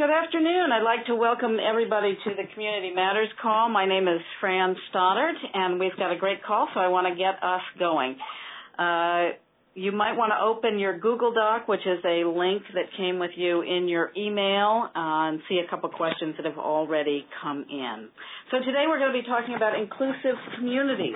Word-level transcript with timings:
Good 0.00 0.08
afternoon. 0.08 0.72
I'd 0.72 0.82
like 0.82 1.04
to 1.08 1.14
welcome 1.14 1.58
everybody 1.60 2.16
to 2.24 2.30
the 2.30 2.44
Community 2.54 2.90
Matters 2.90 3.28
call. 3.42 3.68
My 3.68 3.84
name 3.84 4.08
is 4.08 4.22
Fran 4.40 4.74
Stoddard, 4.88 5.34
and 5.52 5.78
we've 5.78 5.94
got 5.98 6.10
a 6.10 6.16
great 6.16 6.42
call, 6.42 6.68
so 6.72 6.80
I 6.80 6.88
want 6.88 7.06
to 7.06 7.14
get 7.14 7.36
us 7.44 7.60
going. 7.78 8.16
Uh, 8.78 9.36
you 9.74 9.92
might 9.92 10.16
want 10.16 10.32
to 10.32 10.40
open 10.40 10.78
your 10.78 10.98
Google 10.98 11.34
Doc, 11.34 11.68
which 11.68 11.84
is 11.84 12.00
a 12.02 12.24
link 12.24 12.62
that 12.72 12.88
came 12.96 13.18
with 13.18 13.32
you 13.36 13.60
in 13.60 13.88
your 13.88 14.10
email, 14.16 14.88
uh, 14.88 15.28
and 15.28 15.40
see 15.50 15.60
a 15.60 15.68
couple 15.68 15.90
questions 15.90 16.34
that 16.38 16.46
have 16.46 16.56
already 16.56 17.26
come 17.42 17.66
in. 17.68 18.08
So 18.50 18.58
today 18.58 18.88
we're 18.88 18.98
going 18.98 19.12
to 19.12 19.20
be 19.20 19.28
talking 19.28 19.54
about 19.54 19.78
inclusive 19.78 20.40
communities. 20.56 21.14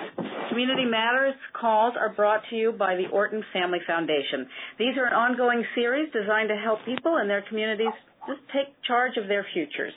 Community 0.50 0.84
Matters 0.84 1.34
calls 1.58 1.94
are 1.98 2.12
brought 2.12 2.42
to 2.50 2.56
you 2.56 2.70
by 2.70 2.96
the 2.96 3.08
Orton 3.10 3.42
Family 3.50 3.80
Foundation. 3.86 4.46
These 4.78 5.00
are 5.00 5.06
an 5.06 5.14
ongoing 5.14 5.64
series 5.74 6.12
designed 6.12 6.50
to 6.50 6.56
help 6.56 6.84
people 6.84 7.16
in 7.16 7.28
their 7.28 7.42
communities 7.48 7.96
just 8.26 8.40
take 8.52 8.74
charge 8.86 9.16
of 9.16 9.28
their 9.28 9.46
futures. 9.52 9.92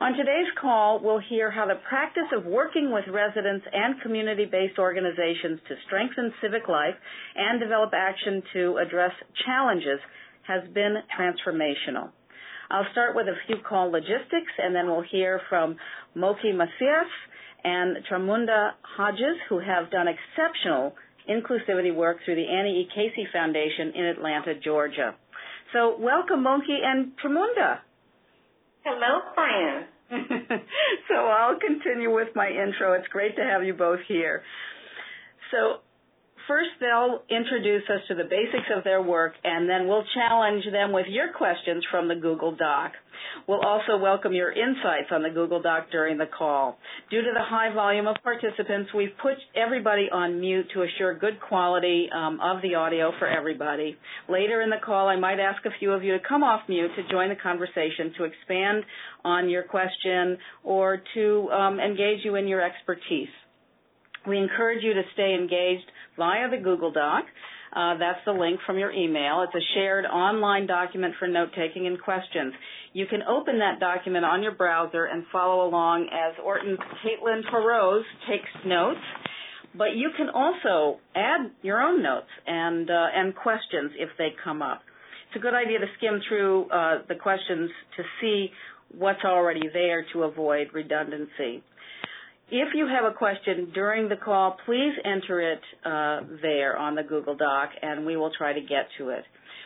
On 0.00 0.14
today's 0.14 0.50
call, 0.60 0.98
we'll 1.00 1.20
hear 1.20 1.50
how 1.50 1.66
the 1.66 1.78
practice 1.88 2.26
of 2.36 2.44
working 2.44 2.90
with 2.90 3.04
residents 3.06 3.64
and 3.72 4.00
community-based 4.00 4.78
organizations 4.78 5.60
to 5.68 5.74
strengthen 5.86 6.32
civic 6.42 6.66
life 6.66 6.96
and 7.36 7.60
develop 7.60 7.92
action 7.94 8.42
to 8.52 8.78
address 8.78 9.12
challenges 9.46 10.00
has 10.42 10.62
been 10.74 10.96
transformational. 11.16 12.10
I'll 12.70 12.90
start 12.90 13.14
with 13.14 13.28
a 13.28 13.36
few 13.46 13.56
call 13.68 13.92
logistics, 13.92 14.52
and 14.58 14.74
then 14.74 14.86
we'll 14.86 15.04
hear 15.08 15.40
from 15.48 15.76
Moki 16.16 16.52
Macias 16.52 17.12
and 17.62 17.98
Tramunda 18.10 18.70
Hodges, 18.82 19.36
who 19.48 19.60
have 19.60 19.90
done 19.90 20.06
exceptional 20.08 20.94
inclusivity 21.30 21.94
work 21.94 22.16
through 22.24 22.34
the 22.34 22.48
Annie 22.48 22.80
E. 22.80 22.88
Casey 22.92 23.28
Foundation 23.32 23.92
in 23.94 24.04
Atlanta, 24.06 24.54
Georgia. 24.58 25.14
So 25.72 25.96
welcome, 25.98 26.42
Moki 26.42 26.78
and 26.84 27.12
Tramunda. 27.16 27.78
Hello, 28.84 29.20
Fran. 29.34 29.84
so 31.08 31.14
I'll 31.14 31.58
continue 31.58 32.12
with 32.12 32.28
my 32.34 32.48
intro. 32.48 32.92
It's 32.92 33.08
great 33.08 33.36
to 33.36 33.42
have 33.42 33.64
you 33.64 33.72
both 33.72 34.00
here. 34.06 34.42
So 35.50 35.80
first 36.48 36.70
they'll 36.80 37.22
introduce 37.28 37.82
us 37.88 38.00
to 38.08 38.14
the 38.14 38.24
basics 38.24 38.68
of 38.76 38.84
their 38.84 39.02
work 39.02 39.34
and 39.44 39.68
then 39.68 39.88
we'll 39.88 40.04
challenge 40.14 40.64
them 40.70 40.92
with 40.92 41.06
your 41.08 41.32
questions 41.32 41.84
from 41.90 42.08
the 42.08 42.14
Google 42.14 42.54
Doc. 42.54 42.92
We'll 43.46 43.60
also 43.60 43.96
welcome 43.96 44.32
your 44.32 44.52
insights 44.52 45.08
on 45.10 45.22
the 45.22 45.30
Google 45.30 45.60
Doc 45.62 45.86
during 45.90 46.18
the 46.18 46.26
call. 46.26 46.78
Due 47.10 47.22
to 47.22 47.30
the 47.32 47.42
high 47.42 47.72
volume 47.72 48.06
of 48.06 48.16
participants, 48.22 48.90
we've 48.94 49.16
put 49.20 49.34
everybody 49.56 50.08
on 50.12 50.40
mute 50.40 50.66
to 50.74 50.82
assure 50.82 51.18
good 51.18 51.40
quality 51.40 52.08
um, 52.14 52.40
of 52.40 52.62
the 52.62 52.74
audio 52.74 53.12
for 53.18 53.28
everybody. 53.28 53.96
Later 54.28 54.62
in 54.62 54.70
the 54.70 54.76
call, 54.84 55.08
I 55.08 55.16
might 55.16 55.40
ask 55.40 55.64
a 55.64 55.70
few 55.78 55.92
of 55.92 56.02
you 56.02 56.12
to 56.12 56.24
come 56.26 56.42
off 56.42 56.62
mute 56.68 56.90
to 56.96 57.08
join 57.10 57.28
the 57.28 57.36
conversation 57.36 58.12
to 58.18 58.24
expand 58.24 58.84
on 59.24 59.48
your 59.48 59.62
question 59.62 60.38
or 60.64 61.02
to 61.14 61.50
um, 61.50 61.80
engage 61.80 62.24
you 62.24 62.36
in 62.36 62.48
your 62.48 62.62
expertise. 62.62 63.28
We 64.26 64.38
encourage 64.38 64.84
you 64.84 64.94
to 64.94 65.02
stay 65.14 65.34
engaged 65.34 65.90
via 66.16 66.50
the 66.50 66.58
Google 66.62 66.92
Doc. 66.92 67.24
Uh, 67.74 67.96
that's 67.98 68.20
the 68.26 68.32
link 68.32 68.60
from 68.66 68.78
your 68.78 68.92
email. 68.92 69.42
It's 69.42 69.54
a 69.54 69.66
shared 69.74 70.04
online 70.04 70.66
document 70.66 71.14
for 71.18 71.26
note 71.26 71.50
taking 71.56 71.86
and 71.86 72.00
questions. 72.00 72.52
You 72.92 73.06
can 73.06 73.22
open 73.22 73.58
that 73.60 73.80
document 73.80 74.24
on 74.26 74.42
your 74.42 74.52
browser 74.52 75.06
and 75.06 75.24
follow 75.32 75.66
along 75.66 76.08
as 76.12 76.34
Orton's 76.44 76.78
Caitlin 77.02 77.40
Perose 77.50 78.02
takes 78.28 78.50
notes. 78.66 79.00
But 79.74 79.96
you 79.96 80.10
can 80.18 80.28
also 80.28 81.00
add 81.16 81.50
your 81.62 81.80
own 81.80 82.02
notes 82.02 82.28
and 82.46 82.90
uh, 82.90 83.06
and 83.14 83.34
questions 83.34 83.92
if 83.98 84.10
they 84.18 84.28
come 84.44 84.60
up. 84.60 84.82
It's 85.28 85.36
a 85.36 85.40
good 85.40 85.54
idea 85.54 85.78
to 85.78 85.86
skim 85.96 86.20
through 86.28 86.68
uh, 86.68 86.98
the 87.08 87.14
questions 87.14 87.70
to 87.96 88.02
see 88.20 88.50
what's 88.94 89.24
already 89.24 89.70
there 89.72 90.04
to 90.12 90.24
avoid 90.24 90.66
redundancy. 90.74 91.64
If 92.54 92.74
you 92.74 92.86
have 92.86 93.10
a 93.10 93.16
question 93.16 93.70
during 93.72 94.10
the 94.10 94.16
call, 94.16 94.58
please 94.66 94.92
enter 95.06 95.40
it 95.40 95.60
uh, 95.86 96.20
there 96.42 96.76
on 96.76 96.94
the 96.94 97.02
Google 97.02 97.34
Doc, 97.34 97.70
and 97.80 98.04
we 98.04 98.14
will 98.18 98.30
try 98.36 98.52
to 98.52 98.60
get 98.60 98.88
to 98.98 99.08
it. 99.08 99.24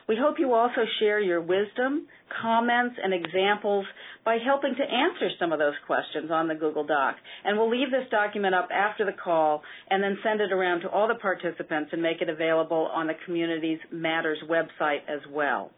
We 0.08 0.14
hope 0.16 0.36
you 0.38 0.54
also 0.54 0.82
share 1.00 1.18
your 1.18 1.40
wisdom, 1.40 2.06
comments, 2.40 2.94
and 3.02 3.12
examples 3.12 3.86
by 4.24 4.38
helping 4.38 4.76
to 4.76 4.82
answer 4.84 5.30
some 5.40 5.50
of 5.50 5.58
those 5.58 5.74
questions 5.84 6.30
on 6.30 6.46
the 6.46 6.54
Google 6.54 6.86
Doc. 6.86 7.16
And 7.44 7.58
we'll 7.58 7.68
leave 7.68 7.90
this 7.90 8.08
document 8.12 8.54
up 8.54 8.68
after 8.72 9.04
the 9.04 9.18
call 9.20 9.62
and 9.90 10.00
then 10.00 10.16
send 10.22 10.40
it 10.40 10.52
around 10.52 10.82
to 10.82 10.88
all 10.88 11.08
the 11.08 11.16
participants 11.16 11.90
and 11.92 12.00
make 12.00 12.22
it 12.22 12.28
available 12.28 12.88
on 12.94 13.08
the 13.08 13.14
Communities 13.24 13.80
Matters 13.90 14.38
website 14.48 15.00
as 15.08 15.22
well. 15.28 15.72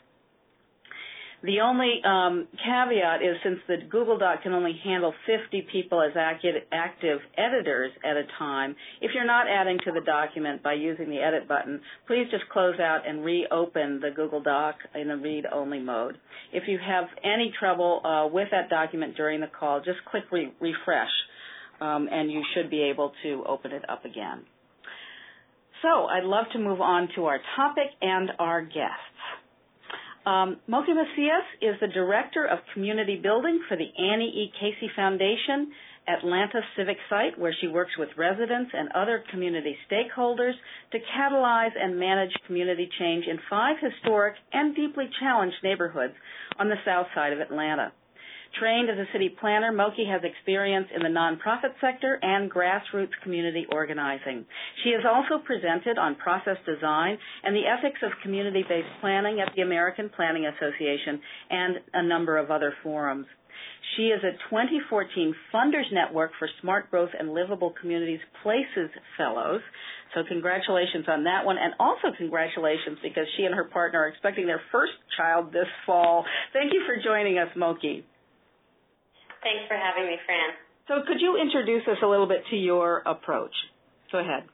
The 1.41 1.61
only 1.61 2.01
um, 2.05 2.49
caveat 2.65 3.23
is 3.23 3.37
since 3.45 3.59
the 3.69 3.77
Google 3.89 4.19
Doc 4.19 4.43
can 4.43 4.53
only 4.53 4.77
handle 4.83 5.15
50 5.25 5.69
people 5.71 6.03
as 6.03 6.11
active 6.17 7.21
editors 7.37 7.93
at 8.05 8.17
a 8.17 8.25
time, 8.41 8.75
if 9.01 9.13
you're 9.15 9.25
not 9.25 9.47
adding 9.49 9.79
to 9.85 9.93
the 9.93 10.01
document 10.01 10.65
by 10.65 10.73
using 10.73 11.09
the 11.09 11.19
edit 11.19 11.47
button, 11.47 11.81
please 12.09 12.27
just 12.33 12.49
close 12.49 12.81
out 12.81 13.07
and 13.07 13.25
reopen 13.25 14.01
the 14.01 14.11
Google 14.11 14.43
Doc 14.43 14.77
in 14.97 15.07
the 15.07 15.17
read-only 15.17 15.79
mode. 15.79 16.19
If 16.53 16.65
you 16.67 16.77
have 16.85 17.05
any 17.23 17.53
trouble 17.57 18.01
uh, 18.05 18.27
with 18.27 18.49
that 18.51 18.69
document 18.69 19.17
during 19.17 19.41
the 19.41 19.47
call, 19.47 19.79
just 19.79 19.99
click 20.11 20.25
re- 20.33 20.53
refresh 20.61 21.11
um, 21.81 22.09
and 22.11 22.33
you 22.33 22.43
should 22.55 22.69
be 22.69 22.83
able 22.83 23.13
to 23.23 23.45
open 23.47 23.71
it 23.71 23.89
up 23.89 24.05
again. 24.05 24.43
So 25.83 26.07
I'd 26.07 26.25
love 26.25 26.47
to 26.55 26.59
move 26.59 26.81
on 26.81 27.09
to 27.15 27.27
our 27.27 27.39
topic 27.55 27.87
and 28.03 28.31
our 28.41 28.63
guests. 28.63 29.15
Um, 30.29 30.59
Moki 30.67 30.93
Macias 30.93 31.47
is 31.63 31.81
the 31.81 31.89
Director 31.89 32.45
of 32.45 32.59
Community 32.75 33.17
Building 33.17 33.63
for 33.67 33.79
the 33.79 33.89
Annie 33.99 34.29
E. 34.29 34.53
Casey 34.61 34.91
Foundation 34.95 35.73
Atlanta 36.07 36.61
Civic 36.77 36.99
Site, 37.09 37.39
where 37.39 37.55
she 37.59 37.67
works 37.67 37.93
with 37.99 38.11
residents 38.19 38.71
and 38.75 38.91
other 38.93 39.25
community 39.31 39.75
stakeholders 39.91 40.53
to 40.93 40.99
catalyze 41.17 41.73
and 41.81 41.99
manage 41.99 42.33
community 42.47 42.91
change 42.99 43.25
in 43.27 43.39
five 43.49 43.77
historic 43.81 44.35
and 44.53 44.77
deeply 44.77 45.09
challenged 45.19 45.57
neighborhoods 45.63 46.15
on 46.59 46.69
the 46.69 46.77
south 46.85 47.07
side 47.15 47.33
of 47.33 47.41
Atlanta. 47.41 47.91
Trained 48.59 48.91
as 48.91 48.99
a 48.99 49.07
city 49.13 49.29
planner, 49.29 49.71
Moki 49.71 50.05
has 50.07 50.23
experience 50.25 50.89
in 50.95 51.03
the 51.03 51.09
nonprofit 51.09 51.79
sector 51.81 52.19
and 52.23 52.51
grassroots 52.51 53.13
community 53.23 53.67
organizing. 53.71 54.45
She 54.83 54.91
has 54.91 55.05
also 55.07 55.43
presented 55.45 55.97
on 55.99 56.17
process 56.17 56.57
design 56.67 57.19
and 57.45 57.55
the 57.55 57.67
ethics 57.67 58.01
of 58.03 58.11
community-based 58.23 59.01
planning 59.01 59.41
at 59.41 59.53
the 59.55 59.63
American 59.63 60.11
Planning 60.15 60.47
Association 60.47 61.21
and 61.51 61.77
a 61.95 62.03
number 62.03 62.37
of 62.37 62.51
other 62.51 62.73
forums. 62.83 63.27
She 63.97 64.09
is 64.09 64.23
a 64.25 64.33
2014 64.51 65.35
Funders 65.55 65.93
Network 65.93 66.33
for 66.39 66.49
Smart 66.61 66.91
Growth 66.91 67.11
and 67.19 67.33
Livable 67.33 67.75
Communities 67.81 68.21
Places 68.43 68.91
Fellows. 69.17 69.61
So 70.15 70.23
congratulations 70.27 71.05
on 71.07 71.25
that 71.25 71.45
one, 71.45 71.59
and 71.59 71.75
also 71.79 72.17
congratulations 72.17 72.99
because 73.03 73.27
she 73.37 73.45
and 73.45 73.55
her 73.55 73.65
partner 73.65 74.01
are 74.01 74.09
expecting 74.09 74.47
their 74.47 74.63
first 74.73 74.93
child 75.17 75.53
this 75.53 75.69
fall. 75.87 76.25
Thank 76.53 76.73
you 76.73 76.83
for 76.87 76.97
joining 77.03 77.39
us, 77.39 77.49
Moki. 77.57 78.05
Thanks 79.43 79.65
for 79.71 79.79
having 79.79 80.07
me, 80.07 80.17
Fran. 80.27 80.57
So 80.89 81.05
could 81.07 81.21
you 81.21 81.37
introduce 81.37 81.87
us 81.87 82.01
a 82.03 82.09
little 82.09 82.27
bit 82.27 82.43
to 82.51 82.57
your 82.57 83.05
approach? 83.05 83.53
Go 84.11 84.19
ahead. 84.19 84.49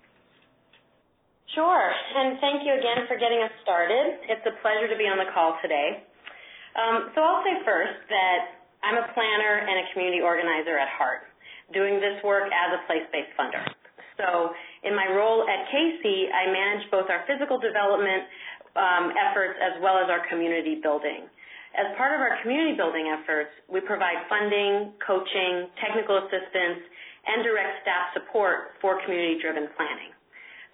Sure, 1.55 1.87
and 1.87 2.35
thank 2.43 2.67
you 2.67 2.75
again 2.75 3.07
for 3.07 3.15
getting 3.15 3.39
us 3.39 3.55
started. 3.63 4.19
It's 4.27 4.43
a 4.43 4.59
pleasure 4.59 4.91
to 4.91 4.99
be 4.99 5.07
on 5.07 5.23
the 5.23 5.31
call 5.31 5.55
today. 5.63 6.03
Um, 6.75 7.15
so 7.15 7.23
I'll 7.23 7.47
say 7.47 7.55
first 7.63 8.03
that 8.11 8.59
I'm 8.83 8.99
a 8.99 9.07
planner 9.15 9.63
and 9.63 9.87
a 9.87 9.87
community 9.95 10.19
organizer 10.19 10.75
at 10.75 10.91
heart, 10.99 11.31
doing 11.71 12.03
this 12.03 12.19
work 12.27 12.51
as 12.51 12.69
a 12.75 12.81
place-based 12.91 13.39
funder. 13.39 13.63
So 14.19 14.51
in 14.83 14.99
my 14.99 15.07
role 15.15 15.47
at 15.47 15.71
Casey, 15.71 16.27
I 16.27 16.51
manage 16.51 16.91
both 16.91 17.07
our 17.07 17.23
physical 17.31 17.63
development 17.63 18.27
um, 18.75 19.15
efforts 19.15 19.55
as 19.63 19.79
well 19.79 20.03
as 20.03 20.11
our 20.11 20.27
community 20.27 20.83
building. 20.83 21.31
As 21.75 21.91
part 21.99 22.15
of 22.15 22.23
our 22.23 22.39
community 22.39 22.79
building 22.79 23.11
efforts, 23.11 23.51
we 23.67 23.83
provide 23.83 24.15
funding, 24.31 24.95
coaching, 25.03 25.67
technical 25.83 26.23
assistance, 26.23 26.87
and 27.27 27.43
direct 27.43 27.83
staff 27.83 28.15
support 28.15 28.79
for 28.79 29.03
community-driven 29.03 29.75
planning. 29.75 30.15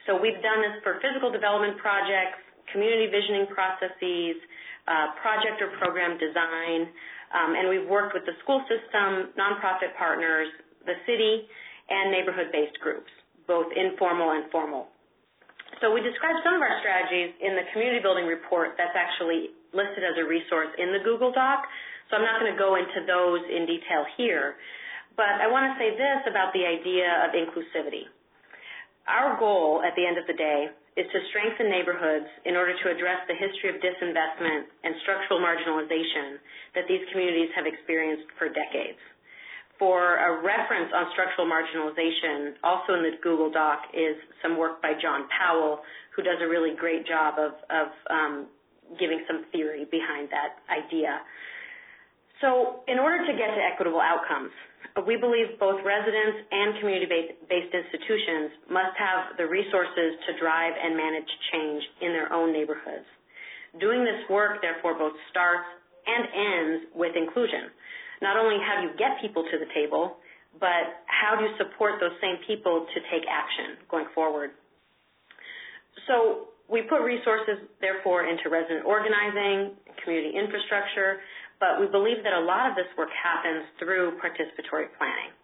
So 0.05 0.20
we've 0.20 0.37
done 0.44 0.61
this 0.61 0.76
for 0.85 1.00
physical 1.00 1.32
development 1.32 1.81
projects, 1.81 2.44
community 2.69 3.08
visioning 3.08 3.49
processes, 3.49 4.37
uh, 4.85 5.17
project 5.25 5.64
or 5.64 5.73
program 5.81 6.20
design, 6.20 6.93
um, 7.32 7.56
and 7.56 7.73
we've 7.73 7.88
worked 7.88 8.12
with 8.12 8.29
the 8.29 8.37
school 8.44 8.61
system, 8.69 9.32
nonprofit 9.41 9.96
partners, 9.96 10.53
the 10.85 11.00
city, 11.08 11.49
and 11.88 12.12
neighborhood-based 12.12 12.76
groups, 12.85 13.08
both 13.49 13.73
informal 13.73 14.37
and 14.37 14.53
formal. 14.53 14.93
So 15.81 15.94
we 15.94 16.05
describe 16.05 16.37
some 16.44 16.58
of 16.58 16.61
our 16.61 16.76
strategies 16.85 17.32
in 17.41 17.56
the 17.56 17.64
community 17.73 18.05
building 18.05 18.29
report 18.29 18.76
that's 18.76 18.93
actually 18.93 19.56
listed 19.72 20.02
as 20.02 20.19
a 20.19 20.26
resource 20.26 20.70
in 20.78 20.93
the 20.93 21.02
Google 21.02 21.32
Doc, 21.32 21.67
so 22.11 22.19
I'm 22.19 22.26
not 22.26 22.43
going 22.43 22.50
to 22.50 22.58
go 22.58 22.75
into 22.75 23.06
those 23.06 23.43
in 23.46 23.67
detail 23.67 24.02
here. 24.19 24.58
But 25.14 25.38
I 25.38 25.46
want 25.46 25.70
to 25.70 25.75
say 25.78 25.94
this 25.94 26.20
about 26.26 26.50
the 26.55 26.67
idea 26.67 27.06
of 27.26 27.34
inclusivity. 27.34 28.11
Our 29.06 29.38
goal 29.38 29.82
at 29.82 29.94
the 29.94 30.06
end 30.06 30.19
of 30.19 30.26
the 30.26 30.34
day 30.34 30.70
is 30.99 31.06
to 31.11 31.19
strengthen 31.31 31.70
neighborhoods 31.70 32.26
in 32.44 32.58
order 32.58 32.75
to 32.75 32.87
address 32.90 33.22
the 33.31 33.34
history 33.38 33.70
of 33.70 33.78
disinvestment 33.78 34.70
and 34.82 34.94
structural 35.02 35.38
marginalization 35.38 36.43
that 36.75 36.84
these 36.90 37.00
communities 37.11 37.50
have 37.55 37.67
experienced 37.67 38.26
for 38.38 38.50
decades. 38.50 38.99
For 39.78 40.20
a 40.20 40.44
reference 40.44 40.93
on 40.93 41.08
structural 41.17 41.49
marginalization, 41.49 42.52
also 42.62 43.00
in 43.00 43.02
the 43.02 43.17
Google 43.22 43.50
Doc 43.50 43.88
is 43.94 44.12
some 44.43 44.58
work 44.58 44.82
by 44.82 44.93
John 45.00 45.25
Powell, 45.32 45.81
who 46.14 46.22
does 46.22 46.37
a 46.43 46.49
really 46.49 46.76
great 46.76 47.06
job 47.06 47.40
of, 47.40 47.52
of 47.72 47.88
um, 48.12 48.34
giving 48.99 49.23
some 49.29 49.45
theory 49.53 49.87
behind 49.91 50.29
that 50.31 50.59
idea. 50.67 51.21
So 52.41 52.81
in 52.89 52.99
order 52.99 53.21
to 53.21 53.33
get 53.37 53.53
to 53.53 53.61
equitable 53.61 54.01
outcomes, 54.01 54.51
we 55.07 55.21
believe 55.21 55.61
both 55.61 55.79
residents 55.85 56.49
and 56.51 56.81
community-based 56.81 57.73
institutions 57.73 58.51
must 58.73 58.97
have 58.97 59.37
the 59.37 59.45
resources 59.45 60.17
to 60.27 60.31
drive 60.41 60.73
and 60.73 60.97
manage 60.97 61.29
change 61.53 61.83
in 62.01 62.11
their 62.17 62.33
own 62.33 62.53
neighborhoods. 62.53 63.05
Doing 63.79 64.03
this 64.03 64.25
work, 64.33 64.59
therefore, 64.65 64.99
both 64.99 65.15
starts 65.31 65.69
and 66.09 66.23
ends 66.27 66.79
with 66.97 67.15
inclusion. 67.15 67.71
Not 68.25 68.37
only 68.37 68.59
how 68.59 68.81
do 68.81 68.89
you 68.89 68.93
get 68.99 69.21
people 69.21 69.45
to 69.45 69.57
the 69.61 69.69
table, 69.77 70.17
but 70.59 71.07
how 71.07 71.39
do 71.39 71.45
you 71.47 71.53
support 71.61 72.01
those 72.01 72.17
same 72.19 72.43
people 72.49 72.89
to 72.89 72.99
take 73.13 73.23
action 73.31 73.79
going 73.87 74.11
forward? 74.15 74.51
So 76.09 76.50
we 76.70 76.87
put 76.87 77.02
resources, 77.02 77.67
therefore, 77.82 78.31
into 78.31 78.46
resident 78.46 78.87
organizing, 78.87 79.75
community 80.00 80.38
infrastructure, 80.38 81.19
but 81.58 81.82
we 81.82 81.90
believe 81.90 82.22
that 82.22 82.32
a 82.32 82.44
lot 82.46 82.70
of 82.70 82.78
this 82.78 82.87
work 82.96 83.11
happens 83.11 83.67
through 83.82 84.17
participatory 84.22 84.88
planning. 84.96 85.34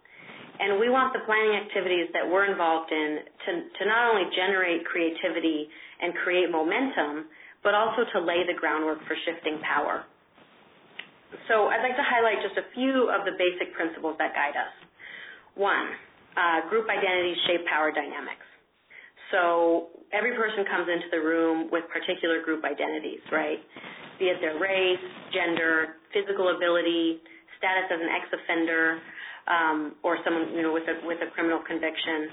And 0.57 0.81
we 0.81 0.89
want 0.89 1.13
the 1.13 1.21
planning 1.27 1.53
activities 1.53 2.09
that 2.17 2.25
we're 2.25 2.49
involved 2.49 2.89
in 2.89 3.21
to, 3.45 3.51
to 3.77 3.81
not 3.85 4.09
only 4.09 4.25
generate 4.33 4.81
creativity 4.89 5.69
and 6.01 6.15
create 6.25 6.49
momentum, 6.49 7.29
but 7.61 7.77
also 7.77 8.07
to 8.15 8.17
lay 8.23 8.41
the 8.47 8.57
groundwork 8.57 8.97
for 9.05 9.13
shifting 9.27 9.61
power. 9.61 10.01
So 11.51 11.67
I'd 11.67 11.83
like 11.83 11.99
to 11.99 12.07
highlight 12.07 12.39
just 12.41 12.57
a 12.57 12.65
few 12.73 13.11
of 13.11 13.27
the 13.27 13.35
basic 13.37 13.75
principles 13.75 14.15
that 14.17 14.33
guide 14.33 14.55
us. 14.57 14.73
One, 15.53 15.91
uh, 16.33 16.69
group 16.71 16.87
identities 16.89 17.37
shape 17.45 17.67
power 17.67 17.91
dynamics. 17.91 18.46
So 19.31 19.91
every 20.13 20.35
person 20.35 20.63
comes 20.65 20.87
into 20.87 21.07
the 21.11 21.19
room 21.19 21.69
with 21.71 21.83
particular 21.91 22.41
group 22.43 22.63
identities, 22.63 23.19
right? 23.31 23.59
Be 24.19 24.31
it 24.31 24.39
their 24.39 24.57
race, 24.57 25.03
gender, 25.33 25.99
physical 26.13 26.55
ability, 26.55 27.19
status 27.57 27.91
as 27.91 27.99
an 27.99 28.09
ex-offender, 28.09 29.01
um, 29.47 29.95
or 30.03 30.19
someone 30.23 30.51
you 30.53 30.61
know 30.61 30.73
with 30.73 30.87
a 30.87 30.95
with 31.05 31.19
a 31.23 31.29
criminal 31.31 31.59
conviction. 31.63 32.29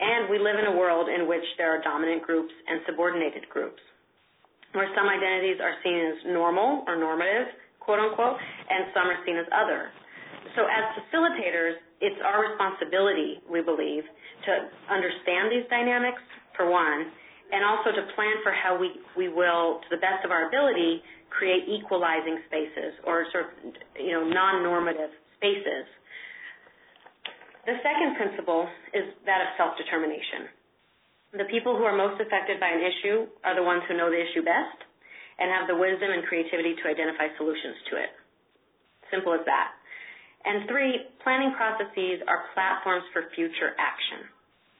And 0.00 0.30
we 0.32 0.40
live 0.40 0.56
in 0.56 0.64
a 0.72 0.74
world 0.76 1.12
in 1.12 1.28
which 1.28 1.44
there 1.58 1.76
are 1.76 1.82
dominant 1.84 2.24
groups 2.24 2.52
and 2.66 2.80
subordinated 2.88 3.44
groups, 3.52 3.82
where 4.72 4.88
some 4.96 5.08
identities 5.08 5.60
are 5.60 5.76
seen 5.84 5.98
as 5.98 6.18
normal 6.32 6.84
or 6.88 6.96
normative, 6.96 7.52
quote 7.80 8.00
unquote, 8.00 8.40
and 8.40 8.88
some 8.96 9.12
are 9.12 9.20
seen 9.26 9.36
as 9.36 9.44
other. 9.52 9.92
So 10.56 10.66
as 10.66 10.84
facilitators, 10.98 11.78
it's 12.00 12.18
our 12.24 12.42
responsibility, 12.50 13.38
we 13.46 13.62
believe, 13.62 14.02
to 14.46 14.52
understand 14.90 15.52
these 15.52 15.68
dynamics, 15.70 16.22
for 16.56 16.68
one, 16.68 17.08
and 17.52 17.64
also 17.64 17.90
to 17.90 18.02
plan 18.14 18.36
for 18.42 18.52
how 18.52 18.78
we, 18.78 19.00
we 19.16 19.28
will, 19.28 19.80
to 19.82 19.88
the 19.90 20.00
best 20.02 20.24
of 20.24 20.30
our 20.30 20.48
ability, 20.48 21.02
create 21.30 21.66
equalizing 21.66 22.42
spaces 22.46 22.98
or 23.06 23.26
sort 23.32 23.48
of, 23.48 23.50
you 23.96 24.12
know, 24.12 24.26
non-normative 24.26 25.10
spaces. 25.38 25.86
The 27.66 27.78
second 27.80 28.16
principle 28.18 28.66
is 28.92 29.14
that 29.26 29.40
of 29.40 29.48
self-determination. 29.56 30.50
The 31.38 31.46
people 31.46 31.78
who 31.78 31.86
are 31.86 31.94
most 31.94 32.18
affected 32.18 32.58
by 32.58 32.74
an 32.74 32.82
issue 32.82 33.30
are 33.46 33.54
the 33.54 33.62
ones 33.62 33.86
who 33.86 33.94
know 33.94 34.10
the 34.10 34.18
issue 34.18 34.42
best 34.42 34.78
and 35.38 35.46
have 35.48 35.70
the 35.70 35.78
wisdom 35.78 36.10
and 36.10 36.26
creativity 36.26 36.74
to 36.82 36.84
identify 36.90 37.30
solutions 37.38 37.78
to 37.90 38.02
it. 38.02 38.10
Simple 39.14 39.32
as 39.34 39.46
that. 39.46 39.79
And 40.44 40.64
three, 40.68 41.04
planning 41.22 41.52
processes 41.52 42.24
are 42.24 42.48
platforms 42.56 43.04
for 43.12 43.28
future 43.36 43.76
action. 43.76 44.24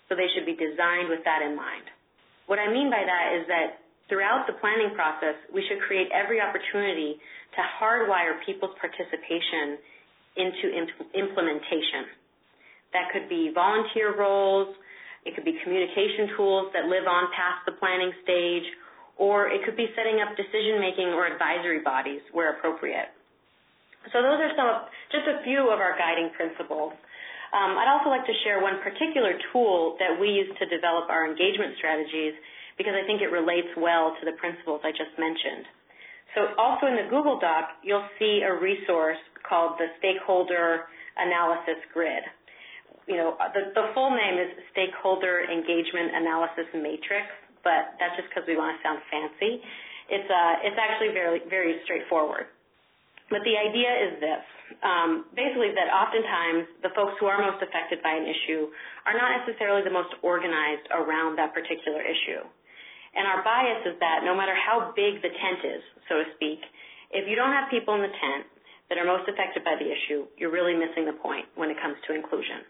So 0.08 0.16
they 0.16 0.26
should 0.32 0.48
be 0.48 0.56
designed 0.56 1.12
with 1.12 1.20
that 1.28 1.44
in 1.44 1.54
mind. 1.54 1.86
What 2.48 2.58
I 2.58 2.66
mean 2.72 2.90
by 2.90 3.04
that 3.04 3.26
is 3.38 3.46
that 3.46 3.84
throughout 4.08 4.48
the 4.48 4.58
planning 4.58 4.90
process, 4.96 5.38
we 5.54 5.62
should 5.68 5.78
create 5.86 6.08
every 6.10 6.40
opportunity 6.42 7.20
to 7.54 7.60
hardwire 7.78 8.40
people's 8.42 8.74
participation 8.80 9.78
into 10.34 10.66
imp- 10.74 11.08
implementation. 11.14 12.10
That 12.90 13.12
could 13.14 13.28
be 13.28 13.54
volunteer 13.54 14.18
roles, 14.18 14.74
it 15.24 15.36
could 15.36 15.44
be 15.44 15.54
communication 15.62 16.34
tools 16.36 16.72
that 16.72 16.88
live 16.88 17.06
on 17.06 17.28
past 17.36 17.62
the 17.68 17.76
planning 17.76 18.10
stage, 18.24 18.66
or 19.20 19.46
it 19.52 19.60
could 19.68 19.76
be 19.76 19.86
setting 19.94 20.18
up 20.24 20.34
decision 20.34 20.80
making 20.80 21.12
or 21.12 21.28
advisory 21.28 21.84
bodies 21.84 22.24
where 22.32 22.56
appropriate. 22.56 23.12
So 24.08 24.24
those 24.24 24.40
are 24.40 24.52
some 24.56 24.68
of, 24.68 24.88
just 25.12 25.28
a 25.28 25.44
few 25.44 25.68
of 25.68 25.76
our 25.76 25.92
guiding 26.00 26.32
principles. 26.32 26.96
Um, 27.52 27.76
I'd 27.76 27.90
also 27.90 28.08
like 28.08 28.24
to 28.24 28.36
share 28.46 28.62
one 28.62 28.80
particular 28.80 29.36
tool 29.50 29.98
that 29.98 30.16
we 30.16 30.40
use 30.40 30.48
to 30.56 30.64
develop 30.70 31.10
our 31.10 31.26
engagement 31.26 31.76
strategies 31.76 32.32
because 32.78 32.96
I 32.96 33.04
think 33.04 33.20
it 33.20 33.28
relates 33.28 33.68
well 33.76 34.16
to 34.16 34.22
the 34.24 34.32
principles 34.40 34.80
I 34.86 34.94
just 34.94 35.12
mentioned. 35.20 35.68
So 36.32 36.54
also 36.56 36.86
in 36.86 36.96
the 36.96 37.10
Google 37.10 37.42
Doc, 37.42 37.76
you'll 37.82 38.06
see 38.16 38.46
a 38.46 38.54
resource 38.54 39.20
called 39.42 39.76
the 39.82 39.90
Stakeholder 39.98 40.86
Analysis 41.18 41.82
Grid. 41.92 42.22
You 43.10 43.18
know, 43.18 43.34
the, 43.50 43.74
the 43.74 43.90
full 43.92 44.14
name 44.14 44.38
is 44.38 44.54
Stakeholder 44.70 45.42
Engagement 45.50 46.14
Analysis 46.14 46.70
Matrix, 46.72 47.26
but 47.66 47.98
that's 47.98 48.14
just 48.14 48.30
because 48.30 48.46
we 48.46 48.54
want 48.54 48.78
to 48.78 48.80
sound 48.86 49.02
fancy. 49.10 49.58
It's, 50.06 50.30
uh, 50.30 50.54
it's 50.62 50.78
actually 50.78 51.10
very, 51.10 51.42
very 51.50 51.82
straightforward. 51.82 52.46
But 53.30 53.46
the 53.46 53.54
idea 53.54 53.90
is 54.10 54.12
this. 54.18 54.44
Um, 54.82 55.30
basically 55.34 55.70
that 55.74 55.90
oftentimes 55.90 56.66
the 56.82 56.90
folks 56.94 57.14
who 57.18 57.26
are 57.26 57.38
most 57.38 57.62
affected 57.62 58.02
by 58.02 58.14
an 58.14 58.26
issue 58.26 58.70
are 59.06 59.14
not 59.14 59.42
necessarily 59.42 59.82
the 59.82 59.94
most 59.94 60.14
organized 60.22 60.86
around 60.90 61.38
that 61.38 61.54
particular 61.54 62.02
issue. 62.02 62.42
And 63.14 63.26
our 63.26 63.42
bias 63.42 63.82
is 63.86 63.98
that 63.98 64.22
no 64.22 64.34
matter 64.34 64.54
how 64.54 64.94
big 64.94 65.22
the 65.22 65.30
tent 65.30 65.60
is, 65.66 65.82
so 66.06 66.22
to 66.22 66.26
speak, 66.38 66.62
if 67.10 67.26
you 67.26 67.34
don't 67.34 67.50
have 67.50 67.66
people 67.70 67.98
in 67.98 68.02
the 68.02 68.14
tent 68.14 68.46
that 68.90 68.98
are 68.98 69.06
most 69.06 69.26
affected 69.26 69.66
by 69.66 69.74
the 69.74 69.86
issue, 69.86 70.26
you're 70.38 70.54
really 70.54 70.74
missing 70.74 71.06
the 71.06 71.18
point 71.18 71.46
when 71.54 71.70
it 71.70 71.78
comes 71.82 71.98
to 72.06 72.14
inclusion. 72.14 72.62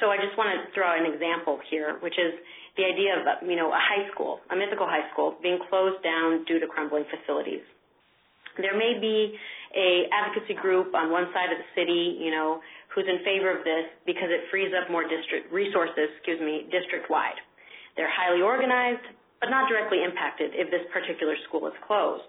So 0.00 0.12
I 0.12 0.20
just 0.20 0.36
want 0.36 0.52
to 0.52 0.68
throw 0.76 0.92
out 0.92 1.00
an 1.00 1.08
example 1.08 1.56
here, 1.72 1.96
which 2.04 2.20
is 2.20 2.36
the 2.76 2.84
idea 2.84 3.16
of, 3.16 3.24
you 3.48 3.56
know, 3.56 3.72
a 3.72 3.80
high 3.80 4.04
school, 4.12 4.44
a 4.52 4.56
mythical 4.56 4.84
high 4.84 5.08
school, 5.12 5.40
being 5.40 5.56
closed 5.72 6.04
down 6.04 6.44
due 6.44 6.60
to 6.60 6.68
crumbling 6.68 7.08
facilities. 7.08 7.64
There 8.60 8.76
may 8.76 9.00
be 9.00 9.36
a 9.74 10.06
advocacy 10.12 10.54
group 10.54 10.94
on 10.94 11.10
one 11.10 11.26
side 11.34 11.50
of 11.50 11.58
the 11.58 11.68
city, 11.74 12.20
you 12.20 12.30
know, 12.30 12.60
who's 12.94 13.08
in 13.08 13.20
favor 13.26 13.50
of 13.50 13.64
this 13.64 13.90
because 14.06 14.30
it 14.30 14.46
frees 14.50 14.70
up 14.72 14.90
more 14.90 15.04
district 15.04 15.52
resources, 15.52 16.12
excuse 16.16 16.40
me, 16.40 16.68
district-wide. 16.70 17.38
They're 17.96 18.12
highly 18.12 18.40
organized, 18.40 19.04
but 19.40 19.50
not 19.50 19.68
directly 19.68 20.04
impacted 20.04 20.52
if 20.54 20.70
this 20.70 20.84
particular 20.92 21.36
school 21.48 21.66
is 21.66 21.76
closed. 21.84 22.28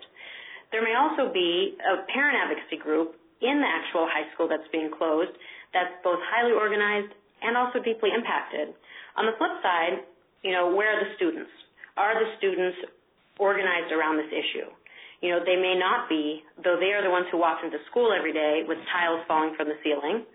There 0.72 0.84
may 0.84 0.96
also 1.00 1.32
be 1.32 1.77
a 1.79 2.03
parent 2.12 2.36
advocacy 2.36 2.82
group 2.84 3.15
in 3.39 3.62
the 3.62 3.70
actual 3.70 4.10
high 4.10 4.27
school 4.34 4.50
that's 4.50 4.67
being 4.72 4.91
closed 4.91 5.32
that's 5.74 5.94
both 6.03 6.20
highly 6.32 6.56
organized 6.56 7.13
and 7.44 7.56
also 7.56 7.79
deeply 7.79 8.10
impacted. 8.12 8.74
On 9.15 9.25
the 9.25 9.36
flip 9.38 9.56
side, 9.62 10.03
you 10.44 10.51
know, 10.51 10.74
where 10.74 10.96
are 10.96 11.00
the 11.03 11.12
students? 11.15 11.51
Are 11.96 12.15
the 12.17 12.29
students 12.38 12.77
organized 13.39 13.91
around 13.91 14.17
this 14.17 14.32
issue? 14.32 14.70
You 15.21 15.33
know, 15.33 15.39
they 15.41 15.57
may 15.57 15.74
not 15.74 16.07
be, 16.07 16.43
though 16.63 16.77
they 16.77 16.93
are 16.93 17.01
the 17.01 17.09
ones 17.09 17.25
who 17.31 17.38
walk 17.38 17.65
into 17.65 17.77
school 17.89 18.13
every 18.13 18.33
day 18.33 18.63
with 18.67 18.77
tiles 18.93 19.25
falling 19.27 19.55
from 19.57 19.67
the 19.67 19.77
ceiling, 19.83 20.25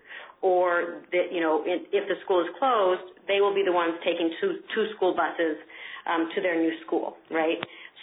or 0.43 1.07
that, 1.15 1.31
you 1.31 1.39
know, 1.39 1.63
if 1.63 2.03
the 2.11 2.15
school 2.27 2.43
is 2.43 2.51
closed, 2.59 3.15
they 3.27 3.39
will 3.39 3.55
be 3.55 3.63
the 3.63 3.71
ones 3.71 3.95
taking 4.03 4.27
two, 4.41 4.59
two 4.75 4.91
school 4.95 5.15
buses 5.15 5.55
um, 6.03 6.27
to 6.35 6.41
their 6.43 6.59
new 6.59 6.75
school, 6.85 7.15
right? 7.31 7.55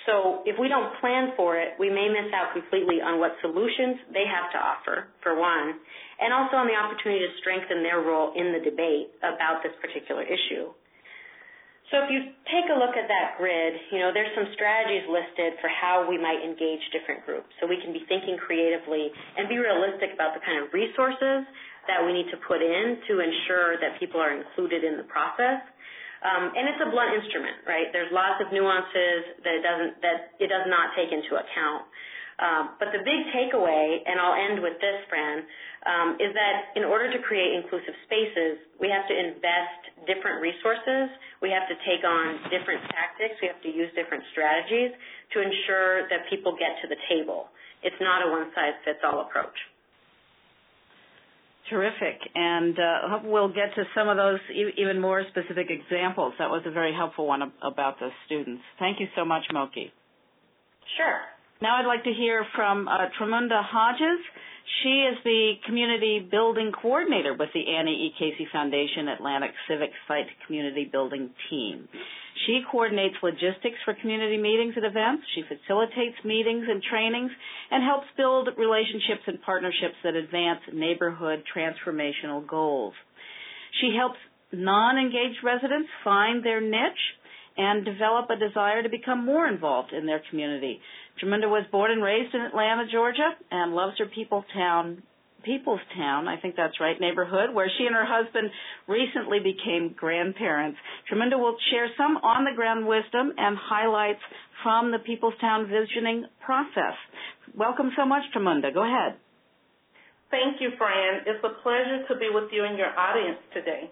So 0.08 0.40
if 0.49 0.56
we 0.56 0.68
don't 0.72 0.88
plan 1.04 1.37
for 1.37 1.60
it, 1.60 1.76
we 1.76 1.92
may 1.92 2.08
miss 2.08 2.32
out 2.32 2.56
completely 2.56 3.04
on 3.04 3.20
what 3.20 3.37
solutions 3.44 4.00
they 4.16 4.25
have 4.25 4.49
to 4.56 4.58
offer, 4.58 5.12
for 5.22 5.37
one, 5.37 5.76
and 6.16 6.32
also 6.32 6.56
on 6.56 6.64
the 6.64 6.72
opportunity 6.72 7.20
to 7.20 7.32
strengthen 7.44 7.84
their 7.84 8.00
role 8.00 8.32
in 8.32 8.56
the 8.56 8.64
debate 8.64 9.12
about 9.20 9.60
this 9.60 9.76
particular 9.84 10.25
issue. 10.25 10.72
So 11.90 11.99
if 12.06 12.09
you 12.14 12.23
take 12.47 12.70
a 12.70 12.78
look 12.78 12.94
at 12.94 13.11
that 13.11 13.35
grid, 13.35 13.75
you 13.90 13.99
know, 13.99 14.14
there's 14.14 14.30
some 14.38 14.47
strategies 14.54 15.02
listed 15.11 15.59
for 15.59 15.66
how 15.66 16.06
we 16.06 16.14
might 16.14 16.38
engage 16.38 16.78
different 16.94 17.26
groups. 17.26 17.50
So 17.59 17.66
we 17.66 17.82
can 17.82 17.90
be 17.90 18.06
thinking 18.06 18.38
creatively 18.38 19.11
and 19.11 19.50
be 19.50 19.59
realistic 19.59 20.14
about 20.14 20.38
the 20.38 20.42
kind 20.47 20.62
of 20.62 20.70
resources 20.70 21.42
that 21.90 21.99
we 22.06 22.14
need 22.14 22.30
to 22.30 22.38
put 22.47 22.62
in 22.62 23.02
to 23.11 23.18
ensure 23.18 23.75
that 23.82 23.99
people 23.99 24.23
are 24.23 24.30
included 24.30 24.87
in 24.87 25.02
the 25.02 25.06
process. 25.11 25.66
Um, 26.23 26.54
and 26.54 26.70
it's 26.70 26.78
a 26.78 26.88
blunt 26.94 27.11
instrument, 27.16 27.66
right? 27.66 27.90
There's 27.90 28.12
lots 28.14 28.38
of 28.38 28.54
nuances 28.54 29.42
that 29.42 29.59
it 29.59 29.64
doesn't 29.64 29.99
that 30.04 30.37
it 30.38 30.52
does 30.52 30.68
not 30.68 30.92
take 30.94 31.11
into 31.11 31.40
account. 31.40 31.88
Um, 32.40 32.80
but 32.80 32.88
the 32.88 33.04
big 33.04 33.20
takeaway, 33.37 34.00
and 34.00 34.16
I'll 34.16 34.32
end 34.32 34.64
with 34.64 34.80
this, 34.80 35.04
Fran, 35.12 35.44
um, 35.85 36.16
is 36.16 36.32
that 36.32 36.73
in 36.73 36.88
order 36.88 37.12
to 37.12 37.20
create 37.20 37.52
inclusive 37.52 37.92
spaces, 38.09 38.64
we 38.80 38.88
have 38.88 39.04
to 39.12 39.14
invest 39.14 40.09
different 40.09 40.40
resources. 40.40 41.12
We 41.44 41.52
have 41.52 41.68
to 41.68 41.76
take 41.85 42.00
on 42.00 42.40
different 42.49 42.80
tactics. 42.88 43.37
We 43.44 43.49
have 43.52 43.61
to 43.61 43.68
use 43.68 43.92
different 43.92 44.25
strategies 44.32 44.97
to 45.37 45.44
ensure 45.44 46.09
that 46.09 46.32
people 46.32 46.56
get 46.56 46.80
to 46.80 46.88
the 46.88 46.97
table. 47.12 47.52
It's 47.85 48.00
not 48.00 48.25
a 48.25 48.32
one-size-fits-all 48.32 49.28
approach. 49.28 49.56
Terrific. 51.68 52.18
And 52.35 52.76
uh, 52.76 53.20
we'll 53.25 53.52
get 53.52 53.73
to 53.76 53.85
some 53.94 54.09
of 54.09 54.16
those 54.16 54.40
even 54.76 55.00
more 55.00 55.25
specific 55.28 55.68
examples. 55.68 56.35
That 56.38 56.49
was 56.50 56.62
a 56.66 56.73
very 56.73 56.92
helpful 56.92 57.26
one 57.26 57.52
about 57.62 58.00
the 58.00 58.09
students. 58.26 58.62
Thank 58.78 58.99
you 58.99 59.06
so 59.14 59.25
much, 59.25 59.44
Moki. 59.52 59.92
Sure. 60.97 61.20
Now 61.62 61.76
I'd 61.76 61.87
like 61.87 62.05
to 62.05 62.12
hear 62.17 62.47
from 62.57 62.88
uh, 62.88 63.12
Tramunda 63.21 63.61
Hodges. 63.62 64.25
She 64.83 65.05
is 65.05 65.19
the 65.25 65.52
Community 65.67 66.26
Building 66.31 66.73
Coordinator 66.73 67.35
with 67.38 67.50
the 67.52 67.61
Annie 67.76 68.09
E. 68.09 68.14
Casey 68.19 68.49
Foundation 68.50 69.09
Atlanta 69.09 69.49
Civic 69.69 69.90
Site 70.09 70.25
Community 70.47 70.88
Building 70.90 71.29
Team. 71.50 71.87
She 72.47 72.62
coordinates 72.73 73.17
logistics 73.23 73.76
for 73.85 73.93
community 74.00 74.38
meetings 74.38 74.73
and 74.75 74.87
events. 74.87 75.23
She 75.35 75.45
facilitates 75.45 76.17
meetings 76.25 76.64
and 76.67 76.83
trainings 76.83 77.31
and 77.71 77.85
helps 77.85 78.07
build 78.17 78.49
relationships 78.57 79.25
and 79.26 79.43
partnerships 79.43 80.00
that 80.02 80.14
advance 80.14 80.61
neighborhood 80.73 81.45
transformational 81.55 82.40
goals. 82.49 82.95
She 83.83 83.93
helps 83.95 84.17
non-engaged 84.50 85.45
residents 85.45 85.90
find 86.05 86.43
their 86.43 86.62
niche 86.62 87.05
and 87.57 87.85
develop 87.85 88.31
a 88.31 88.37
desire 88.37 88.83
to 88.83 88.88
become 88.88 89.26
more 89.26 89.47
involved 89.47 89.93
in 89.93 90.07
their 90.07 90.23
community. 90.31 90.81
Tramunda 91.20 91.48
was 91.48 91.66
born 91.70 91.90
and 91.90 92.02
raised 92.02 92.34
in 92.34 92.40
Atlanta, 92.40 92.86
Georgia, 92.90 93.30
and 93.50 93.74
loves 93.74 93.98
her 93.98 94.06
people 94.06 94.44
town, 94.54 95.02
People's 95.44 95.80
Town, 95.96 96.28
I 96.28 96.36
think 96.36 96.56
that's 96.56 96.80
right, 96.80 97.00
neighborhood, 97.00 97.54
where 97.54 97.70
she 97.78 97.86
and 97.86 97.94
her 97.94 98.04
husband 98.06 98.50
recently 98.88 99.38
became 99.40 99.94
grandparents. 99.96 100.78
Tramunda 101.08 101.38
will 101.38 101.56
share 101.70 101.88
some 101.96 102.16
on 102.18 102.44
the 102.44 102.54
ground 102.54 102.86
wisdom 102.86 103.32
and 103.36 103.56
highlights 103.56 104.20
from 104.62 104.92
the 104.92 104.98
Peoplestown 104.98 105.68
visioning 105.68 106.26
process. 106.44 106.96
Welcome 107.56 107.90
so 107.96 108.04
much, 108.04 108.22
Tramunda. 108.34 108.72
Go 108.72 108.84
ahead. 108.84 109.16
Thank 110.30 110.60
you, 110.60 110.70
Fran. 110.78 111.26
It's 111.26 111.42
a 111.42 111.60
pleasure 111.62 112.06
to 112.08 112.14
be 112.16 112.28
with 112.32 112.52
you 112.52 112.64
and 112.64 112.78
your 112.78 112.92
audience 112.96 113.38
today. 113.52 113.90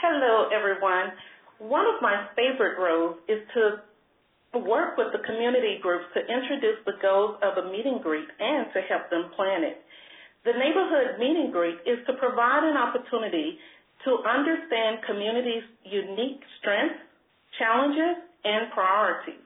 Hello, 0.00 0.48
everyone. 0.48 1.12
One 1.58 1.86
of 1.86 2.00
my 2.00 2.26
favorite 2.34 2.80
roles 2.80 3.16
is 3.28 3.38
to 3.54 3.84
work 4.58 4.98
with 4.98 5.14
the 5.14 5.22
community 5.22 5.78
groups 5.78 6.10
to 6.18 6.20
introduce 6.26 6.82
the 6.82 6.98
goals 6.98 7.38
of 7.38 7.54
a 7.62 7.70
meet 7.70 7.86
and 7.86 8.02
greet 8.02 8.26
and 8.26 8.66
to 8.74 8.82
help 8.90 9.06
them 9.10 9.30
plan 9.38 9.62
it. 9.62 9.78
The 10.42 10.58
neighborhood 10.58 11.22
meet 11.22 11.38
and 11.38 11.52
greet 11.52 11.78
is 11.86 12.02
to 12.10 12.18
provide 12.18 12.66
an 12.66 12.74
opportunity 12.74 13.58
to 14.04 14.10
understand 14.26 15.04
communities' 15.06 15.68
unique 15.84 16.42
strengths, 16.58 16.98
challenges, 17.60 18.26
and 18.42 18.72
priorities. 18.72 19.44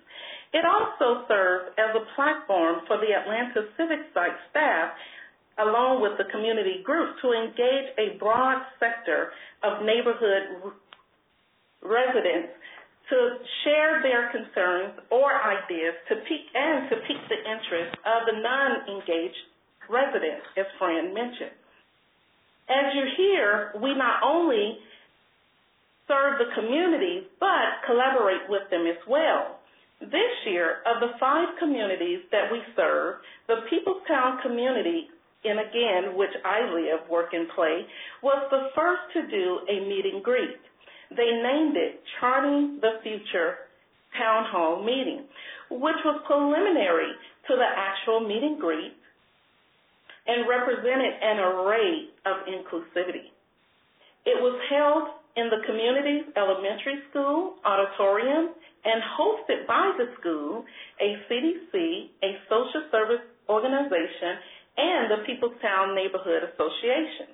It 0.54 0.64
also 0.64 1.26
serves 1.26 1.74
as 1.76 1.90
a 1.98 2.06
platform 2.14 2.86
for 2.86 2.96
the 3.02 3.10
Atlanta 3.10 3.66
Civic 3.76 4.06
Site 4.14 4.38
staff 4.50 4.94
along 5.58 6.02
with 6.02 6.18
the 6.18 6.30
community 6.30 6.82
groups 6.82 7.18
to 7.22 7.30
engage 7.30 7.90
a 7.98 8.18
broad 8.18 8.62
sector 8.78 9.30
of 9.62 9.82
neighborhood 9.82 10.72
residents 11.82 12.54
to 13.10 13.18
share 13.64 14.00
their 14.02 14.32
concerns 14.32 14.96
or 15.10 15.28
ideas 15.28 15.94
to 16.08 16.16
pique 16.24 16.48
and 16.54 16.88
to 16.88 16.96
pique 17.04 17.26
the 17.28 17.40
interest 17.44 17.92
of 18.04 18.24
the 18.26 18.36
non-engaged 18.40 19.44
residents, 19.90 20.46
as 20.56 20.64
Fran 20.78 21.12
mentioned. 21.12 21.52
As 22.68 22.96
you 22.96 23.04
hear, 23.16 23.72
we 23.82 23.94
not 23.94 24.24
only 24.24 24.78
serve 26.08 26.40
the 26.40 26.48
community, 26.56 27.28
but 27.40 27.84
collaborate 27.84 28.48
with 28.48 28.68
them 28.70 28.86
as 28.86 29.00
well. 29.08 29.60
This 30.00 30.32
year, 30.46 30.80
of 30.88 31.00
the 31.00 31.16
five 31.20 31.48
communities 31.58 32.20
that 32.32 32.50
we 32.50 32.60
serve, 32.76 33.20
the 33.48 33.64
Peoplestown 33.68 34.40
community, 34.42 35.08
and 35.44 35.60
again, 35.60 36.16
which 36.16 36.32
I 36.44 36.64
live, 36.72 37.08
work, 37.08 37.32
and 37.32 37.48
play, 37.54 37.84
was 38.22 38.48
the 38.50 38.72
first 38.74 39.02
to 39.12 39.28
do 39.28 39.60
a 39.68 39.80
meet 39.86 40.06
and 40.06 40.22
greet. 40.22 40.56
They 41.16 41.30
named 41.30 41.76
it 41.76 42.02
Charting 42.20 42.78
the 42.80 42.98
Future 43.02 43.70
Town 44.18 44.46
Hall 44.50 44.82
Meeting, 44.82 45.26
which 45.70 46.00
was 46.04 46.22
preliminary 46.26 47.12
to 47.48 47.52
the 47.54 47.70
actual 47.76 48.20
meet 48.20 48.42
and 48.42 48.58
greet 48.58 48.94
and 50.26 50.48
represented 50.48 51.12
an 51.20 51.38
array 51.38 52.08
of 52.26 52.46
inclusivity. 52.48 53.30
It 54.24 54.40
was 54.40 54.56
held 54.70 55.20
in 55.36 55.50
the 55.50 55.60
community's 55.66 56.32
elementary 56.36 57.02
school 57.10 57.60
auditorium 57.64 58.54
and 58.84 59.02
hosted 59.18 59.66
by 59.66 59.92
the 59.98 60.08
school, 60.20 60.64
a 61.00 61.08
CDC, 61.28 62.08
a 62.22 62.30
social 62.48 62.88
service 62.90 63.24
organization, 63.48 64.40
and 64.76 65.10
the 65.10 65.20
Peoplestown 65.28 65.94
Neighborhood 65.94 66.42
Association. 66.54 67.33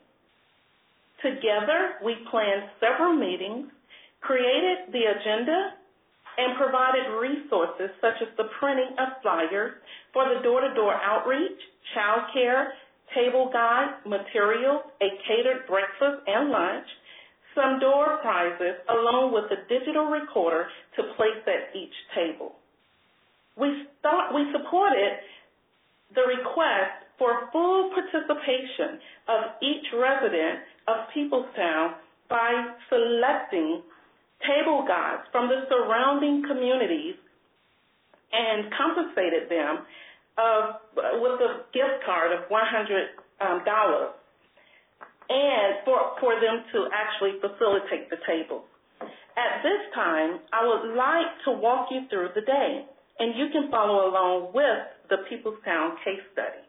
Together, 1.23 2.01
we 2.05 2.17
planned 2.31 2.71
several 2.81 3.15
meetings, 3.15 3.69
created 4.21 4.93
the 4.93 5.05
agenda, 5.05 5.77
and 6.39 6.57
provided 6.57 7.05
resources 7.21 7.91
such 8.01 8.17
as 8.23 8.29
the 8.37 8.49
printing 8.59 8.97
of 8.97 9.21
flyers 9.21 9.73
for 10.13 10.25
the 10.33 10.41
door-to-door 10.43 10.95
outreach, 10.95 11.61
child 11.95 12.23
care, 12.33 12.73
table 13.15 13.51
guide, 13.53 14.01
materials, 14.07 14.81
a 15.03 15.09
catered 15.27 15.67
breakfast 15.67 16.25
and 16.27 16.51
lunch, 16.51 16.87
some 17.55 17.81
door 17.81 18.19
prizes, 18.23 18.79
along 18.89 19.35
with 19.35 19.51
a 19.51 19.61
digital 19.69 20.07
recorder 20.07 20.69
to 20.97 21.03
place 21.17 21.43
at 21.47 21.75
each 21.77 21.95
table. 22.15 22.55
We, 23.59 23.85
start, 23.99 24.33
we 24.33 24.47
supported 24.53 25.19
the 26.15 26.23
request 26.23 27.11
for 27.19 27.51
full 27.53 27.91
participation 27.93 29.03
of 29.29 29.41
each 29.61 29.87
resident 29.93 30.65
of 30.91 31.07
Peoplestown 31.15 31.95
by 32.29 32.75
selecting 32.89 33.83
table 34.43 34.85
guides 34.87 35.23
from 35.33 35.49
the 35.49 35.67
surrounding 35.69 36.43
communities 36.47 37.15
and 38.33 38.73
compensated 38.75 39.51
them 39.51 39.87
uh, 40.39 40.79
with 41.21 41.41
a 41.41 41.67
gift 41.75 42.03
card 42.07 42.33
of 42.33 42.49
$100 42.49 43.11
um, 43.41 43.61
and 45.31 45.71
for, 45.85 45.99
for 46.19 46.35
them 46.41 46.65
to 46.73 46.89
actually 46.91 47.39
facilitate 47.39 48.11
the 48.11 48.19
table. 48.27 48.65
At 49.37 49.63
this 49.63 49.83
time, 49.95 50.41
I 50.53 50.67
would 50.67 50.97
like 50.97 51.31
to 51.47 51.53
walk 51.53 51.89
you 51.91 52.03
through 52.11 52.31
the 52.35 52.43
day, 52.43 52.85
and 53.19 53.39
you 53.39 53.47
can 53.53 53.71
follow 53.71 54.11
along 54.11 54.53
with 54.55 54.83
the 55.09 55.23
Peoplestown 55.31 55.97
case 56.05 56.25
study. 56.33 56.67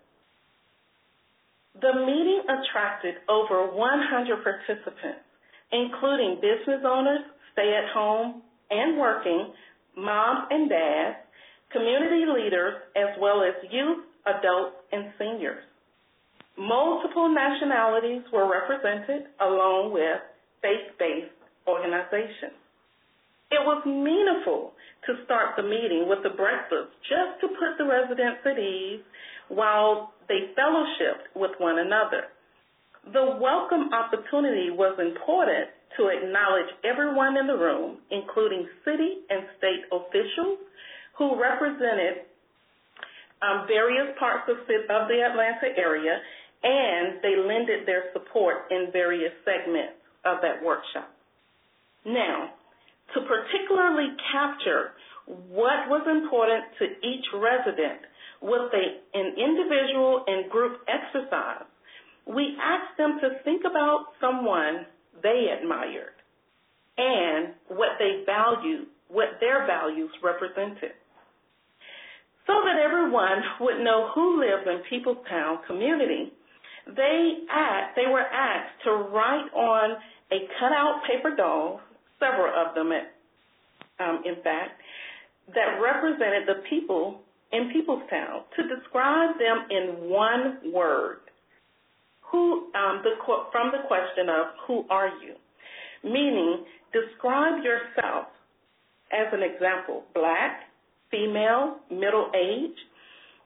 The 1.80 1.94
meeting 1.94 2.44
attracted 2.52 3.16
over 3.30 3.72
100 3.72 4.44
participants, 4.44 5.24
including 5.72 6.42
business 6.42 6.84
owners, 6.86 7.22
stay-at-home 7.54 8.42
and 8.70 9.00
working, 9.00 9.54
moms 9.96 10.48
and 10.50 10.70
dads, 10.70 11.18
community 11.72 12.26
leaders, 12.28 12.76
as 12.96 13.16
well 13.20 13.42
as 13.44 13.56
youth, 13.72 14.04
adults, 14.26 14.76
and 14.92 15.12
seniors. 15.18 15.64
Multiple 16.58 17.34
nationalities 17.34 18.22
were 18.32 18.52
represented 18.52 19.28
along 19.40 19.94
with 19.94 20.20
faith-based 20.62 21.32
organizations. 21.68 22.61
It 23.52 23.60
was 23.60 23.84
meaningful 23.84 24.72
to 25.08 25.12
start 25.26 25.60
the 25.60 25.64
meeting 25.64 26.08
with 26.08 26.24
the 26.24 26.32
breakfast 26.32 26.96
just 27.04 27.36
to 27.44 27.52
put 27.60 27.76
the 27.78 27.84
residents 27.84 28.40
at 28.48 28.56
ease 28.56 29.04
while 29.50 30.16
they 30.32 30.56
fellowshipped 30.56 31.36
with 31.36 31.52
one 31.60 31.80
another. 31.80 32.32
The 33.12 33.36
welcome 33.44 33.92
opportunity 33.92 34.72
was 34.72 34.96
important 34.96 35.68
to 36.00 36.08
acknowledge 36.08 36.72
everyone 36.88 37.36
in 37.36 37.48
the 37.48 37.60
room, 37.60 38.00
including 38.08 38.64
city 38.88 39.28
and 39.28 39.44
state 39.58 39.84
officials 39.92 40.64
who 41.18 41.36
represented 41.36 42.24
um, 43.44 43.68
various 43.68 44.16
parts 44.16 44.48
of, 44.48 44.64
of 44.64 45.04
the 45.12 45.20
Atlanta 45.20 45.76
area, 45.76 46.16
and 46.64 47.20
they 47.20 47.36
lended 47.36 47.84
their 47.86 48.14
support 48.14 48.72
in 48.72 48.94
various 48.94 49.34
segments 49.44 50.00
of 50.24 50.40
that 50.40 50.64
workshop. 50.64 51.12
Now, 52.06 52.54
to 53.14 53.22
particularly 53.22 54.16
capture 54.32 54.92
what 55.26 55.88
was 55.88 56.04
important 56.08 56.64
to 56.80 56.86
each 57.08 57.26
resident 57.34 58.02
with 58.42 58.74
a, 58.74 58.86
an 59.14 59.36
individual 59.38 60.24
and 60.28 60.50
group 60.50 60.82
exercise, 60.90 61.68
we 62.26 62.56
asked 62.62 62.98
them 62.98 63.20
to 63.22 63.44
think 63.44 63.62
about 63.70 64.14
someone 64.20 64.86
they 65.22 65.48
admired 65.60 66.18
and 66.98 67.54
what 67.68 67.98
they 68.00 68.24
valued, 68.26 68.88
what 69.10 69.40
their 69.40 69.66
values 69.66 70.12
represented. 70.24 70.98
So 72.48 72.54
that 72.66 72.82
everyone 72.82 73.42
would 73.62 73.84
know 73.84 74.10
who 74.14 74.40
lives 74.42 74.66
in 74.66 74.82
Peoplestown 74.90 75.66
community, 75.68 76.34
they 76.88 77.46
asked, 77.50 77.96
they 77.96 78.10
were 78.10 78.26
asked 78.26 78.84
to 78.86 78.92
write 78.92 79.54
on 79.54 79.98
a 80.32 80.40
cutout 80.60 81.02
paper 81.08 81.36
doll, 81.36 81.80
several 82.22 82.54
of 82.54 82.76
them, 82.76 82.92
at, 82.94 83.10
um, 84.00 84.22
in 84.24 84.36
fact, 84.44 84.80
that 85.56 85.82
represented 85.82 86.48
the 86.48 86.62
people 86.70 87.20
in 87.52 87.72
Peoplestown 87.76 88.44
to 88.56 88.76
describe 88.76 89.38
them 89.38 89.66
in 89.70 90.10
one 90.10 90.72
word. 90.72 91.18
Who 92.32 92.72
um, 92.76 93.04
the 93.04 93.12
from 93.52 93.72
the 93.72 93.86
question 93.88 94.30
of 94.30 94.46
who 94.66 94.86
are 94.90 95.10
you, 95.10 95.36
meaning 96.02 96.64
describe 96.94 97.62
yourself 97.62 98.28
as 99.12 99.28
an 99.34 99.42
example: 99.44 100.04
black, 100.16 100.62
female, 101.10 101.80
middle 101.90 102.32
age. 102.34 102.78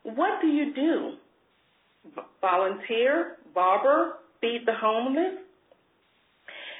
What 0.03 0.39
do 0.39 0.47
you 0.47 0.71
do? 0.75 1.13
Volunteer, 2.41 3.37
barber, 3.55 4.17
feed 4.39 4.61
the 4.67 4.73
homeless. 4.79 5.41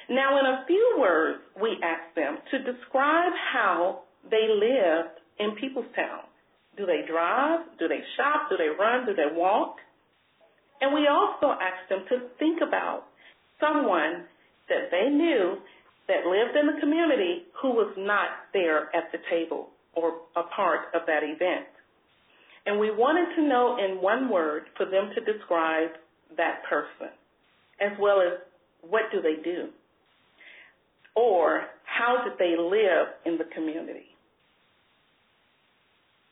Now, 0.08 0.38
in 0.38 0.46
a 0.46 0.64
few 0.66 0.96
words, 1.00 1.40
we 1.60 1.76
ask 1.82 2.14
them 2.14 2.38
to 2.50 2.58
describe 2.58 3.32
how 3.52 4.02
they 4.30 4.46
lived 4.48 5.18
in 5.38 5.56
Peoplestown. 5.58 6.22
Do 6.76 6.86
they 6.86 7.02
drive? 7.08 7.60
Do 7.78 7.88
they 7.88 8.00
shop? 8.16 8.48
Do 8.50 8.56
they 8.56 8.68
run? 8.68 9.06
Do 9.06 9.14
they 9.14 9.34
walk? 9.34 9.76
And 10.80 10.94
we 10.94 11.08
also 11.08 11.58
asked 11.58 11.88
them 11.88 12.04
to 12.08 12.28
think 12.38 12.60
about 12.60 13.04
someone 13.58 14.26
that 14.68 14.90
they 14.90 15.08
knew 15.10 15.56
that 16.06 16.26
lived 16.26 16.56
in 16.56 16.66
the 16.66 16.80
community 16.80 17.44
who 17.60 17.70
was 17.70 17.92
not 17.96 18.28
there 18.52 18.94
at 18.94 19.10
the 19.10 19.18
table 19.30 19.70
or 19.94 20.20
a 20.36 20.42
part 20.54 20.94
of 20.94 21.02
that 21.06 21.24
event. 21.24 21.66
And 22.66 22.78
we 22.78 22.90
wanted 22.90 23.34
to 23.36 23.48
know 23.48 23.78
in 23.78 24.02
one 24.02 24.28
word 24.28 24.64
for 24.76 24.86
them 24.86 25.10
to 25.14 25.32
describe 25.32 25.90
that 26.36 26.62
person, 26.68 27.10
as 27.80 27.92
well 27.98 28.20
as 28.20 28.38
what 28.82 29.10
do 29.12 29.22
they 29.22 29.42
do, 29.42 29.68
or 31.16 31.64
how 31.84 32.22
did 32.22 32.38
they 32.38 32.54
live 32.60 33.08
in 33.24 33.38
the 33.38 33.48
community. 33.54 34.12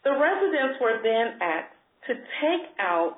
The 0.05 0.13
residents 0.13 0.79
were 0.81 1.01
then 1.03 1.41
asked 1.41 1.73
to 2.07 2.15
take 2.15 2.69
out, 2.79 3.17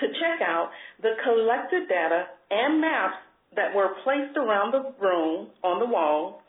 to 0.00 0.06
check 0.08 0.40
out 0.40 0.70
the 1.02 1.12
collected 1.22 1.86
data 1.88 2.24
and 2.50 2.80
maps 2.80 3.20
that 3.54 3.74
were 3.74 3.92
placed 4.02 4.36
around 4.36 4.72
the 4.72 4.94
room 4.98 5.48
on 5.62 5.78
the 5.78 5.86
wall, 5.86 6.40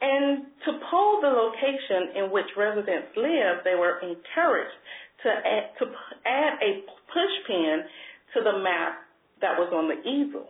and 0.00 0.44
to 0.64 0.78
poll 0.90 1.20
the 1.20 1.28
location 1.28 2.22
in 2.22 2.30
which 2.30 2.46
residents 2.56 3.08
live, 3.16 3.64
they 3.64 3.74
were 3.74 3.98
encouraged 3.98 4.78
to 5.24 5.30
add, 5.30 5.74
to 5.80 5.86
add 6.26 6.52
a 6.62 6.84
push 7.10 7.34
pin 7.48 7.82
to 8.34 8.40
the 8.44 8.58
map 8.62 9.02
that 9.40 9.58
was 9.58 9.72
on 9.74 9.88
the 9.88 9.98
easel. 10.08 10.46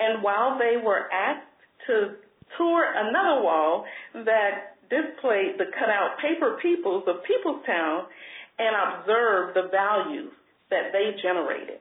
And 0.00 0.22
while 0.22 0.58
they 0.58 0.80
were 0.82 1.12
asked 1.12 1.46
to 1.86 2.16
tour 2.58 2.84
another 2.84 3.42
wall 3.42 3.84
that 4.14 4.76
displayed 4.90 5.54
the 5.56 5.70
cutout 5.78 6.18
paper 6.20 6.58
peoples 6.60 7.04
of 7.06 7.22
Peoplestown 7.22 8.10
and 8.58 8.74
observed 8.74 9.56
the 9.56 9.70
values 9.70 10.32
that 10.70 10.92
they 10.92 11.14
generated. 11.22 11.78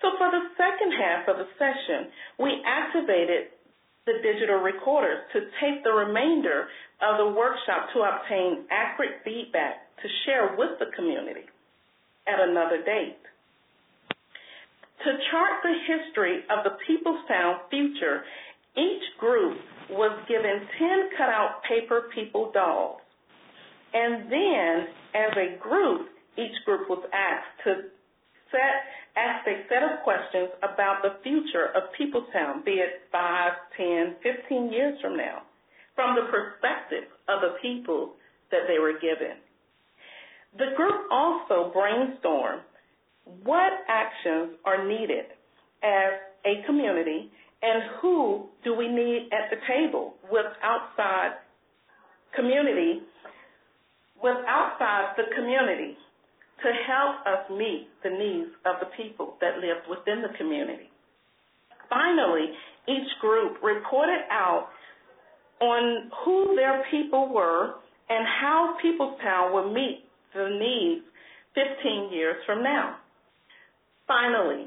So 0.00 0.10
for 0.18 0.30
the 0.32 0.50
second 0.58 0.90
half 0.98 1.28
of 1.28 1.36
the 1.38 1.46
session, 1.60 2.10
we 2.40 2.50
activated 2.66 3.54
the 4.04 4.18
digital 4.18 4.58
recorders 4.58 5.22
to 5.32 5.46
take 5.62 5.84
the 5.84 5.94
remainder 5.94 6.66
of 6.98 7.22
the 7.22 7.30
workshop 7.30 7.86
to 7.94 8.02
obtain 8.02 8.66
accurate 8.70 9.22
feedback 9.22 9.86
to 10.02 10.08
share 10.26 10.58
with 10.58 10.74
the 10.82 10.90
community 10.96 11.46
at 12.26 12.42
another 12.42 12.82
date. 12.82 13.22
To 15.06 15.10
chart 15.30 15.62
the 15.62 15.74
history 15.86 16.42
of 16.50 16.66
the 16.66 16.74
Peoplestown 16.82 17.70
future, 17.70 18.22
each 18.76 19.04
group 19.18 19.58
was 19.90 20.18
given 20.28 20.66
10 20.78 21.10
cutout 21.16 21.60
paper 21.68 22.08
people 22.14 22.50
dolls. 22.52 23.00
And 23.92 24.30
then, 24.32 24.88
as 25.14 25.32
a 25.36 25.58
group, 25.60 26.08
each 26.38 26.56
group 26.64 26.88
was 26.88 27.04
asked 27.12 27.64
to 27.64 27.92
set, 28.50 28.76
ask 29.16 29.46
a 29.46 29.68
set 29.68 29.82
of 29.84 30.00
questions 30.02 30.48
about 30.62 31.02
the 31.02 31.20
future 31.22 31.76
of 31.76 31.92
Peoplestown, 31.92 32.64
be 32.64 32.80
it 32.80 33.04
5, 33.12 33.52
10, 33.76 34.16
15 34.22 34.72
years 34.72 34.98
from 35.02 35.16
now, 35.16 35.42
from 35.94 36.16
the 36.16 36.30
perspective 36.32 37.04
of 37.28 37.40
the 37.42 37.56
people 37.60 38.14
that 38.50 38.64
they 38.66 38.78
were 38.78 38.94
given. 38.94 39.36
The 40.56 40.76
group 40.76 41.08
also 41.10 41.72
brainstormed 41.76 42.64
what 43.44 43.72
actions 43.88 44.56
are 44.64 44.86
needed 44.86 45.24
as 45.82 46.12
a 46.44 46.66
community 46.66 47.30
and 47.62 47.82
who 48.00 48.46
do 48.64 48.74
we 48.74 48.88
need 48.88 49.28
at 49.32 49.50
the 49.50 49.56
table 49.66 50.14
with 50.30 50.46
outside 50.62 51.38
community, 52.34 53.00
with 54.22 54.36
outside 54.46 55.14
the 55.16 55.24
community 55.34 55.96
to 56.62 56.68
help 56.86 57.26
us 57.26 57.50
meet 57.50 57.88
the 58.02 58.10
needs 58.10 58.50
of 58.66 58.76
the 58.80 58.90
people 58.96 59.34
that 59.40 59.58
live 59.58 59.82
within 59.88 60.22
the 60.22 60.36
community. 60.38 60.90
Finally, 61.88 62.52
each 62.88 63.10
group 63.20 63.62
reported 63.62 64.22
out 64.30 64.68
on 65.60 66.10
who 66.24 66.56
their 66.56 66.84
people 66.90 67.32
were 67.32 67.74
and 68.08 68.26
how 68.40 68.76
Peoplestown 68.84 69.52
will 69.52 69.72
meet 69.72 70.04
the 70.34 70.48
needs 70.58 71.04
15 71.54 72.12
years 72.12 72.36
from 72.46 72.62
now. 72.62 72.96
Finally, 74.06 74.66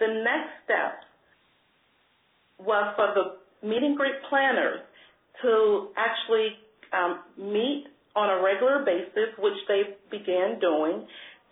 the 0.00 0.22
next 0.24 0.50
step 0.64 1.04
was 2.64 2.94
for 2.96 3.14
the 3.14 3.66
meet 3.66 3.82
and 3.82 3.96
greet 3.96 4.14
planners 4.28 4.80
to 5.42 5.88
actually 5.96 6.48
um, 6.92 7.20
meet 7.38 7.86
on 8.14 8.28
a 8.28 8.42
regular 8.42 8.84
basis, 8.84 9.32
which 9.38 9.56
they 9.68 9.96
began 10.10 10.60
doing, 10.60 11.06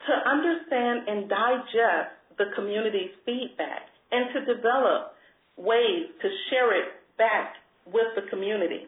to 0.07 0.12
understand 0.29 1.09
and 1.09 1.29
digest 1.29 2.12
the 2.38 2.53
community's 2.57 3.11
feedback 3.25 3.88
and 4.12 4.33
to 4.35 4.55
develop 4.55 5.12
ways 5.57 6.09
to 6.23 6.29
share 6.51 6.77
it 6.77 6.88
back 7.18 7.55
with 7.87 8.09
the 8.16 8.29
community. 8.31 8.87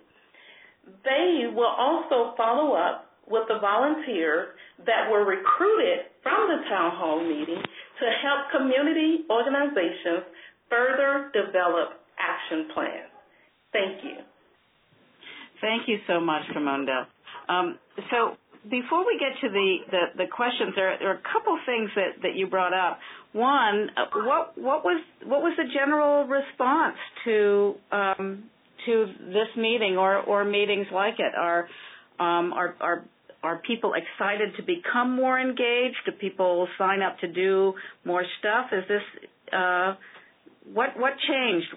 They 1.04 1.52
will 1.54 1.72
also 1.78 2.35
follow 2.37 2.74
up 2.74 3.12
with 3.28 3.46
the 3.48 3.58
volunteers 3.61 4.48
that 4.85 5.08
were 5.11 5.24
recruited 5.24 6.11
from 6.22 6.48
the 6.48 6.68
town 6.68 6.90
hall 6.96 7.22
meeting 7.22 7.62
to 7.62 8.06
help 8.20 8.50
community 8.50 9.24
organizations 9.30 10.26
further 10.68 11.30
develop 11.32 12.01
action 12.22 12.68
plan. 12.74 13.04
Thank 13.72 14.04
you. 14.04 14.16
Thank 15.61 15.88
you 15.88 15.98
so 16.06 16.20
much, 16.20 16.42
Tramunda. 16.54 17.06
Um, 17.48 17.78
so 18.11 18.37
before 18.70 19.06
we 19.06 19.18
get 19.18 19.40
to 19.40 19.48
the, 19.52 19.76
the, 19.90 20.24
the 20.24 20.30
questions, 20.30 20.72
there, 20.76 20.96
there, 20.98 21.11
are 21.11 21.18
a 21.18 21.22
couple 21.32 21.58
things 21.66 21.90
that, 21.96 22.22
that 22.22 22.35
you 22.37 22.46
brought 22.46 22.72
up. 22.74 22.98
One, 23.32 23.88
what 24.14 24.58
what 24.58 24.85
was 24.85 25.02
what 25.24 25.40
was 25.40 25.54
the 25.56 25.64
general 25.72 26.26
response 26.26 26.96
to 27.24 27.74
um, 27.90 28.44
to 28.85 29.06
this 29.28 29.48
meeting 29.56 29.96
or, 29.96 30.18
or 30.18 30.44
meetings 30.44 30.87
like 30.92 31.14
it? 31.18 31.32
Are 31.35 31.66
um, 32.20 32.52
are, 32.52 32.76
are 32.78 33.04
are 33.42 33.62
people 33.66 33.94
excited 33.94 34.54
to 34.58 34.62
become 34.62 35.16
more 35.16 35.40
engaged? 35.40 35.96
Do 36.04 36.12
people 36.12 36.68
sign 36.76 37.00
up 37.00 37.18
to 37.20 37.26
do 37.26 37.72
more 38.04 38.22
stuff? 38.38 38.66
Is 38.72 38.85
this 38.87 39.30
uh, 39.52 39.94
what 40.72 40.90
what 40.98 41.12
changed 41.26 41.68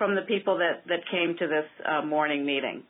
from 0.00 0.16
the 0.16 0.24
people 0.24 0.56
that, 0.56 0.80
that 0.88 1.04
came 1.12 1.36
to 1.36 1.44
this 1.44 1.68
uh, 1.84 2.00
morning 2.00 2.40
meeting? 2.48 2.80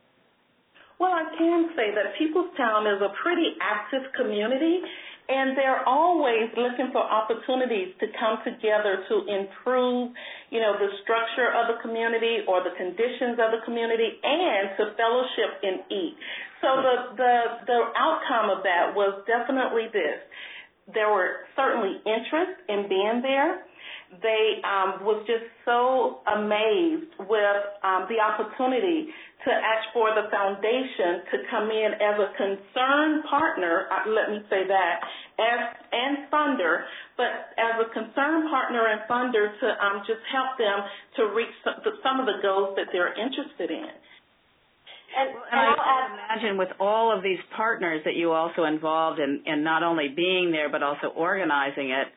Well, 1.03 1.11
I 1.11 1.27
can 1.35 1.75
say 1.75 1.91
that 1.91 2.15
Peoplestown 2.15 2.87
is 2.87 3.03
a 3.03 3.11
pretty 3.19 3.59
active 3.59 4.07
community, 4.15 4.79
and 5.27 5.59
they're 5.59 5.83
always 5.89 6.55
looking 6.55 6.95
for 6.95 7.03
opportunities 7.03 7.99
to 7.99 8.07
come 8.15 8.39
together 8.47 9.03
to 9.11 9.17
improve, 9.27 10.15
you 10.55 10.63
know, 10.63 10.79
the 10.79 10.87
structure 11.03 11.51
of 11.51 11.75
the 11.75 11.83
community 11.83 12.47
or 12.47 12.63
the 12.63 12.77
conditions 12.79 13.43
of 13.43 13.51
the 13.59 13.63
community, 13.67 14.23
and 14.23 14.77
to 14.79 14.95
fellowship 14.95 15.51
and 15.67 15.83
eat. 15.91 16.15
So 16.63 16.69
the 16.79 16.95
the 17.17 17.35
the 17.67 17.81
outcome 17.97 18.55
of 18.55 18.63
that 18.63 18.93
was 18.95 19.25
definitely 19.25 19.89
this: 19.91 20.21
there 20.95 21.11
were 21.11 21.49
certainly 21.57 21.99
interest 22.07 22.61
in 22.69 22.87
being 22.87 23.19
there 23.25 23.65
they 24.19 24.59
um, 24.67 25.07
was 25.07 25.23
just 25.23 25.47
so 25.63 26.19
amazed 26.27 27.15
with 27.31 27.63
um, 27.87 28.11
the 28.11 28.19
opportunity 28.19 29.07
to 29.47 29.51
ask 29.55 29.87
for 29.95 30.11
the 30.13 30.27
foundation 30.29 31.23
to 31.31 31.37
come 31.49 31.71
in 31.71 31.95
as 31.95 32.17
a 32.19 32.29
concerned 32.35 33.23
partner, 33.31 33.87
uh, 33.89 34.11
let 34.11 34.35
me 34.35 34.43
say 34.51 34.67
that, 34.67 34.95
as, 35.39 35.61
and 35.95 36.27
funder, 36.29 36.85
but 37.17 37.55
as 37.57 37.87
a 37.87 37.89
concerned 37.95 38.51
partner 38.51 38.91
and 38.91 39.01
funder 39.09 39.49
to 39.49 39.67
um, 39.81 40.03
just 40.05 40.21
help 40.29 40.59
them 40.59 40.85
to 41.17 41.31
reach 41.33 41.55
some, 41.63 41.79
some 42.03 42.19
of 42.21 42.27
the 42.27 42.43
goals 42.43 42.75
that 42.77 42.91
they're 42.93 43.15
interested 43.15 43.71
in. 43.71 43.95
And, 45.11 45.29
and, 45.31 45.39
and 45.51 45.81
I'll 45.81 46.11
imagine 46.15 46.59
with 46.59 46.71
all 46.79 47.17
of 47.17 47.23
these 47.23 47.41
partners 47.57 48.03
that 48.05 48.15
you 48.15 48.33
also 48.33 48.65
involved 48.65 49.19
in, 49.19 49.43
in 49.47 49.65
not 49.65 49.83
only 49.83 50.09
being 50.09 50.53
there 50.53 50.69
but 50.69 50.83
also 50.83 51.09
organizing 51.17 51.91
it, 51.91 52.09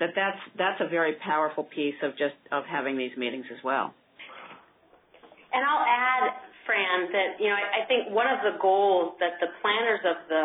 that 0.00 0.16
that's 0.16 0.40
that's 0.56 0.80
a 0.80 0.88
very 0.88 1.14
powerful 1.22 1.64
piece 1.64 1.96
of 2.02 2.12
just 2.16 2.34
of 2.50 2.64
having 2.64 2.96
these 2.96 3.12
meetings 3.16 3.44
as 3.52 3.62
well. 3.62 3.94
And 5.52 5.60
I'll 5.60 5.84
add, 5.84 6.32
Fran, 6.64 7.12
that 7.12 7.30
you 7.38 7.48
know 7.52 7.54
I, 7.54 7.84
I 7.84 7.86
think 7.86 8.10
one 8.10 8.26
of 8.26 8.40
the 8.42 8.58
goals 8.58 9.14
that 9.20 9.36
the 9.38 9.52
planners 9.60 10.00
of 10.08 10.16
the 10.28 10.44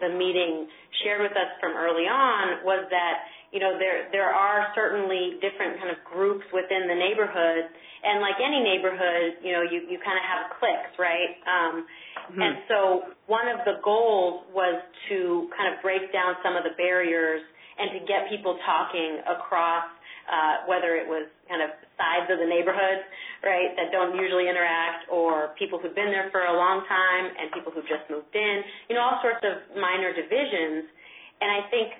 the 0.00 0.10
meeting 0.12 0.68
shared 1.04 1.22
with 1.22 1.32
us 1.32 1.50
from 1.60 1.72
early 1.72 2.04
on 2.04 2.66
was 2.66 2.84
that 2.90 3.30
you 3.52 3.60
know 3.60 3.78
there 3.78 4.10
there 4.12 4.28
are 4.28 4.68
certainly 4.74 5.38
different 5.40 5.78
kind 5.78 5.88
of 5.88 6.02
groups 6.04 6.44
within 6.52 6.90
the 6.90 6.98
neighborhood 6.98 7.70
and 8.04 8.20
like 8.20 8.36
any 8.42 8.60
neighborhood 8.60 9.40
you 9.40 9.52
know 9.52 9.62
you 9.64 9.86
you 9.88 9.96
kind 10.04 10.18
of 10.18 10.24
have 10.26 10.52
cliques 10.60 10.92
right 10.98 11.40
um 11.48 11.86
mm-hmm. 12.28 12.42
and 12.42 12.54
so 12.68 13.08
one 13.26 13.48
of 13.48 13.64
the 13.64 13.80
goals 13.80 14.44
was 14.52 14.82
to 15.08 15.48
kind 15.56 15.72
of 15.72 15.80
break 15.80 16.12
down 16.12 16.36
some 16.42 16.56
of 16.56 16.64
the 16.64 16.74
barriers 16.76 17.40
and 17.78 17.92
to 17.92 18.00
get 18.08 18.28
people 18.28 18.58
talking 18.64 19.20
across 19.28 19.86
uh, 20.26 20.66
whether 20.66 20.98
it 20.98 21.06
was 21.06 21.30
kind 21.46 21.62
of 21.62 21.70
sides 21.94 22.26
of 22.26 22.42
the 22.42 22.48
neighborhood, 22.50 22.98
right, 23.46 23.70
that 23.78 23.94
don't 23.94 24.18
usually 24.18 24.50
interact, 24.50 25.06
or 25.06 25.54
people 25.54 25.78
who've 25.78 25.94
been 25.94 26.10
there 26.10 26.28
for 26.34 26.50
a 26.50 26.54
long 26.54 26.82
time 26.90 27.30
and 27.38 27.54
people 27.54 27.70
who've 27.70 27.86
just 27.86 28.02
moved 28.10 28.34
in, 28.34 28.56
you 28.90 28.98
know, 28.98 29.06
all 29.06 29.22
sorts 29.22 29.42
of 29.46 29.62
minor 29.78 30.10
divisions. 30.10 30.90
And 31.38 31.48
I 31.52 31.62
think 31.70 31.94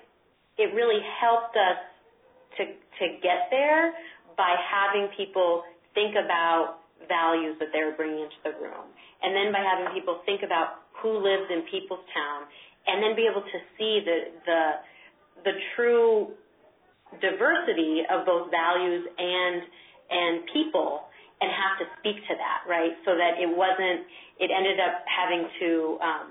it 0.59 0.75
really 0.75 0.99
helped 1.21 1.55
us 1.55 1.79
to 2.59 2.63
to 2.73 3.05
get 3.21 3.47
there 3.53 3.93
by 4.35 4.57
having 4.57 5.07
people 5.15 5.63
think 5.93 6.17
about 6.17 6.81
values 7.07 7.55
that 7.61 7.69
they 7.71 7.85
were 7.85 7.93
bringing 7.93 8.25
into 8.25 8.41
the 8.43 8.53
room, 8.59 8.89
and 9.21 9.31
then 9.31 9.53
by 9.53 9.61
having 9.61 9.93
people 9.93 10.19
think 10.25 10.41
about 10.43 10.83
who 10.99 11.21
lives 11.21 11.47
in 11.53 11.61
Peoplestown, 11.69 12.49
and 12.89 12.99
then 12.99 13.15
be 13.15 13.29
able 13.29 13.45
to 13.45 13.59
see 13.77 14.01
the 14.03 14.33
the 14.43 14.61
the 15.43 15.53
true 15.75 16.33
diversity 17.21 18.03
of 18.09 18.25
both 18.25 18.51
values 18.51 19.07
and 19.17 19.61
and 20.09 20.33
people 20.53 21.07
and 21.39 21.51
have 21.51 21.77
to 21.77 21.85
speak 21.99 22.17
to 22.27 22.33
that, 22.33 22.65
right? 22.65 22.95
So 23.05 23.13
that 23.15 23.37
it 23.39 23.49
wasn't 23.49 24.07
it 24.39 24.49
ended 24.49 24.79
up 24.79 25.03
having 25.05 25.47
to 25.59 25.69
um, 26.01 26.27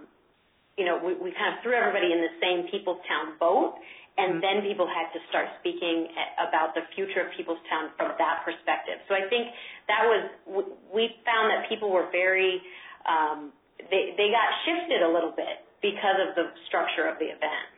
you 0.77 0.85
know, 0.85 1.01
we, 1.01 1.17
we 1.17 1.33
kind 1.33 1.57
of 1.57 1.65
threw 1.65 1.73
everybody 1.73 2.13
in 2.13 2.21
the 2.21 2.35
same 2.37 2.69
Peoplestown 2.69 3.41
boat 3.41 3.81
and 4.17 4.41
mm-hmm. 4.41 4.45
then 4.45 4.57
people 4.65 4.89
had 4.89 5.13
to 5.13 5.21
start 5.29 5.49
speaking 5.61 6.09
about 6.41 6.73
the 6.73 6.85
future 6.97 7.25
of 7.25 7.33
Peoplestown 7.37 7.93
from 7.97 8.17
that 8.17 8.45
perspective. 8.45 9.01
So 9.09 9.17
I 9.17 9.29
think 9.29 9.53
that 9.89 10.05
was 10.05 10.23
we 10.93 11.13
found 11.25 11.53
that 11.53 11.69
people 11.69 11.93
were 11.93 12.09
very 12.13 12.61
um, 13.05 13.53
they 13.93 14.17
they 14.17 14.33
got 14.33 14.49
shifted 14.65 15.05
a 15.05 15.11
little 15.11 15.33
bit 15.33 15.65
because 15.85 16.17
of 16.25 16.35
the 16.35 16.53
structure 16.69 17.09
of 17.09 17.21
the 17.21 17.29
event. 17.29 17.76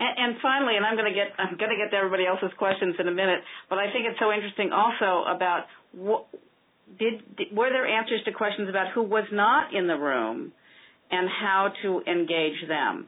And, 0.00 0.16
and 0.16 0.32
finally, 0.40 0.76
and 0.76 0.84
I'm 0.84 0.96
going 0.96 1.12
to 1.12 1.14
get 1.14 1.36
I'm 1.36 1.60
going 1.60 1.70
to 1.70 1.76
get 1.76 1.92
to 1.92 1.96
everybody 1.96 2.24
else's 2.26 2.50
questions 2.56 2.96
in 2.98 3.06
a 3.06 3.12
minute, 3.12 3.44
but 3.68 3.78
I 3.78 3.92
think 3.92 4.08
it's 4.08 4.18
so 4.18 4.32
interesting 4.32 4.72
also 4.72 5.28
about 5.28 5.68
what 5.92 6.26
did, 6.98 7.36
did 7.36 7.54
were 7.54 7.68
there 7.68 7.86
answers 7.86 8.20
to 8.24 8.32
questions 8.32 8.68
about 8.68 8.92
who 8.94 9.02
was 9.02 9.28
not 9.30 9.74
in 9.74 9.86
the 9.86 9.96
room 9.96 10.52
and 11.10 11.28
how 11.28 11.68
to 11.82 12.00
engage 12.10 12.66
them? 12.66 13.06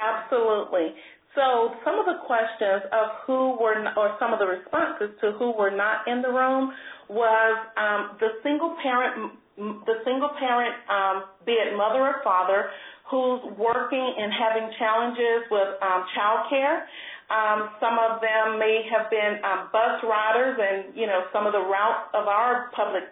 Absolutely. 0.00 0.96
So 1.36 1.76
some 1.84 2.00
of 2.00 2.06
the 2.06 2.24
questions 2.24 2.88
of 2.92 3.20
who 3.26 3.60
were, 3.60 3.76
or 3.96 4.16
some 4.18 4.32
of 4.32 4.38
the 4.38 4.48
responses 4.48 5.12
to 5.20 5.32
who 5.36 5.52
were 5.52 5.70
not 5.70 6.08
in 6.08 6.22
the 6.22 6.32
room 6.32 6.72
was 7.08 7.56
um, 7.76 8.16
the 8.20 8.40
single 8.42 8.74
parent, 8.82 9.36
the 9.56 10.00
single 10.04 10.30
parent, 10.40 10.72
um, 10.88 11.24
be 11.44 11.52
it 11.52 11.76
mother 11.76 12.00
or 12.00 12.24
father, 12.24 12.72
who's 13.10 13.42
working 13.54 14.14
and 14.18 14.32
having 14.34 14.66
challenges 14.78 15.46
with 15.50 15.78
um, 15.82 16.04
child 16.14 16.50
care. 16.50 16.88
Um, 17.30 17.70
some 17.82 17.98
of 17.98 18.22
them 18.22 18.58
may 18.58 18.86
have 18.90 19.10
been 19.10 19.42
um, 19.42 19.70
bus 19.74 19.98
riders, 20.06 20.58
and 20.58 20.94
you 20.94 21.06
know 21.06 21.26
some 21.32 21.46
of 21.46 21.52
the 21.52 21.62
routes 21.62 22.10
of 22.14 22.26
our 22.26 22.70
public 22.74 23.02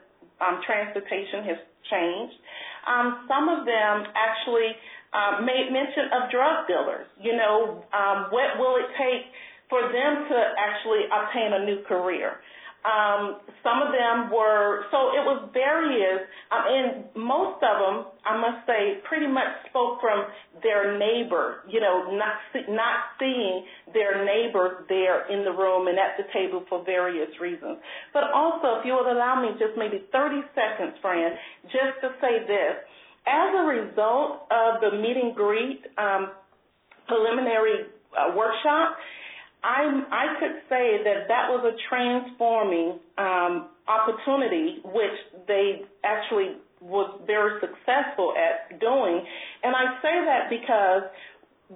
um, 0.40 0.62
transportation 0.66 1.42
has 1.50 1.58
changed. 1.90 2.38
Um, 2.86 3.26
some 3.26 3.48
of 3.48 3.66
them 3.66 4.06
actually 4.14 4.70
uh, 5.14 5.42
made 5.42 5.70
mention 5.70 6.10
of 6.14 6.30
drug 6.30 6.66
dealers. 6.66 7.06
You 7.18 7.34
know, 7.34 7.82
um, 7.94 8.30
what 8.30 8.58
will 8.58 8.76
it 8.78 8.90
take 8.98 9.30
for 9.70 9.82
them 9.82 10.12
to 10.30 10.38
actually 10.58 11.06
obtain 11.10 11.54
a 11.54 11.64
new 11.66 11.82
career? 11.86 12.38
Um, 12.84 13.40
some 13.64 13.80
of 13.80 13.96
them 13.96 14.28
were, 14.28 14.84
so 14.92 15.16
it 15.16 15.24
was 15.24 15.48
various, 15.56 16.20
um, 16.52 16.62
and 16.68 16.88
most 17.16 17.56
of 17.64 17.76
them, 17.80 17.96
I 18.28 18.36
must 18.36 18.68
say, 18.68 19.00
pretty 19.08 19.24
much 19.26 19.48
spoke 19.72 20.04
from 20.04 20.28
their 20.60 21.00
neighbor, 21.00 21.64
you 21.64 21.80
know, 21.80 22.12
not, 22.12 22.44
not 22.68 23.16
seeing 23.16 23.64
their 23.96 24.20
neighbor 24.20 24.84
there 24.92 25.24
in 25.32 25.48
the 25.48 25.52
room 25.56 25.88
and 25.88 25.96
at 25.96 26.20
the 26.20 26.28
table 26.36 26.68
for 26.68 26.84
various 26.84 27.32
reasons. 27.40 27.80
But 28.12 28.28
also, 28.36 28.76
if 28.80 28.84
you 28.84 28.92
would 28.92 29.08
allow 29.08 29.40
me 29.40 29.56
just 29.56 29.80
maybe 29.80 30.04
30 30.12 30.44
seconds, 30.52 31.00
Fran, 31.00 31.32
just 31.72 32.04
to 32.04 32.12
say 32.20 32.44
this. 32.44 32.76
As 33.24 33.48
a 33.56 33.64
result 33.64 34.44
of 34.52 34.84
the 34.84 35.00
meet 35.00 35.16
and 35.16 35.32
greet 35.34 35.80
um, 35.96 36.36
preliminary 37.08 37.88
uh, 38.12 38.36
workshop, 38.36 39.00
I 39.64 40.04
I 40.12 40.26
could 40.38 40.60
say 40.68 41.00
that 41.08 41.24
that 41.32 41.48
was 41.48 41.64
a 41.64 41.74
transforming 41.88 43.00
um, 43.16 43.72
opportunity, 43.88 44.84
which 44.84 45.16
they 45.48 45.88
actually 46.04 46.60
was 46.84 47.08
very 47.26 47.60
successful 47.64 48.36
at 48.36 48.78
doing. 48.78 49.24
And 49.64 49.72
I 49.72 49.96
say 50.04 50.16
that 50.28 50.52
because 50.52 51.08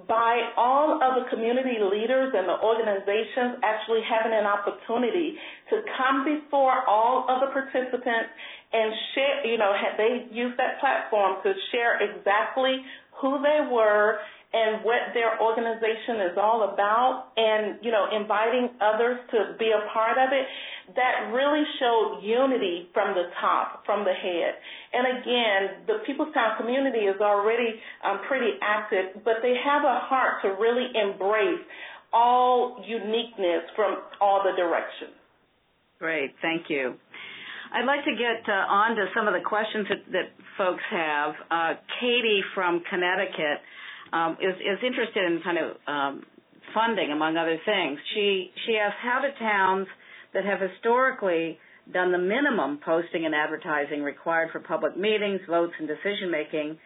by 0.06 0.52
all 0.56 1.00
of 1.00 1.24
the 1.24 1.30
community 1.32 1.80
leaders 1.80 2.36
and 2.36 2.44
the 2.44 2.60
organizations 2.60 3.56
actually 3.64 4.04
having 4.04 4.36
an 4.36 4.44
opportunity 4.44 5.40
to 5.72 5.80
come 5.96 6.28
before 6.28 6.84
all 6.84 7.24
of 7.24 7.40
the 7.40 7.48
participants 7.56 8.28
and 8.68 8.92
share, 9.16 9.48
you 9.48 9.56
know, 9.56 9.72
they 9.96 10.28
used 10.28 10.60
that 10.60 10.78
platform 10.78 11.40
to 11.42 11.56
share 11.72 12.04
exactly 12.04 12.84
who 13.16 13.40
they 13.40 13.64
were 13.72 14.20
and 14.52 14.80
what 14.82 15.12
their 15.12 15.36
organization 15.40 16.24
is 16.32 16.38
all 16.40 16.72
about 16.72 17.36
and, 17.36 17.76
you 17.82 17.92
know, 17.92 18.08
inviting 18.16 18.70
others 18.80 19.20
to 19.30 19.52
be 19.58 19.68
a 19.68 19.84
part 19.92 20.16
of 20.16 20.32
it, 20.32 20.46
that 20.96 21.28
really 21.36 21.64
showed 21.78 22.20
unity 22.24 22.88
from 22.94 23.12
the 23.12 23.28
top, 23.40 23.84
from 23.84 24.04
the 24.04 24.12
head. 24.12 24.56
And 24.92 25.20
again, 25.20 25.60
the 25.84 26.00
Peoplestown 26.08 26.56
community 26.56 27.04
is 27.04 27.20
already 27.20 27.76
um, 28.02 28.20
pretty 28.26 28.56
active, 28.62 29.20
but 29.22 29.44
they 29.44 29.52
have 29.52 29.84
a 29.84 30.00
heart 30.08 30.40
to 30.42 30.56
really 30.56 30.88
embrace 30.96 31.60
all 32.12 32.82
uniqueness 32.88 33.68
from 33.76 33.98
all 34.18 34.40
the 34.42 34.56
directions. 34.56 35.12
Great, 35.98 36.32
thank 36.40 36.70
you. 36.70 36.94
I'd 37.74 37.84
like 37.84 38.02
to 38.04 38.12
get 38.16 38.48
uh, 38.48 38.64
on 38.64 38.96
to 38.96 39.06
some 39.14 39.28
of 39.28 39.34
the 39.34 39.44
questions 39.44 39.86
that, 39.90 40.12
that 40.12 40.28
folks 40.56 40.82
have. 40.90 41.34
Uh, 41.50 41.74
Katie 42.00 42.40
from 42.54 42.80
Connecticut 42.88 43.60
um, 44.12 44.36
is, 44.40 44.54
is 44.56 44.78
interested 44.84 45.24
in 45.24 45.40
kind 45.42 45.58
of 45.58 45.76
um, 45.86 46.22
funding, 46.74 47.10
among 47.12 47.36
other 47.36 47.58
things. 47.64 47.98
She 48.14 48.50
she 48.66 48.76
asks 48.76 48.98
how 49.02 49.20
do 49.22 49.28
towns 49.38 49.86
that 50.34 50.44
have 50.44 50.60
historically 50.60 51.58
done 51.92 52.12
the 52.12 52.18
minimum 52.18 52.80
posting 52.84 53.24
and 53.24 53.34
advertising 53.34 54.02
required 54.02 54.50
for 54.52 54.60
public 54.60 54.96
meetings, 54.96 55.40
votes, 55.48 55.72
and 55.78 55.88
decision 55.88 56.30
making 56.30 56.78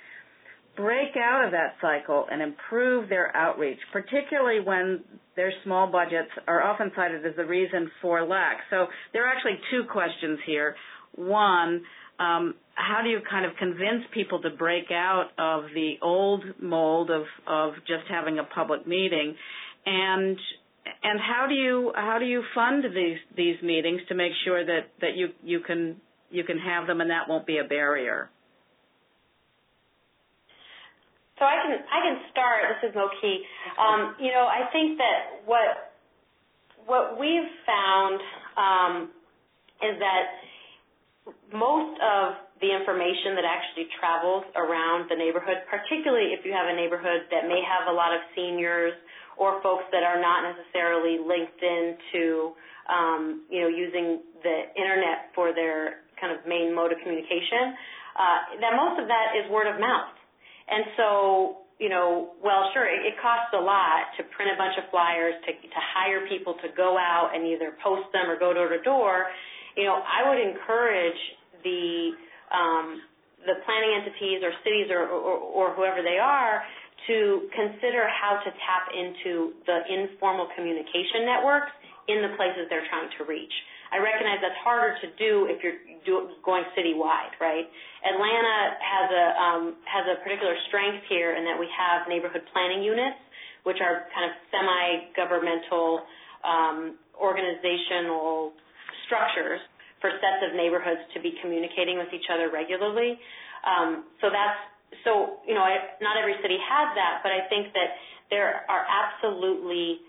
break 0.76 1.16
out 1.16 1.44
of 1.44 1.50
that 1.50 1.74
cycle 1.80 2.26
and 2.30 2.40
improve 2.40 3.08
their 3.08 3.34
outreach, 3.36 3.78
particularly 3.92 4.60
when 4.60 5.00
their 5.36 5.52
small 5.64 5.90
budgets 5.90 6.30
are 6.46 6.62
often 6.62 6.90
cited 6.96 7.24
as 7.26 7.36
the 7.36 7.44
reason 7.44 7.90
for 8.00 8.24
lack. 8.26 8.58
So 8.70 8.86
there 9.12 9.26
are 9.26 9.32
actually 9.34 9.58
two 9.70 9.82
questions 9.90 10.38
here. 10.46 10.74
One, 11.14 11.82
um, 12.18 12.54
how 12.74 13.00
do 13.02 13.10
you 13.10 13.20
kind 13.28 13.44
of 13.44 13.52
convince 13.58 14.04
people 14.14 14.40
to 14.42 14.50
break 14.50 14.90
out 14.90 15.28
of 15.38 15.64
the 15.74 15.94
old 16.02 16.44
mold 16.60 17.10
of 17.10 17.24
of 17.46 17.74
just 17.86 18.04
having 18.08 18.38
a 18.38 18.44
public 18.44 18.86
meeting? 18.86 19.34
And 19.84 20.38
and 21.02 21.20
how 21.20 21.46
do 21.48 21.54
you 21.54 21.92
how 21.94 22.18
do 22.18 22.24
you 22.24 22.42
fund 22.54 22.84
these 22.94 23.18
these 23.36 23.56
meetings 23.62 24.00
to 24.08 24.14
make 24.14 24.32
sure 24.44 24.64
that 24.64 24.90
that 25.00 25.16
you 25.16 25.28
you 25.42 25.60
can 25.60 25.96
you 26.30 26.44
can 26.44 26.58
have 26.58 26.86
them 26.86 27.00
and 27.00 27.10
that 27.10 27.28
won't 27.28 27.46
be 27.46 27.58
a 27.58 27.64
barrier? 27.64 28.30
So 31.38 31.44
I 31.44 31.56
can 31.62 31.72
I 31.72 32.00
can 32.02 32.18
start. 32.30 32.62
This 32.80 32.90
is 32.90 32.96
Moki. 32.96 33.42
Um, 33.78 34.16
you 34.18 34.32
know 34.32 34.46
I 34.46 34.70
think 34.72 34.98
that 34.98 35.44
what 35.44 35.92
what 36.86 37.18
we've 37.18 37.50
found 37.66 38.20
um, 38.56 39.10
is 39.82 39.98
that 39.98 40.26
most 41.52 42.00
of 42.00 42.34
the 42.62 42.70
information 42.70 43.34
that 43.34 43.44
actually 43.44 43.90
travels 43.98 44.46
around 44.54 45.10
the 45.10 45.18
neighborhood, 45.18 45.66
particularly 45.66 46.30
if 46.30 46.46
you 46.46 46.54
have 46.54 46.70
a 46.70 46.76
neighborhood 46.78 47.26
that 47.34 47.50
may 47.50 47.58
have 47.60 47.90
a 47.90 47.94
lot 47.94 48.14
of 48.14 48.22
seniors 48.38 48.94
or 49.36 49.58
folks 49.66 49.84
that 49.90 50.06
are 50.06 50.22
not 50.22 50.46
necessarily 50.46 51.18
linked 51.18 51.58
into, 51.58 52.54
um, 52.86 53.42
you 53.50 53.60
know, 53.60 53.68
using 53.68 54.22
the 54.46 54.70
internet 54.78 55.34
for 55.34 55.50
their 55.52 56.06
kind 56.20 56.30
of 56.30 56.46
main 56.46 56.70
mode 56.70 56.94
of 56.94 56.98
communication. 57.02 57.74
uh, 58.14 58.60
that 58.60 58.76
most 58.76 59.00
of 59.00 59.08
that 59.08 59.32
is 59.40 59.50
word 59.50 59.66
of 59.66 59.80
mouth. 59.80 60.12
And 60.68 60.84
so 60.96 61.62
you 61.82 61.88
know, 61.90 62.38
well, 62.38 62.70
sure, 62.70 62.86
it, 62.86 63.02
it 63.02 63.18
costs 63.18 63.50
a 63.50 63.58
lot 63.58 64.14
to 64.14 64.22
print 64.38 64.54
a 64.54 64.56
bunch 64.56 64.78
of 64.78 64.86
flyers, 64.94 65.34
to, 65.42 65.50
to 65.50 65.80
hire 65.98 66.22
people 66.30 66.54
to 66.62 66.70
go 66.76 66.94
out 66.94 67.34
and 67.34 67.42
either 67.42 67.74
post 67.82 68.06
them 68.14 68.30
or 68.30 68.38
go 68.38 68.54
door 68.54 68.68
to 68.70 68.78
door. 68.86 69.26
You 69.74 69.90
know, 69.90 69.98
I 69.98 70.30
would 70.30 70.38
encourage 70.38 71.18
the 71.66 72.14
um, 72.52 73.02
the 73.42 73.58
planning 73.66 73.92
entities 73.98 74.40
or 74.44 74.52
cities 74.62 74.88
or, 74.92 75.08
or, 75.08 75.36
or 75.40 75.66
whoever 75.74 76.04
they 76.04 76.20
are 76.20 76.62
to 77.10 77.50
consider 77.50 78.06
how 78.06 78.38
to 78.38 78.50
tap 78.62 78.86
into 78.94 79.58
the 79.66 79.82
informal 79.90 80.46
communication 80.54 81.26
networks 81.26 81.74
in 82.06 82.22
the 82.22 82.30
places 82.38 82.70
they're 82.70 82.86
trying 82.86 83.10
to 83.18 83.26
reach. 83.26 83.52
I 83.92 84.00
recognize 84.00 84.40
that's 84.40 84.56
harder 84.64 84.96
to 85.04 85.08
do 85.20 85.50
if 85.52 85.60
you're 85.60 85.76
do, 86.06 86.32
going 86.42 86.64
citywide, 86.72 87.36
right? 87.38 87.68
Atlanta 88.02 88.58
has 88.80 89.06
a 89.12 89.26
um, 89.36 89.62
has 89.84 90.04
a 90.08 90.16
particular 90.24 90.56
strength 90.72 91.04
here 91.12 91.36
in 91.36 91.44
that 91.44 91.58
we 91.60 91.68
have 91.68 92.08
neighborhood 92.08 92.42
planning 92.56 92.82
units, 92.82 93.20
which 93.68 93.78
are 93.84 94.08
kind 94.16 94.26
of 94.30 94.34
semi-governmental 94.48 96.02
um, 96.42 96.96
organizational 97.20 98.56
structures 99.06 99.60
for 100.02 100.10
sets 100.18 100.42
of 100.42 100.58
neighborhoods 100.58 101.00
to 101.14 101.22
be 101.22 101.32
communicating 101.40 101.96
with 101.96 102.10
each 102.10 102.26
other 102.28 102.50
regularly. 102.50 103.16
Um, 103.62 104.10
so 104.18 104.28
that's 104.28 104.58
so 105.06 105.40
you 105.46 105.54
know 105.54 105.62
I, 105.62 105.96
not 106.02 106.18
every 106.18 106.36
city 106.42 106.58
has 106.58 106.92
that, 106.98 107.22
but 107.22 107.30
I 107.30 107.46
think 107.48 107.72
that 107.72 107.96
there 108.28 108.66
are 108.66 108.84
absolutely 108.84 110.02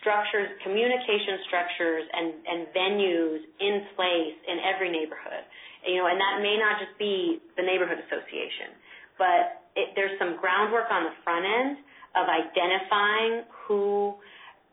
structures, 0.00 0.52
communication 0.60 1.40
structures, 1.48 2.04
and, 2.12 2.26
and 2.44 2.60
venues 2.76 3.40
in 3.60 3.88
place 3.96 4.36
in 4.46 4.60
every 4.60 4.92
neighborhood. 4.92 5.44
You 5.84 6.00
know, 6.00 6.08
and 6.08 6.16
that 6.20 6.40
may 6.40 6.56
not 6.56 6.80
just 6.80 6.96
be 6.96 7.40
the 7.56 7.64
neighborhood 7.64 8.00
association, 8.04 8.72
but 9.16 9.64
it, 9.76 9.92
there's 9.96 10.16
some 10.20 10.36
groundwork 10.40 10.88
on 10.88 11.08
the 11.08 11.14
front 11.24 11.44
end 11.44 11.80
of 12.14 12.24
identifying 12.30 13.48
who 13.66 14.14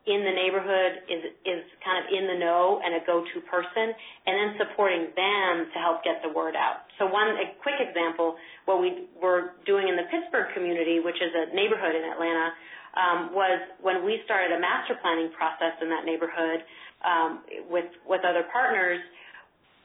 in 0.09 0.25
the 0.25 0.33
neighborhood 0.33 1.05
is 1.05 1.21
is 1.45 1.61
kind 1.85 2.01
of 2.01 2.09
in 2.09 2.25
the 2.25 2.37
know 2.41 2.81
and 2.81 2.97
a 2.97 3.01
go-to 3.05 3.37
person, 3.45 3.93
and 4.25 4.33
then 4.33 4.49
supporting 4.57 5.13
them 5.13 5.69
to 5.69 5.77
help 5.77 6.01
get 6.01 6.21
the 6.25 6.33
word 6.33 6.57
out. 6.57 6.89
So 6.97 7.05
one 7.05 7.37
a 7.37 7.53
quick 7.61 7.77
example, 7.77 8.35
what 8.65 8.81
we 8.81 9.05
were 9.21 9.53
doing 9.65 9.85
in 9.85 9.95
the 9.95 10.09
Pittsburgh 10.09 10.49
community, 10.57 10.99
which 10.99 11.21
is 11.21 11.29
a 11.29 11.53
neighborhood 11.53 11.93
in 11.93 12.01
Atlanta, 12.01 12.49
um, 12.97 13.19
was 13.31 13.61
when 13.81 14.01
we 14.01 14.19
started 14.25 14.57
a 14.57 14.59
master 14.59 14.97
planning 15.01 15.29
process 15.37 15.77
in 15.81 15.89
that 15.93 16.03
neighborhood 16.03 16.65
um, 17.05 17.45
with 17.69 17.89
with 18.09 18.25
other 18.25 18.49
partners, 18.49 18.99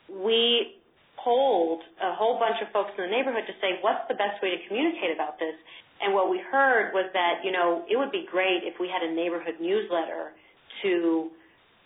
we 0.09 0.81
polled 1.21 1.83
a 2.01 2.15
whole 2.15 2.39
bunch 2.39 2.57
of 2.63 2.71
folks 2.73 2.95
in 2.97 3.05
the 3.05 3.13
neighborhood 3.13 3.45
to 3.51 3.55
say 3.61 3.77
what's 3.83 4.07
the 4.09 4.15
best 4.15 4.41
way 4.41 4.55
to 4.55 4.61
communicate 4.69 5.13
about 5.13 5.37
this. 5.37 5.55
And 6.03 6.13
what 6.13 6.31
we 6.31 6.39
heard 6.39 6.93
was 6.93 7.09
that 7.13 7.41
you 7.45 7.53
know 7.53 7.85
it 7.89 7.97
would 7.97 8.13
be 8.13 8.27
great 8.31 8.63
if 8.65 8.79
we 8.81 8.89
had 8.89 9.03
a 9.03 9.13
neighborhood 9.13 9.57
newsletter 9.61 10.33
to 10.83 11.31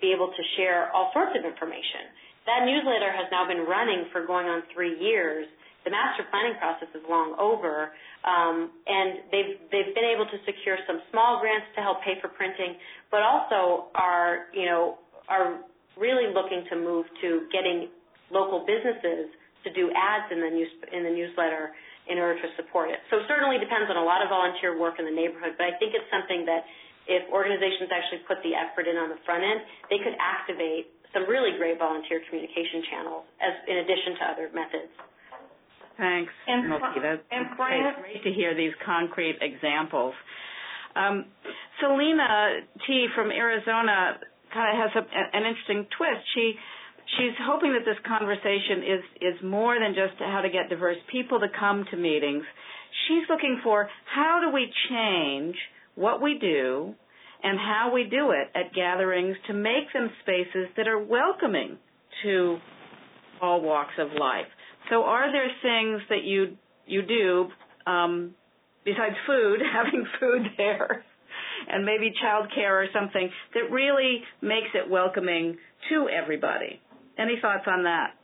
be 0.01 0.13
able 0.13 0.29
to 0.29 0.43
share 0.57 0.91
all 0.93 1.11
sorts 1.13 1.37
of 1.37 1.45
information. 1.45 2.11
That 2.49 2.65
newsletter 2.65 3.13
has 3.13 3.29
now 3.31 3.47
been 3.47 3.69
running 3.69 4.09
for 4.13 4.27
going 4.27 4.49
on 4.49 4.65
three 4.73 4.99
years. 4.99 5.47
The 5.85 5.91
master 5.93 6.25
planning 6.29 6.57
process 6.59 6.89
is 6.93 7.01
long 7.09 7.37
over, 7.41 7.93
um, 8.25 8.69
and 8.87 9.25
they've 9.33 9.57
they've 9.73 9.95
been 9.95 10.09
able 10.09 10.27
to 10.27 10.39
secure 10.45 10.77
some 10.87 11.01
small 11.11 11.41
grants 11.41 11.69
to 11.77 11.81
help 11.81 12.03
pay 12.05 12.21
for 12.21 12.29
printing, 12.29 12.77
but 13.11 13.23
also 13.23 13.89
are 13.95 14.51
you 14.53 14.67
know 14.67 14.99
are 15.29 15.61
really 15.97 16.33
looking 16.33 16.65
to 16.69 16.77
move 16.77 17.07
to 17.23 17.47
getting 17.53 17.89
local 18.31 18.67
businesses 18.67 19.33
to 19.65 19.73
do 19.73 19.91
ads 19.93 20.33
in 20.33 20.41
the 20.41 20.51
news 20.51 20.73
in 20.93 21.05
the 21.05 21.11
newsletter 21.11 21.73
in 22.11 22.19
order 22.19 22.37
to 22.43 22.49
support 22.59 22.91
it. 22.91 22.99
So 23.09 23.23
it 23.23 23.27
certainly 23.31 23.63
depends 23.63 23.87
on 23.87 23.95
a 23.97 24.03
lot 24.03 24.21
of 24.21 24.29
volunteer 24.29 24.75
work 24.75 24.99
in 24.99 25.07
the 25.07 25.15
neighborhood, 25.15 25.55
but 25.55 25.71
I 25.71 25.79
think 25.79 25.95
it's 25.95 26.11
something 26.11 26.43
that 26.51 26.67
if 27.07 27.23
organizations 27.31 27.89
actually 27.95 28.27
put 28.27 28.43
the 28.43 28.53
effort 28.59 28.91
in 28.91 28.99
on 28.99 29.09
the 29.09 29.21
front 29.25 29.47
end, 29.47 29.63
they 29.89 30.03
could 30.03 30.19
activate 30.19 30.91
some 31.15 31.27
really 31.27 31.55
great 31.59 31.79
volunteer 31.79 32.23
communication 32.29 32.83
channels 32.91 33.25
as 33.43 33.55
in 33.67 33.77
addition 33.83 34.11
to 34.19 34.23
other 34.27 34.47
methods. 34.55 34.93
Thanks, 35.99 36.33
and, 36.47 36.69
Moki. 36.71 36.99
That's 37.03 37.23
and 37.31 37.51
great. 37.57 37.83
great 38.01 38.23
to 38.25 38.31
hear 38.33 38.55
these 38.57 38.73
concrete 38.87 39.37
examples. 39.43 40.15
Um, 40.97 41.27
Selena 41.79 42.65
T. 42.87 43.07
from 43.15 43.31
Arizona 43.31 44.19
kind 44.53 44.71
of 44.75 44.77
has 44.81 44.93
a, 44.97 45.05
an 45.37 45.45
interesting 45.47 45.87
twist. 45.95 46.25
She 46.35 46.55
she's 47.19 47.37
hoping 47.41 47.73
that 47.73 47.85
this 47.85 47.99
conversation 48.07 48.79
is 48.83 49.05
is 49.21 49.43
more 49.43 49.79
than 49.79 49.95
just 49.95 50.19
how 50.19 50.41
to 50.43 50.51
get 50.51 50.69
diverse 50.69 50.99
people 51.11 51.41
to 51.41 51.49
come 51.59 51.85
to 51.91 51.97
meetings. 51.97 52.45
She's 53.09 53.25
looking 53.29 53.61
for 53.63 53.89
how 54.13 54.41
do 54.45 54.53
we 54.53 54.71
change 54.91 55.57
what 55.95 56.23
we 56.23 56.39
do 56.41 56.95
and 57.43 57.59
how 57.59 57.91
we 57.93 58.05
do 58.05 58.33
it 58.33 58.49
at 58.55 58.75
gatherings 58.75 59.37
to 59.47 59.55
make 59.55 59.93
them 59.93 60.11
spaces 60.23 60.69
that 60.77 60.87
are 60.87 61.03
welcoming 61.03 61.79
to 62.23 62.59
all 63.41 63.63
walks 63.63 63.95
of 63.99 64.09
life. 64.19 64.47
So 64.91 65.05
are 65.05 65.33
there 65.33 65.49
things 65.63 66.03
that 66.09 66.25
you 66.25 66.57
you 66.87 67.03
do 67.03 67.49
um, 67.91 68.35
besides 68.85 69.15
food, 69.27 69.61
having 69.73 70.07
food 70.19 70.43
there, 70.57 71.05
and 71.69 71.85
maybe 71.85 72.13
childcare 72.23 72.85
or 72.85 72.87
something 72.93 73.31
that 73.55 73.71
really 73.71 74.23
makes 74.43 74.69
it 74.75 74.91
welcoming 74.91 75.57
to 75.89 76.09
everybody? 76.09 76.81
Any 77.21 77.37
thoughts 77.41 77.69
on 77.69 77.85
that? 77.85 78.17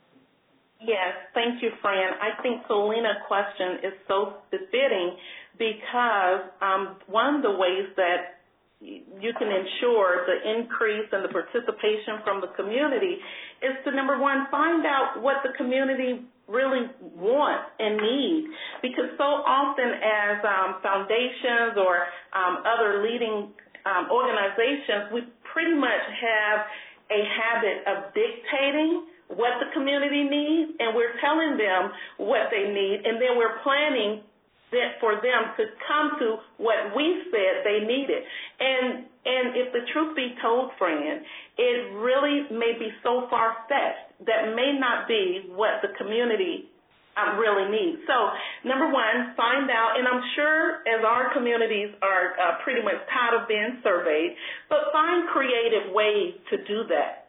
Yes, 0.81 1.13
thank 1.33 1.61
you, 1.61 1.69
Fran. 1.81 2.17
I 2.21 2.41
think 2.41 2.61
Selena's 2.67 3.21
question 3.27 3.85
is 3.85 3.93
so 4.07 4.41
befitting 4.49 5.17
because 5.57 6.49
um, 6.61 6.97
one 7.07 7.35
of 7.35 7.41
the 7.41 7.51
ways 7.51 7.89
that 7.97 8.37
you 8.81 9.33
can 9.33 9.49
ensure 9.49 10.25
the 10.29 10.37
increase 10.53 11.09
and 11.11 11.25
the 11.25 11.33
participation 11.33 12.21
from 12.23 12.41
the 12.41 12.53
community 12.53 13.17
is 13.65 13.73
to 13.85 13.89
number 13.89 14.21
one 14.21 14.45
find 14.51 14.85
out 14.85 15.21
what 15.21 15.41
the 15.41 15.49
community 15.57 16.21
really 16.47 16.85
want 17.17 17.65
and 17.79 17.97
need 17.97 18.45
because 18.85 19.09
so 19.17 19.41
often 19.43 19.97
as 19.97 20.37
um, 20.45 20.77
foundations 20.85 21.73
or 21.73 22.05
um, 22.37 22.61
other 22.69 23.01
leading 23.01 23.49
um, 23.89 24.13
organizations 24.13 25.09
we 25.09 25.25
pretty 25.51 25.73
much 25.73 26.05
have 26.21 26.61
a 27.11 27.21
habit 27.23 27.77
of 27.87 28.13
dictating 28.13 29.07
what 29.27 29.59
the 29.59 29.67
community 29.73 30.23
needs 30.23 30.71
and 30.79 30.95
we're 30.95 31.19
telling 31.19 31.57
them 31.57 31.91
what 32.17 32.47
they 32.51 32.71
need 32.71 33.03
and 33.03 33.19
then 33.19 33.35
we're 33.35 33.59
planning 33.63 34.23
that 34.71 34.99
for 34.99 35.15
them 35.15 35.55
to 35.55 35.63
come 35.87 36.19
to 36.19 36.37
what 36.57 36.95
we 36.95 37.23
said 37.31 37.63
they 37.63 37.85
needed. 37.85 38.23
And 38.59 39.05
and 39.27 39.59
if 39.59 39.73
the 39.73 39.83
truth 39.91 40.15
be 40.15 40.35
told, 40.41 40.71
friend, 40.77 41.19
it 41.57 41.93
really 41.95 42.47
may 42.51 42.79
be 42.79 42.87
so 43.03 43.27
far 43.29 43.57
fetched 43.67 44.25
that 44.25 44.55
may 44.55 44.77
not 44.79 45.07
be 45.07 45.51
what 45.51 45.81
the 45.81 45.89
community 45.97 46.71
um, 47.17 47.41
really 47.41 47.65
need. 47.73 48.05
So, 48.05 48.15
number 48.63 48.93
one, 48.93 49.33
find 49.33 49.67
out, 49.73 49.97
and 49.97 50.07
I'm 50.07 50.21
sure 50.37 50.85
as 50.85 51.01
our 51.01 51.33
communities 51.33 51.89
are 52.05 52.37
uh, 52.37 52.63
pretty 52.63 52.85
much 52.85 53.01
tired 53.09 53.41
of 53.41 53.47
being 53.49 53.81
surveyed, 53.81 54.37
but 54.69 54.93
find 54.93 55.27
creative 55.33 55.91
ways 55.91 56.37
to 56.53 56.61
do 56.69 56.85
that. 56.93 57.25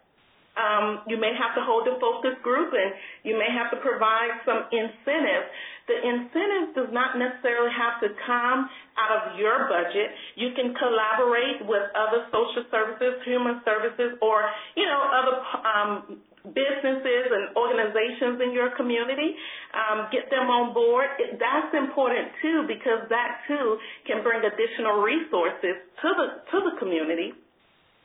Um, 0.59 1.07
you 1.07 1.16
may 1.16 1.31
have 1.38 1.55
to 1.55 1.62
hold 1.62 1.87
a 1.87 1.94
focus 2.03 2.35
group 2.42 2.74
and 2.74 2.90
you 3.22 3.38
may 3.38 3.46
have 3.46 3.70
to 3.70 3.79
provide 3.79 4.42
some 4.42 4.66
incentives 4.74 5.46
the 5.88 5.96
incentive 5.96 6.77
does 6.77 6.92
not 6.92 7.16
necessarily 7.16 7.72
have 7.72 7.96
to 8.05 8.12
come 8.29 8.68
out 9.01 9.11
of 9.16 9.40
your 9.40 9.72
budget. 9.72 10.12
You 10.37 10.53
can 10.53 10.77
collaborate 10.77 11.64
with 11.64 11.88
other 11.96 12.29
social 12.29 12.68
services, 12.68 13.24
human 13.24 13.64
services, 13.64 14.20
or 14.20 14.44
you 14.77 14.85
know 14.85 15.01
other 15.01 15.37
um, 15.64 16.20
businesses 16.53 17.27
and 17.33 17.57
organizations 17.57 18.41
in 18.41 18.51
your 18.53 18.75
community. 18.77 19.37
Um, 19.75 20.09
get 20.13 20.31
them 20.31 20.49
on 20.49 20.73
board. 20.73 21.09
It, 21.19 21.37
that's 21.41 21.73
important 21.75 22.33
too 22.41 22.65
because 22.67 23.07
that 23.09 23.45
too 23.47 23.79
can 24.07 24.23
bring 24.23 24.41
additional 24.45 25.01
resources 25.01 25.81
to 26.03 26.09
the 26.17 26.27
to 26.53 26.57
the 26.69 26.75
community, 26.81 27.37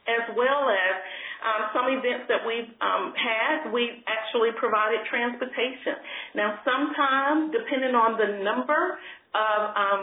as 0.08 0.24
well 0.36 0.68
as 0.70 0.94
um, 1.44 1.62
some 1.76 1.88
events 1.92 2.24
that 2.32 2.40
we've 2.48 2.72
um, 2.80 3.12
had, 3.20 3.68
We've 3.76 4.00
actually 4.08 4.56
provided 4.56 5.04
transportation. 5.12 6.00
Now, 6.40 6.64
sometimes, 6.64 7.52
depending 7.52 7.96
on 8.00 8.16
the 8.16 8.40
number 8.44 8.98
of 9.34 9.60
um, 9.74 10.02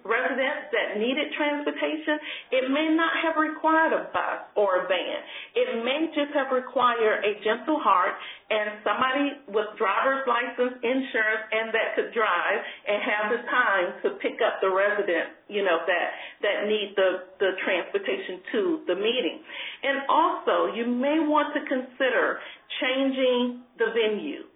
residents 0.00 0.72
that 0.72 0.96
needed 0.96 1.28
transportation, 1.36 2.16
it 2.56 2.64
may 2.72 2.88
not 2.96 3.12
have 3.20 3.36
required 3.36 3.92
a 3.92 4.08
bus 4.08 4.40
or 4.56 4.80
a 4.80 4.88
van. 4.88 5.18
It 5.52 5.84
may 5.84 6.08
just 6.16 6.32
have 6.32 6.48
required 6.48 7.20
a 7.20 7.36
gentle 7.44 7.76
heart 7.76 8.16
and 8.48 8.80
somebody 8.80 9.26
with 9.52 9.68
driver's 9.76 10.24
license, 10.24 10.80
insurance, 10.80 11.44
and 11.52 11.68
that 11.76 11.96
could 11.96 12.16
drive 12.16 12.58
and 12.88 12.98
have 13.04 13.24
the 13.36 13.40
time 13.48 13.86
to 14.04 14.08
pick 14.24 14.40
up 14.40 14.64
the 14.64 14.72
resident, 14.72 15.36
you 15.52 15.60
know, 15.64 15.84
that 15.84 16.08
that 16.40 16.64
need 16.64 16.96
the 16.96 17.28
the 17.44 17.52
transportation 17.64 18.40
to 18.52 18.60
the 18.88 18.96
meeting. 18.96 19.40
And 19.84 20.08
also, 20.08 20.72
you 20.72 20.88
may 20.88 21.20
want 21.20 21.52
to 21.56 21.60
consider 21.68 22.40
changing 22.80 23.64
the 23.76 23.92
venue. 23.92 24.48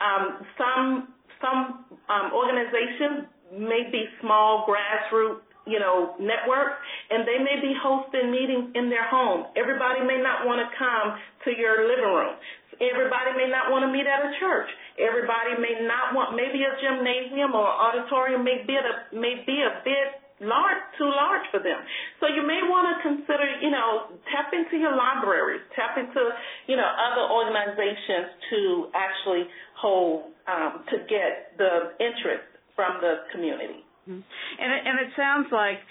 Um, 0.00 0.44
some 0.56 1.12
some 1.40 1.84
um, 2.08 2.32
organizations 2.34 3.30
may 3.52 3.88
be 3.90 4.04
small 4.20 4.66
grassroots 4.68 5.42
you 5.68 5.76
know, 5.76 6.16
networks, 6.16 6.80
and 7.12 7.28
they 7.28 7.36
may 7.36 7.60
be 7.60 7.76
hosting 7.76 8.32
meetings 8.32 8.72
in 8.72 8.88
their 8.88 9.04
home. 9.12 9.52
Everybody 9.52 10.00
may 10.00 10.16
not 10.16 10.48
want 10.48 10.64
to 10.64 10.68
come 10.80 11.20
to 11.44 11.50
your 11.52 11.84
living 11.84 12.08
room. 12.08 12.34
Everybody 12.80 13.36
may 13.36 13.52
not 13.52 13.68
want 13.68 13.84
to 13.84 13.90
meet 13.92 14.08
at 14.08 14.24
a 14.24 14.32
church. 14.40 14.70
Everybody 14.96 15.60
may 15.60 15.84
not 15.84 16.16
want, 16.16 16.32
maybe 16.32 16.64
a 16.64 16.72
gymnasium 16.80 17.52
or 17.52 17.68
auditorium 17.68 18.42
may 18.42 18.64
be 18.64 18.80
a, 18.80 18.84
may 19.12 19.44
be 19.44 19.60
a 19.60 19.82
bit 19.84 20.24
large, 20.40 20.78
too 20.96 21.10
large 21.10 21.42
for 21.50 21.58
them. 21.58 21.82
So 22.22 22.30
you 22.30 22.46
may 22.46 22.62
want 22.64 22.86
to 22.86 22.94
consider, 23.02 23.44
you 23.60 23.74
know, 23.74 24.14
tap 24.30 24.54
into 24.54 24.78
your 24.78 24.94
libraries, 24.94 25.66
tap 25.74 25.98
into, 25.98 26.22
you 26.70 26.78
know, 26.78 26.86
other 26.86 27.26
organizations 27.26 28.30
to 28.54 28.60
actually 28.94 29.50
hold, 29.74 30.30
um, 30.46 30.86
to 30.94 31.02
get 31.10 31.58
the 31.58 31.98
interest 31.98 32.57
from 32.78 33.02
the 33.02 33.26
community. 33.34 33.82
Mm-hmm. 34.06 34.22
And 34.62 34.68
it, 34.70 34.80
and 34.86 34.96
it 35.02 35.10
sounds 35.18 35.50
like 35.50 35.82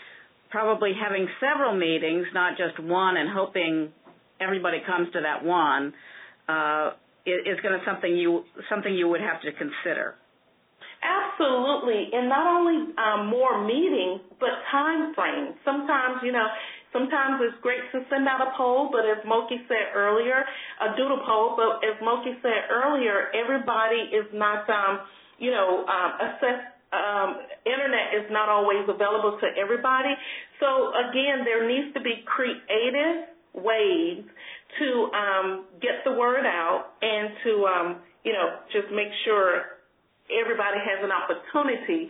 probably 0.49 0.93
having 0.95 1.27
several 1.43 1.75
meetings, 1.75 2.25
not 2.33 2.55
just 2.55 2.79
one, 2.79 3.17
and 3.17 3.27
hoping 3.27 3.91
everybody 4.39 4.79
comes 4.87 5.11
to 5.11 5.19
that 5.19 5.43
one, 5.43 5.91
uh, 6.47 6.95
is, 7.27 7.43
is 7.43 7.57
going 7.59 7.75
to 7.75 7.83
something 7.83 8.15
you 8.15 8.47
something 8.71 8.95
you 8.95 9.11
would 9.11 9.19
have 9.19 9.43
to 9.43 9.51
consider. 9.51 10.15
Absolutely, 11.03 12.09
and 12.15 12.31
not 12.31 12.47
only 12.47 12.95
um, 12.97 13.27
more 13.27 13.61
meetings, 13.67 14.23
but 14.39 14.49
time 14.71 15.13
frames. 15.13 15.53
Sometimes, 15.63 16.23
you 16.23 16.31
know, 16.31 16.47
sometimes 16.91 17.43
it's 17.43 17.59
great 17.61 17.83
to 17.91 18.01
send 18.09 18.25
out 18.25 18.41
a 18.41 18.55
poll, 18.57 18.89
but 18.89 19.05
as 19.05 19.21
Moki 19.27 19.61
said 19.67 19.93
earlier, 19.93 20.41
a 20.81 20.95
doodle 20.97 21.21
poll. 21.27 21.53
But 21.53 21.85
as 21.85 21.99
Moki 22.01 22.33
said 22.41 22.71
earlier, 22.71 23.29
everybody 23.35 24.09
is 24.09 24.25
not, 24.33 24.65
um, 24.71 25.05
you 25.37 25.51
know, 25.51 25.85
um, 25.85 26.11
assess. 26.17 26.76
Um, 26.87 27.43
internet 27.67 28.15
is 28.15 28.31
not 28.31 28.47
always 28.47 28.87
available 28.87 29.37
to 29.39 29.47
everybody. 29.59 30.15
So 30.59 30.95
again, 30.95 31.43
there 31.43 31.67
needs 31.67 31.93
to 31.93 32.01
be 32.01 32.23
creative 32.23 33.27
ways 33.53 34.23
to 34.79 34.87
um, 35.11 35.65
get 35.81 36.03
the 36.05 36.13
word 36.13 36.45
out 36.45 36.95
and 37.01 37.29
to, 37.43 37.51
um, 37.65 37.87
you 38.23 38.31
know, 38.31 38.63
just 38.71 38.87
make 38.93 39.11
sure 39.25 39.77
everybody 40.31 40.79
has 40.79 41.03
an 41.03 41.11
opportunity 41.11 42.07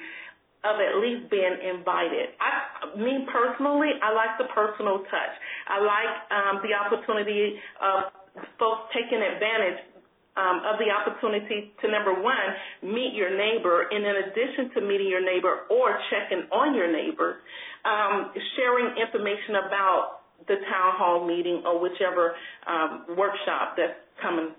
of 0.66 0.82
at 0.82 1.00
least 1.00 1.30
being 1.30 1.58
invited. 1.64 2.34
I, 2.42 2.98
me 2.98 3.26
personally, 3.30 3.94
I 4.02 4.14
like 4.14 4.38
the 4.38 4.50
personal 4.54 5.06
touch. 5.06 5.34
I 5.70 5.78
like 5.80 6.14
um, 6.34 6.56
the 6.66 6.74
opportunity 6.74 7.62
of 7.82 8.12
folks 8.60 8.90
taking 8.94 9.22
advantage 9.22 9.97
um, 10.38 10.62
of 10.64 10.78
the 10.78 10.94
opportunity 10.94 11.74
to 11.82 11.90
number 11.90 12.14
one 12.14 12.48
meet 12.86 13.18
your 13.18 13.34
neighbor, 13.34 13.90
and 13.90 14.06
in 14.06 14.16
addition 14.30 14.70
to 14.76 14.82
meeting 14.86 15.10
your 15.10 15.26
neighbor 15.26 15.66
or 15.70 15.98
checking 16.14 16.46
on 16.54 16.76
your 16.78 16.92
neighbor, 16.92 17.42
um, 17.84 18.32
sharing 18.56 18.94
information 19.02 19.66
about 19.66 20.22
the 20.48 20.56
town 20.70 20.94
hall 20.96 21.26
meeting 21.28 21.64
or 21.66 21.82
whichever 21.82 22.38
um, 22.70 23.18
workshop 23.18 23.74
that's 23.76 23.98
coming 24.22 24.54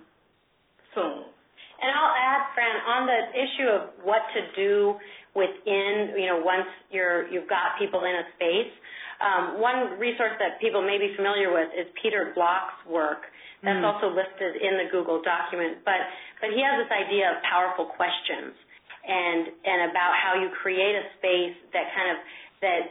soon. 0.94 1.22
And 1.78 1.94
I'll 1.94 2.10
add, 2.10 2.42
Fran, 2.58 2.74
on 2.90 3.06
the 3.06 3.20
issue 3.38 3.68
of 3.70 3.82
what 4.02 4.22
to 4.34 4.40
do 4.58 4.98
within, 5.38 6.18
you 6.18 6.26
know, 6.26 6.42
once 6.42 6.66
you're 6.90 7.30
you've 7.30 7.48
got 7.48 7.78
people 7.78 8.02
in 8.02 8.10
a 8.10 8.26
space. 8.34 8.72
Um, 9.18 9.58
one 9.58 9.98
resource 9.98 10.38
that 10.38 10.62
people 10.62 10.82
may 10.82 10.98
be 10.98 11.14
familiar 11.18 11.50
with 11.50 11.68
is 11.74 11.86
Peter 12.00 12.32
Block's 12.34 12.78
work. 12.86 13.26
That's 13.62 13.82
mm. 13.82 13.90
also 13.90 14.14
listed 14.14 14.62
in 14.62 14.78
the 14.78 14.86
Google 14.90 15.18
document. 15.22 15.82
But 15.82 15.98
but 16.40 16.54
he 16.54 16.62
has 16.62 16.78
this 16.78 16.92
idea 16.94 17.34
of 17.34 17.42
powerful 17.42 17.90
questions 17.90 18.54
and 19.02 19.50
and 19.66 19.90
about 19.90 20.14
how 20.14 20.38
you 20.38 20.50
create 20.62 20.94
a 20.94 21.04
space 21.18 21.58
that 21.74 21.90
kind 21.94 22.08
of 22.14 22.18
that 22.62 22.82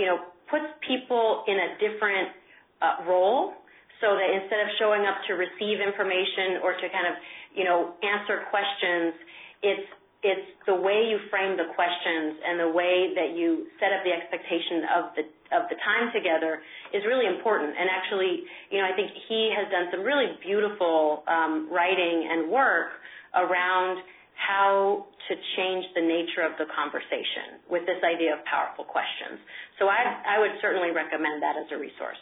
you 0.00 0.08
know 0.08 0.24
puts 0.48 0.66
people 0.88 1.44
in 1.44 1.60
a 1.60 1.68
different 1.76 2.32
uh, 2.80 3.04
role 3.04 3.52
so 4.00 4.16
that 4.16 4.28
instead 4.32 4.60
of 4.64 4.68
showing 4.80 5.04
up 5.04 5.20
to 5.28 5.36
receive 5.36 5.80
information 5.80 6.60
or 6.64 6.76
to 6.76 6.86
kind 6.92 7.08
of 7.08 7.16
you 7.56 7.64
know, 7.64 7.96
answer 8.04 8.44
questions. 8.52 9.16
It's 9.64 9.88
it's 10.22 10.48
the 10.64 10.74
way 10.74 11.08
you 11.08 11.20
frame 11.28 11.56
the 11.56 11.68
questions 11.76 12.40
and 12.40 12.60
the 12.60 12.72
way 12.72 13.12
that 13.14 13.36
you 13.36 13.68
set 13.78 13.92
up 13.92 14.00
the 14.02 14.12
expectation 14.12 14.78
of 14.96 15.04
the 15.16 15.24
of 15.54 15.70
the 15.70 15.78
time 15.86 16.10
together 16.10 16.58
is 16.90 17.06
really 17.06 17.26
important. 17.30 17.70
And 17.70 17.86
actually, 17.86 18.42
you 18.70 18.82
know, 18.82 18.86
I 18.90 18.94
think 18.98 19.14
he 19.28 19.54
has 19.54 19.70
done 19.70 19.86
some 19.94 20.02
really 20.02 20.34
beautiful 20.42 21.22
um, 21.30 21.70
writing 21.70 22.26
and 22.26 22.50
work 22.50 22.98
around 23.30 24.02
how 24.34 25.06
to 25.28 25.32
change 25.56 25.84
the 25.94 26.02
nature 26.02 26.42
of 26.42 26.58
the 26.58 26.66
conversation 26.74 27.62
with 27.70 27.86
this 27.86 28.02
idea 28.04 28.34
of 28.34 28.44
powerful 28.44 28.84
questions. 28.84 29.40
So 29.78 29.88
I, 29.88 30.36
I 30.36 30.42
would 30.42 30.58
certainly 30.60 30.90
recommend 30.90 31.42
that 31.42 31.56
as 31.56 31.70
a 31.72 31.78
resource. 31.78 32.18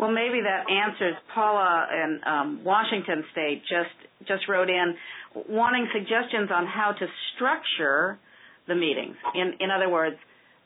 Well, 0.00 0.10
maybe 0.10 0.40
that 0.40 0.64
answers 0.72 1.14
Paula 1.34 1.86
in 1.92 2.20
um, 2.26 2.64
Washington 2.64 3.22
State 3.32 3.60
just 3.68 3.92
just 4.26 4.48
wrote 4.48 4.70
in 4.70 4.94
wanting 5.46 5.86
suggestions 5.92 6.48
on 6.50 6.66
how 6.66 6.92
to 6.98 7.06
structure 7.34 8.18
the 8.66 8.74
meetings. 8.74 9.16
In 9.34 9.52
in 9.60 9.70
other 9.70 9.90
words, 9.90 10.16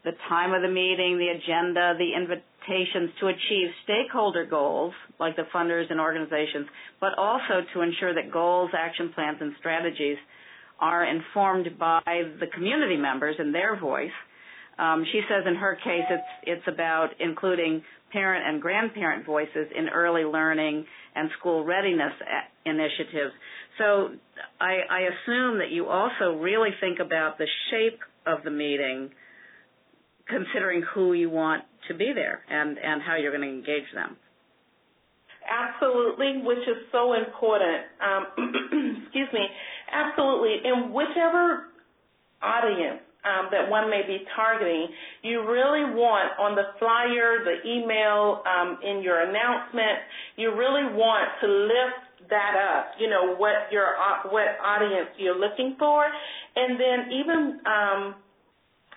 the 0.04 0.12
time 0.28 0.54
of 0.54 0.62
the 0.62 0.68
meeting, 0.68 1.18
the 1.18 1.34
agenda, 1.34 1.94
the 1.98 2.14
invitations 2.14 3.10
to 3.18 3.26
achieve 3.26 3.68
stakeholder 3.82 4.46
goals 4.46 4.94
like 5.18 5.34
the 5.34 5.46
funders 5.52 5.90
and 5.90 5.98
organizations, 5.98 6.68
but 7.00 7.18
also 7.18 7.66
to 7.74 7.80
ensure 7.80 8.14
that 8.14 8.30
goals, 8.30 8.70
action 8.72 9.10
plans, 9.16 9.38
and 9.40 9.52
strategies 9.58 10.18
are 10.78 11.04
informed 11.04 11.76
by 11.76 12.02
the 12.38 12.46
community 12.54 12.96
members 12.96 13.34
and 13.40 13.52
their 13.52 13.74
voice. 13.80 14.14
Um, 14.78 15.04
she 15.12 15.20
says 15.28 15.44
in 15.46 15.54
her 15.54 15.76
case, 15.76 16.04
it's 16.44 16.66
about 16.66 17.10
including 17.20 17.82
parent 18.12 18.46
and 18.46 18.62
grandparent 18.62 19.26
voices 19.26 19.68
in 19.76 19.88
early 19.88 20.22
learning 20.22 20.84
and 21.14 21.30
school 21.38 21.64
readiness 21.64 22.12
initiatives. 22.64 23.34
So 23.78 24.10
I, 24.60 24.78
I 24.88 25.00
assume 25.00 25.58
that 25.58 25.70
you 25.70 25.86
also 25.86 26.38
really 26.38 26.70
think 26.80 26.98
about 27.00 27.38
the 27.38 27.46
shape 27.70 27.98
of 28.26 28.44
the 28.44 28.50
meeting, 28.50 29.10
considering 30.28 30.82
who 30.94 31.12
you 31.12 31.28
want 31.28 31.64
to 31.88 31.94
be 31.94 32.12
there 32.14 32.42
and, 32.48 32.78
and 32.78 33.02
how 33.02 33.16
you're 33.16 33.36
going 33.36 33.48
to 33.48 33.54
engage 33.54 33.90
them. 33.94 34.16
Absolutely, 35.44 36.40
which 36.42 36.64
is 36.66 36.88
so 36.90 37.12
important. 37.12 37.84
Um, 38.00 39.02
excuse 39.04 39.28
me. 39.32 39.46
Absolutely. 39.92 40.56
In 40.64 40.92
whichever 40.92 41.66
audience 42.42 43.02
um, 43.24 43.48
that 43.50 43.68
one 43.68 43.88
may 43.88 44.02
be 44.06 44.24
targeting, 44.36 44.88
you 45.22 45.40
really 45.40 45.96
want 45.96 46.38
on 46.38 46.54
the 46.54 46.76
flyer, 46.78 47.44
the 47.44 47.64
email, 47.64 48.42
um, 48.44 48.78
in 48.84 49.02
your 49.02 49.20
announcement, 49.24 50.04
you 50.36 50.52
really 50.52 50.84
want 50.92 51.28
to 51.40 51.48
lift 51.48 52.28
that 52.30 52.54
up. 52.56 52.92
You 52.98 53.08
know 53.10 53.34
what 53.36 53.72
your 53.72 53.96
uh, 53.96 54.28
what 54.30 54.56
audience 54.62 55.08
you're 55.18 55.38
looking 55.38 55.76
for, 55.78 56.04
and 56.56 56.80
then 56.80 56.98
even 57.12 57.60
um, 57.66 58.14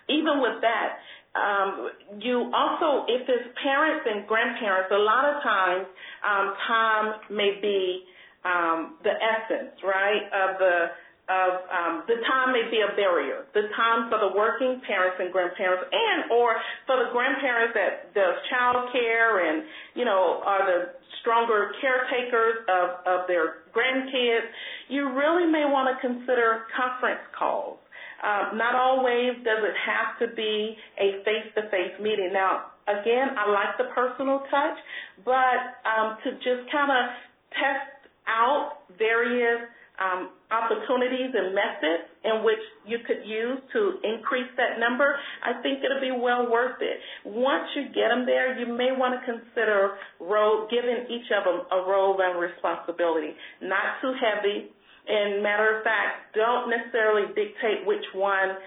even 0.09 0.39
with 0.39 0.61
that, 0.61 0.99
um, 1.35 1.89
you 2.19 2.51
also 2.53 3.05
if 3.07 3.27
it's 3.27 3.47
parents 3.63 4.05
and 4.07 4.27
grandparents, 4.27 4.91
a 4.91 4.99
lot 4.99 5.25
of 5.25 5.43
times 5.43 5.85
um, 6.23 6.53
time 6.67 7.05
may 7.29 7.59
be 7.61 8.03
um, 8.45 8.95
the 9.03 9.11
essence, 9.11 9.75
right, 9.83 10.23
of 10.31 10.57
the 10.59 10.87
of 11.27 11.51
um, 11.67 11.93
the 12.07 12.15
time 12.23 12.55
may 12.55 12.71
be 12.71 12.79
a 12.79 12.95
barrier. 12.95 13.43
The 13.51 13.67
time 13.75 14.07
for 14.07 14.15
the 14.19 14.31
working 14.31 14.79
parents 14.87 15.19
and 15.19 15.31
grandparents, 15.31 15.83
and 15.91 16.31
or 16.31 16.55
for 16.87 16.95
the 17.03 17.11
grandparents 17.11 17.75
that 17.75 18.15
does 18.15 18.35
child 18.49 18.91
care 18.95 19.43
and 19.43 19.67
you 19.95 20.05
know 20.07 20.39
are 20.47 20.63
the 20.63 20.79
stronger 21.19 21.75
caretakers 21.83 22.63
of 22.71 22.87
of 23.03 23.19
their 23.27 23.67
grandkids. 23.75 24.47
You 24.87 25.11
really 25.11 25.51
may 25.51 25.67
want 25.67 25.91
to 25.91 25.95
consider 25.99 26.63
conference 26.71 27.23
calls. 27.37 27.79
Um, 28.23 28.57
not 28.57 28.73
always 28.73 29.37
does 29.43 29.61
it 29.61 29.77
have 29.85 30.17
to 30.25 30.35
be 30.35 30.75
a 30.97 31.21
face-to-face 31.21 32.01
meeting. 32.01 32.33
Now, 32.33 32.73
again, 32.87 33.37
I 33.37 33.45
like 33.51 33.77
the 33.77 33.93
personal 33.93 34.41
touch, 34.49 34.77
but 35.23 35.77
um, 35.85 36.17
to 36.23 36.31
just 36.41 36.65
kind 36.71 36.89
of 36.89 37.13
test 37.53 38.09
out 38.25 38.89
various 38.97 39.69
um, 39.97 40.29
opportunities 40.53 41.33
and 41.33 41.53
methods 41.57 42.05
in 42.23 42.43
which 42.45 42.62
you 42.86 43.02
could 43.06 43.25
use 43.25 43.58
to 43.73 43.98
increase 44.06 44.50
that 44.56 44.79
number, 44.79 45.17
I 45.43 45.62
think 45.62 45.81
it'll 45.81 46.02
be 46.02 46.13
well 46.13 46.50
worth 46.50 46.77
it. 46.81 46.98
Once 47.25 47.65
you 47.75 47.89
get 47.93 48.13
them 48.13 48.25
there, 48.25 48.58
you 48.58 48.69
may 48.69 48.93
want 48.93 49.17
to 49.17 49.21
consider 49.25 49.98
role, 50.21 50.67
giving 50.69 51.10
each 51.10 51.27
of 51.33 51.43
them 51.43 51.65
a 51.73 51.81
role 51.89 52.17
and 52.21 52.39
responsibility. 52.39 53.33
Not 53.62 53.98
too 54.02 54.13
heavy. 54.21 54.69
And 55.08 55.41
matter 55.41 55.77
of 55.77 55.83
fact, 55.83 56.35
don't 56.35 56.69
necessarily 56.69 57.27
dictate 57.33 57.87
which 57.87 58.04
one 58.13 58.60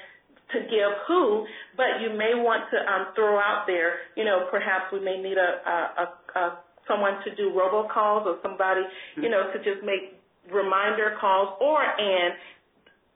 to 0.53 0.59
give 0.67 0.93
who, 1.07 1.47
but 1.77 2.03
you 2.03 2.11
may 2.11 2.35
want 2.35 2.67
to 2.75 2.79
um, 2.83 3.15
throw 3.15 3.39
out 3.39 3.65
there, 3.69 4.11
you 4.17 4.25
know, 4.25 4.49
perhaps 4.51 4.91
we 4.93 4.99
may 4.99 5.21
need 5.23 5.39
a, 5.39 5.51
a, 5.63 5.77
a, 5.79 6.41
a 6.41 6.59
someone 6.89 7.23
to 7.23 7.31
do 7.37 7.55
robocalls 7.55 8.27
or 8.27 8.39
somebody, 8.43 8.83
you 9.15 9.31
know, 9.31 9.53
to 9.53 9.59
just 9.63 9.87
make 9.87 10.20
reminder 10.53 11.17
calls 11.21 11.59
or 11.61 11.83
and 11.83 12.35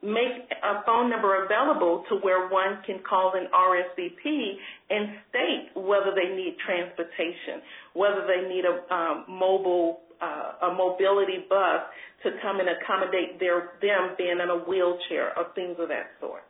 make 0.02 0.44
a 0.62 0.84
phone 0.84 1.08
number 1.08 1.44
available 1.44 2.04
to 2.10 2.16
where 2.16 2.48
one 2.48 2.82
can 2.84 3.00
call 3.08 3.32
an 3.34 3.48
RSVP 3.48 4.52
and 4.90 5.16
state 5.30 5.70
whether 5.74 6.12
they 6.14 6.34
need 6.36 6.56
transportation, 6.64 7.64
whether 7.94 8.26
they 8.26 8.46
need 8.48 8.64
a 8.64 8.94
um, 8.94 9.24
mobile 9.28 10.00
uh, 10.20 10.70
a 10.70 10.74
mobility 10.74 11.44
bus 11.48 11.82
to 12.22 12.30
come 12.42 12.60
and 12.60 12.68
accommodate 12.68 13.40
their 13.40 13.72
them 13.82 14.14
being 14.16 14.38
in 14.42 14.48
a 14.48 14.58
wheelchair 14.68 15.36
or 15.36 15.46
things 15.54 15.76
of 15.78 15.88
that 15.88 16.12
sort. 16.20 16.42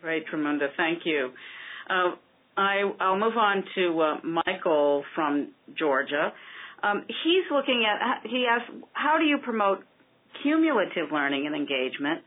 Great, 0.00 0.24
Tramunda. 0.26 0.68
Thank 0.76 1.00
you. 1.04 1.30
Uh, 1.88 2.16
I, 2.56 2.84
will 2.84 3.18
move 3.18 3.36
on 3.36 3.64
to 3.74 4.00
uh, 4.00 4.16
Michael 4.44 5.04
from 5.14 5.52
Georgia. 5.78 6.32
Um, 6.82 7.04
he's 7.06 7.44
looking 7.52 7.84
at, 7.86 8.28
he 8.28 8.46
asks, 8.50 8.70
how 8.92 9.18
do 9.18 9.24
you 9.24 9.38
promote 9.38 9.84
cumulative 10.42 11.12
learning 11.12 11.46
and 11.46 11.54
engagement 11.54 12.22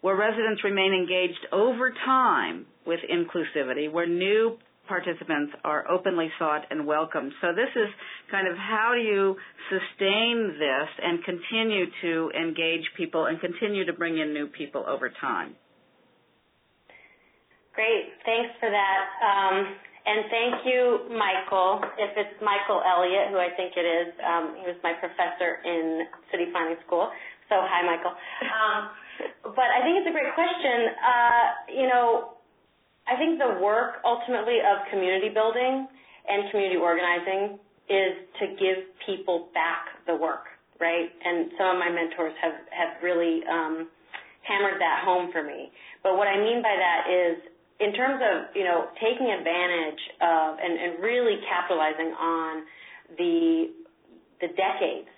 where 0.00 0.16
residents 0.16 0.62
remain 0.62 0.92
engaged 0.92 1.46
over 1.52 1.92
time 2.04 2.66
with 2.86 3.00
inclusivity, 3.10 3.90
where 3.90 4.06
new 4.06 4.56
participants 4.86 5.52
are 5.64 5.88
openly 5.90 6.30
sought 6.38 6.62
and 6.70 6.86
welcomed. 6.86 7.32
So 7.42 7.48
this 7.48 7.68
is 7.76 7.88
kind 8.30 8.48
of 8.48 8.56
how 8.56 8.92
do 8.94 9.02
you 9.02 9.36
sustain 9.68 10.56
this 10.58 10.88
and 11.02 11.22
continue 11.24 11.84
to 12.02 12.30
engage 12.34 12.88
people 12.96 13.26
and 13.26 13.38
continue 13.40 13.84
to 13.84 13.92
bring 13.92 14.18
in 14.18 14.32
new 14.32 14.46
people 14.46 14.84
over 14.88 15.12
time? 15.20 15.54
Great, 17.74 18.08
thanks 18.24 18.50
for 18.58 18.70
that. 18.70 19.02
Um, 19.22 19.76
and 20.08 20.24
thank 20.32 20.64
you, 20.64 21.04
Michael. 21.12 21.84
If 22.00 22.16
it's 22.16 22.40
Michael 22.40 22.80
Elliott, 22.80 23.28
who 23.28 23.36
I 23.36 23.52
think 23.52 23.76
it 23.76 23.84
is, 23.84 24.08
um, 24.24 24.56
he 24.56 24.64
was 24.64 24.80
my 24.80 24.96
professor 24.96 25.60
in 25.68 26.08
city 26.32 26.48
planning 26.48 26.80
school. 26.88 27.12
So 27.52 27.60
hi, 27.60 27.84
Michael. 27.84 28.16
Um, 28.16 28.80
but 29.52 29.68
I 29.68 29.84
think 29.84 30.00
it's 30.00 30.08
a 30.08 30.16
great 30.16 30.32
question. 30.32 30.96
Uh, 30.96 31.46
you 31.76 31.86
know, 31.92 32.40
I 33.04 33.16
think 33.20 33.36
the 33.36 33.60
work 33.60 34.00
ultimately 34.04 34.64
of 34.64 34.88
community 34.88 35.28
building 35.28 35.88
and 36.28 36.50
community 36.52 36.80
organizing 36.80 37.60
is 37.88 38.12
to 38.40 38.44
give 38.56 38.88
people 39.04 39.48
back 39.52 39.92
the 40.06 40.16
work, 40.16 40.48
right? 40.80 41.08
And 41.08 41.52
some 41.56 41.76
of 41.76 41.78
my 41.80 41.88
mentors 41.88 42.36
have 42.40 42.56
have 42.72 43.00
really 43.04 43.44
um, 43.48 43.88
hammered 44.44 44.80
that 44.80 45.04
home 45.04 45.32
for 45.32 45.44
me. 45.44 45.72
But 46.02 46.16
what 46.16 46.28
I 46.28 46.36
mean 46.36 46.60
by 46.60 46.76
that 46.76 47.00
is 47.08 47.36
in 47.80 47.94
terms 47.94 48.20
of 48.22 48.54
you 48.54 48.64
know 48.64 48.90
taking 48.98 49.30
advantage 49.30 50.02
of 50.20 50.58
and, 50.58 50.74
and 50.78 51.02
really 51.02 51.38
capitalizing 51.46 52.12
on 52.14 52.52
the 53.16 53.70
the 54.40 54.48
decades 54.54 55.10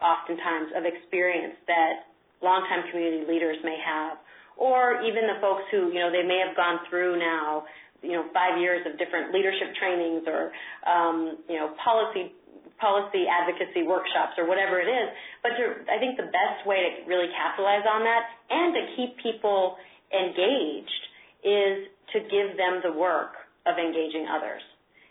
oftentimes 0.00 0.72
of 0.76 0.84
experience 0.84 1.56
that 1.66 2.08
longtime 2.40 2.86
community 2.90 3.26
leaders 3.26 3.56
may 3.64 3.76
have 3.80 4.18
or 4.56 5.02
even 5.02 5.26
the 5.26 5.40
folks 5.40 5.64
who 5.70 5.88
you 5.88 6.00
know 6.00 6.12
they 6.12 6.26
may 6.26 6.38
have 6.44 6.54
gone 6.56 6.78
through 6.88 7.18
now 7.18 7.64
you 8.02 8.12
know 8.12 8.24
five 8.32 8.60
years 8.60 8.84
of 8.86 8.98
different 8.98 9.32
leadership 9.32 9.74
trainings 9.80 10.22
or 10.28 10.52
um, 10.86 11.38
you 11.48 11.56
know 11.56 11.74
policy 11.82 12.30
policy 12.78 13.26
advocacy 13.26 13.82
workshops 13.82 14.38
or 14.38 14.46
whatever 14.46 14.78
it 14.78 14.86
is. 14.86 15.08
But 15.42 15.58
I 15.90 15.98
think 15.98 16.14
the 16.14 16.30
best 16.30 16.62
way 16.62 16.78
to 16.78 17.10
really 17.10 17.26
capitalize 17.34 17.82
on 17.82 18.06
that 18.06 18.22
and 18.54 18.70
to 18.70 18.82
keep 18.94 19.18
people 19.18 19.74
engaged 20.14 21.07
is 21.44 21.88
to 22.12 22.20
give 22.20 22.56
them 22.56 22.80
the 22.82 22.92
work 22.92 23.34
of 23.66 23.78
engaging 23.78 24.26
others. 24.26 24.62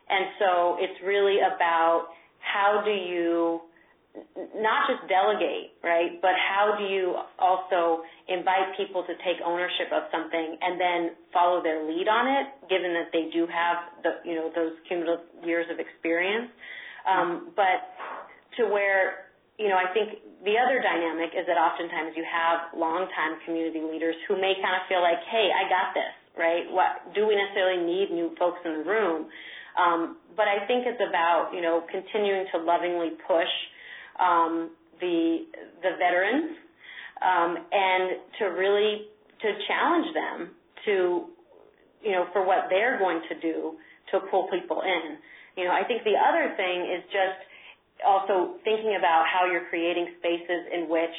And 0.10 0.26
so 0.40 0.78
it's 0.80 1.00
really 1.04 1.38
about 1.40 2.08
how 2.40 2.82
do 2.84 2.92
you 2.92 3.62
not 4.58 4.90
just 4.90 5.06
delegate, 5.06 5.78
right, 5.86 6.18
but 6.26 6.34
how 6.34 6.74
do 6.74 6.90
you 6.90 7.14
also 7.38 8.02
invite 8.26 8.74
people 8.74 9.06
to 9.06 9.14
take 9.22 9.38
ownership 9.46 9.94
of 9.94 10.10
something 10.10 10.58
and 10.58 10.82
then 10.82 11.14
follow 11.30 11.62
their 11.62 11.86
lead 11.86 12.10
on 12.10 12.26
it, 12.26 12.50
given 12.66 12.98
that 12.98 13.14
they 13.14 13.30
do 13.30 13.46
have 13.46 13.78
the, 14.02 14.18
you 14.26 14.34
know, 14.34 14.50
those 14.58 14.74
cumulative 14.90 15.22
years 15.46 15.70
of 15.70 15.78
experience. 15.78 16.50
Um, 17.06 17.54
but 17.54 17.94
to 18.58 18.66
where, 18.74 19.30
you 19.62 19.70
know, 19.70 19.78
I 19.78 19.94
think 19.94 20.18
the 20.42 20.58
other 20.58 20.82
dynamic 20.82 21.38
is 21.38 21.46
that 21.46 21.62
oftentimes 21.62 22.18
you 22.18 22.26
have 22.26 22.74
longtime 22.74 23.38
community 23.46 23.86
leaders 23.86 24.18
who 24.26 24.34
may 24.34 24.58
kind 24.58 24.74
of 24.82 24.84
feel 24.90 25.06
like, 25.06 25.22
hey, 25.30 25.54
I 25.54 25.70
got 25.70 25.94
this, 25.94 26.14
right? 26.38 26.66
What 26.70 27.14
do 27.14 27.28
we 27.28 27.36
necessarily 27.36 27.84
need 27.86 28.12
new 28.12 28.32
folks 28.40 28.60
in 28.66 28.84
the 28.84 28.84
room? 28.84 29.28
Um, 29.78 30.18
but 30.36 30.48
I 30.48 30.66
think 30.66 30.86
it's 30.86 31.02
about 31.02 31.52
you 31.54 31.62
know 31.62 31.84
continuing 31.92 32.46
to 32.54 32.58
lovingly 32.60 33.18
push 33.28 33.54
um, 34.20 34.72
the 35.00 35.46
the 35.82 35.92
veterans 36.00 36.58
um, 37.22 37.58
and 37.72 38.22
to 38.40 38.46
really 38.58 39.10
to 39.42 39.50
challenge 39.68 40.08
them 40.14 40.50
to 40.86 40.94
you 42.04 42.12
know 42.12 42.26
for 42.34 42.46
what 42.46 42.70
they're 42.70 42.98
going 42.98 43.22
to 43.30 43.40
do 43.40 43.74
to 44.12 44.20
pull 44.32 44.50
people 44.50 44.82
in. 44.82 45.18
You 45.58 45.66
know, 45.66 45.74
I 45.74 45.84
think 45.84 46.04
the 46.04 46.14
other 46.14 46.54
thing 46.56 46.86
is 46.86 47.04
just 47.10 47.42
also 48.06 48.58
thinking 48.64 48.96
about 48.98 49.26
how 49.26 49.50
you're 49.50 49.66
creating 49.70 50.14
spaces 50.20 50.70
in 50.74 50.90
which 50.90 51.14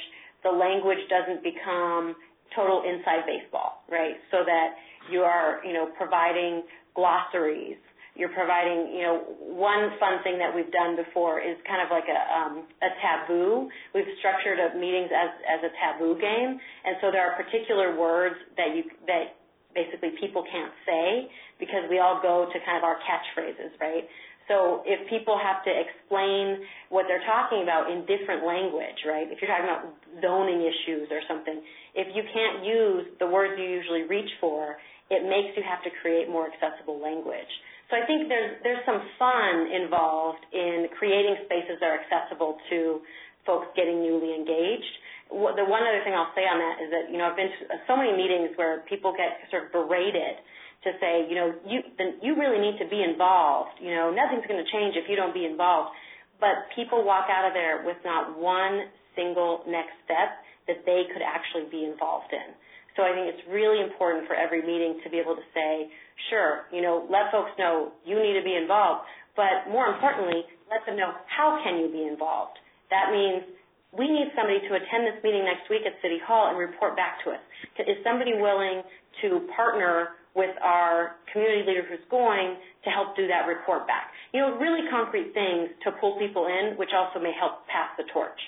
the 0.45 0.51
language 0.51 1.03
doesn't 1.11 1.43
become 1.43 2.15
total 2.55 2.83
inside 2.85 3.27
baseball, 3.27 3.85
right? 3.91 4.17
So 4.31 4.45
that 4.45 4.77
you 5.11 5.21
are, 5.23 5.61
you 5.65 5.73
know, 5.73 5.89
providing 5.97 6.63
glossaries. 6.95 7.79
You're 8.19 8.35
providing, 8.35 8.91
you 8.91 9.03
know, 9.07 9.23
one 9.55 9.95
fun 10.03 10.19
thing 10.27 10.43
that 10.43 10.51
we've 10.51 10.73
done 10.75 10.99
before 10.99 11.39
is 11.39 11.55
kind 11.63 11.79
of 11.79 11.89
like 11.95 12.11
a 12.11 12.21
um, 12.35 12.67
a 12.83 12.91
taboo. 12.99 13.71
We've 13.95 14.11
structured 14.19 14.59
a 14.59 14.75
meetings 14.75 15.11
as 15.15 15.31
as 15.47 15.61
a 15.63 15.71
taboo 15.79 16.19
game, 16.19 16.59
and 16.59 16.99
so 17.01 17.15
there 17.15 17.23
are 17.23 17.39
particular 17.39 17.95
words 17.95 18.35
that 18.59 18.75
you 18.75 18.83
that 19.07 19.39
basically 19.71 20.19
people 20.19 20.43
can't 20.51 20.75
say 20.83 21.31
because 21.63 21.87
we 21.87 22.03
all 22.03 22.19
go 22.19 22.51
to 22.51 22.59
kind 22.67 22.75
of 22.75 22.83
our 22.83 22.99
catchphrases, 23.07 23.71
right? 23.79 24.03
So 24.49 24.81
if 24.89 25.05
people 25.13 25.37
have 25.37 25.61
to 25.69 25.73
explain 25.73 26.65
what 26.89 27.05
they're 27.05 27.25
talking 27.29 27.63
about 27.63 27.93
in 27.93 28.09
different 28.09 28.49
language, 28.49 29.05
right? 29.05 29.29
If 29.29 29.45
you're 29.45 29.53
talking 29.53 29.69
about 29.69 29.93
zoning 30.25 30.65
issues 30.65 31.13
or 31.13 31.21
something, 31.29 31.61
if 31.93 32.09
you 32.17 32.25
can't 32.33 32.65
use 32.65 33.05
the 33.21 33.29
words 33.29 33.61
you 33.61 33.69
usually 33.69 34.09
reach 34.09 34.31
for, 34.41 34.81
it 35.13 35.25
makes 35.29 35.53
you 35.57 35.63
have 35.65 35.85
to 35.85 35.93
create 36.01 36.33
more 36.33 36.49
accessible 36.49 36.97
language. 36.97 37.49
So 37.89 37.97
I 37.97 38.05
think 38.05 38.29
there's 38.29 38.61
there's 38.65 38.85
some 38.85 39.01
fun 39.17 39.73
involved 39.73 40.45
in 40.53 40.93
creating 41.01 41.41
spaces 41.49 41.81
that 41.81 41.89
are 41.89 42.01
accessible 42.05 42.61
to 42.69 43.01
folks 43.49 43.69
getting 43.73 44.05
newly 44.05 44.37
engaged. 44.37 44.95
The 45.33 45.65
one 45.65 45.85
other 45.85 46.05
thing 46.05 46.13
I'll 46.13 46.33
say 46.37 46.45
on 46.45 46.61
that 46.61 46.77
is 46.85 46.89
that 46.93 47.05
you 47.09 47.17
know 47.17 47.33
I've 47.33 47.37
been 47.37 47.49
to 47.49 47.81
so 47.89 47.97
many 47.97 48.13
meetings 48.13 48.53
where 48.61 48.85
people 48.89 49.17
get 49.17 49.41
sort 49.49 49.69
of 49.69 49.73
berated 49.73 50.37
to 50.85 50.91
say 51.01 51.27
you 51.29 51.35
know 51.35 51.55
you 51.67 51.81
you 52.23 52.39
really 52.39 52.61
need 52.61 52.79
to 52.79 52.89
be 52.89 53.03
involved. 53.03 53.79
You 53.81 53.95
know 53.95 54.11
nothing's 54.15 54.47
going 54.47 54.63
to 54.63 54.71
change 54.71 54.95
if 54.95 55.09
you 55.09 55.17
don't 55.17 55.35
be 55.35 55.45
involved. 55.45 55.95
But 56.39 56.71
people 56.75 57.03
walk 57.03 57.27
out 57.27 57.51
of 57.51 57.53
there 57.53 57.83
with 57.83 57.99
not 58.05 58.39
one 58.39 58.87
single 59.19 59.67
next 59.67 59.99
step 60.07 60.39
that 60.71 60.87
they 60.87 61.11
could 61.11 61.25
actually 61.25 61.67
be 61.67 61.83
involved 61.83 62.31
in. 62.31 62.55
So 62.95 63.03
I 63.03 63.15
think 63.15 63.31
it's 63.31 63.43
really 63.51 63.83
important 63.83 64.27
for 64.27 64.35
every 64.35 64.63
meeting 64.63 64.99
to 65.03 65.11
be 65.11 65.19
able 65.19 65.35
to 65.35 65.47
say, 65.55 65.91
sure, 66.31 66.67
you 66.71 66.83
know, 66.83 67.07
let 67.11 67.31
folks 67.31 67.51
know 67.59 67.95
you 68.07 68.19
need 68.19 68.39
to 68.39 68.43
be 68.43 68.55
involved, 68.55 69.07
but 69.35 69.71
more 69.71 69.87
importantly, 69.87 70.43
let 70.71 70.83
them 70.87 70.99
know 70.99 71.15
how 71.31 71.63
can 71.63 71.79
you 71.79 71.91
be 71.91 72.03
involved. 72.07 72.59
That 72.91 73.15
means 73.15 73.47
we 73.95 74.11
need 74.11 74.35
somebody 74.35 74.61
to 74.67 74.73
attend 74.77 75.07
this 75.07 75.19
meeting 75.23 75.47
next 75.47 75.71
week 75.71 75.87
at 75.87 75.95
City 76.03 76.19
Hall 76.21 76.51
and 76.51 76.59
report 76.59 76.99
back 76.99 77.23
to 77.25 77.39
us. 77.39 77.43
Is 77.79 78.03
somebody 78.03 78.35
willing 78.35 78.83
to 79.23 79.47
partner 79.55 80.19
with 80.39 80.55
our 80.63 81.19
community 81.33 81.67
leader 81.67 81.83
who's 81.83 82.07
going 82.09 82.57
to 82.87 82.91
help 82.91 83.17
do 83.17 83.27
that 83.27 83.51
report 83.51 83.87
back? 83.91 84.15
You 84.33 84.41
know, 84.41 84.57
really 84.57 84.87
concrete 84.89 85.35
things 85.35 85.75
to 85.83 85.91
pull 86.01 86.17
people 86.19 86.47
in, 86.47 86.79
which 86.79 86.91
also 86.95 87.19
may 87.19 87.35
help 87.35 87.67
pass 87.67 87.91
the 87.99 88.05
torch. 88.15 88.39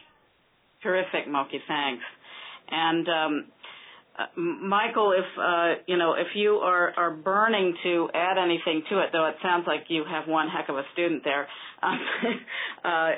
Terrific, 0.82 1.26
Moki. 1.28 1.58
Thanks. 1.66 2.04
And 2.70 3.06
um, 3.08 3.44
uh, 4.16 4.40
Michael, 4.40 5.12
if 5.12 5.26
uh, 5.38 5.82
you 5.86 5.98
know, 5.98 6.14
if 6.14 6.28
you 6.34 6.62
are, 6.62 6.92
are 6.96 7.10
burning 7.10 7.74
to 7.82 8.08
add 8.14 8.38
anything 8.38 8.82
to 8.90 9.00
it, 9.00 9.10
though 9.12 9.26
it 9.26 9.36
sounds 9.42 9.64
like 9.66 9.84
you 9.88 10.04
have 10.08 10.28
one 10.28 10.48
heck 10.48 10.68
of 10.68 10.76
a 10.76 10.84
student 10.92 11.22
there. 11.24 11.46
Um, 11.82 11.98
uh, 12.84 13.10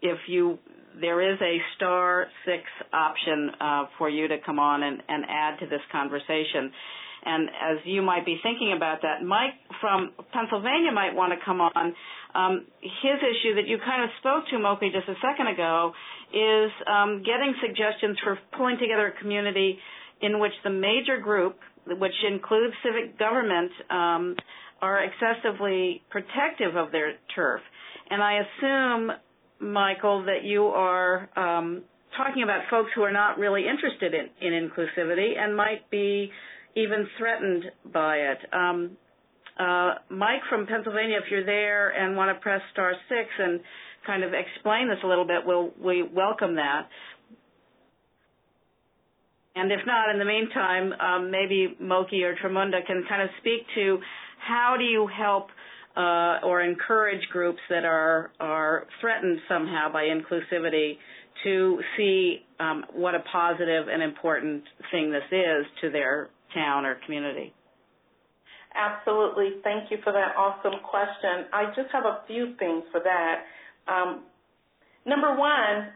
if 0.00 0.18
you 0.28 0.60
there 1.00 1.32
is 1.32 1.38
a 1.40 1.58
star 1.76 2.26
six 2.44 2.62
option 2.92 3.50
uh, 3.60 3.84
for 3.98 4.08
you 4.08 4.28
to 4.28 4.36
come 4.44 4.58
on 4.58 4.82
and, 4.82 5.02
and 5.08 5.24
add 5.28 5.58
to 5.60 5.66
this 5.66 5.80
conversation. 5.92 6.70
And 7.24 7.48
as 7.48 7.78
you 7.84 8.02
might 8.02 8.24
be 8.24 8.38
thinking 8.42 8.72
about 8.76 9.02
that, 9.02 9.22
Mike 9.22 9.54
from 9.80 10.12
Pennsylvania 10.32 10.92
might 10.92 11.14
want 11.14 11.32
to 11.32 11.38
come 11.44 11.60
on. 11.60 11.94
Um, 12.34 12.66
his 12.80 13.18
issue 13.20 13.56
that 13.56 13.66
you 13.66 13.78
kind 13.84 14.04
of 14.04 14.10
spoke 14.20 14.44
to, 14.50 14.58
Moki, 14.58 14.90
just 14.90 15.08
a 15.08 15.18
second 15.20 15.48
ago, 15.48 15.92
is 16.32 16.70
um, 16.86 17.22
getting 17.26 17.54
suggestions 17.60 18.16
for 18.22 18.38
pulling 18.56 18.78
together 18.78 19.08
a 19.08 19.20
community 19.20 19.78
in 20.22 20.38
which 20.38 20.52
the 20.64 20.70
major 20.70 21.18
group, 21.20 21.56
which 21.86 22.12
includes 22.30 22.74
civic 22.84 23.18
government, 23.18 23.70
um, 23.90 24.36
are 24.80 25.00
excessively 25.02 26.02
protective 26.10 26.76
of 26.76 26.92
their 26.92 27.14
turf. 27.34 27.60
And 28.08 28.22
I 28.22 28.40
assume, 28.40 29.10
Michael, 29.60 30.24
that 30.24 30.44
you 30.44 30.64
are 30.66 31.28
um, 31.36 31.82
talking 32.16 32.42
about 32.42 32.62
folks 32.70 32.90
who 32.94 33.02
are 33.02 33.12
not 33.12 33.38
really 33.38 33.64
interested 33.68 34.14
in, 34.14 34.28
in 34.40 34.68
inclusivity 34.68 35.38
and 35.38 35.56
might 35.56 35.88
be 35.90 36.30
even 36.76 37.06
threatened 37.18 37.64
by 37.92 38.16
it. 38.16 38.38
Um, 38.52 38.96
uh, 39.58 39.94
Mike 40.08 40.40
from 40.48 40.66
Pennsylvania, 40.66 41.18
if 41.22 41.30
you're 41.30 41.44
there 41.44 41.90
and 41.90 42.16
want 42.16 42.34
to 42.34 42.40
press 42.40 42.60
star 42.72 42.92
six 43.08 43.28
and 43.38 43.60
kind 44.06 44.24
of 44.24 44.32
explain 44.32 44.88
this 44.88 44.98
a 45.04 45.06
little 45.06 45.26
bit, 45.26 45.44
we'll, 45.44 45.70
we 45.82 46.02
welcome 46.02 46.56
that. 46.56 46.88
And 49.56 49.70
if 49.72 49.80
not, 49.84 50.10
in 50.10 50.18
the 50.18 50.24
meantime, 50.24 50.92
um, 50.92 51.30
maybe 51.30 51.76
Moki 51.80 52.22
or 52.22 52.34
Tramunda 52.36 52.86
can 52.86 53.04
kind 53.08 53.22
of 53.22 53.28
speak 53.40 53.66
to 53.74 53.98
how 54.38 54.76
do 54.78 54.84
you 54.84 55.06
help 55.08 55.48
uh, 55.96 56.38
or 56.44 56.62
encourage 56.62 57.26
groups 57.32 57.58
that 57.68 57.84
are 57.84 58.30
are 58.38 58.86
threatened 59.00 59.40
somehow 59.48 59.92
by 59.92 60.04
inclusivity 60.04 60.96
to 61.44 61.80
see 61.96 62.38
um, 62.60 62.84
what 62.92 63.14
a 63.14 63.20
positive 63.32 63.88
and 63.88 64.02
important 64.02 64.62
thing 64.92 65.10
this 65.10 65.24
is 65.32 65.66
to 65.80 65.90
their 65.90 66.30
town 66.54 66.84
or 66.84 66.98
community. 67.04 67.52
Absolutely. 68.74 69.60
Thank 69.64 69.90
you 69.90 69.98
for 70.04 70.12
that 70.12 70.36
awesome 70.36 70.78
question. 70.88 71.50
I 71.52 71.72
just 71.74 71.90
have 71.92 72.04
a 72.04 72.22
few 72.26 72.54
things 72.58 72.84
for 72.92 73.00
that. 73.02 73.42
Um, 73.90 74.22
number 75.04 75.34
one, 75.34 75.90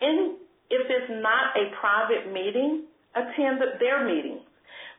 in, 0.00 0.36
if 0.70 0.86
it's 0.88 1.12
not 1.22 1.56
a 1.56 1.76
private 1.78 2.32
meeting, 2.32 2.84
attend 3.14 3.60
their 3.80 4.06
meetings. 4.06 4.40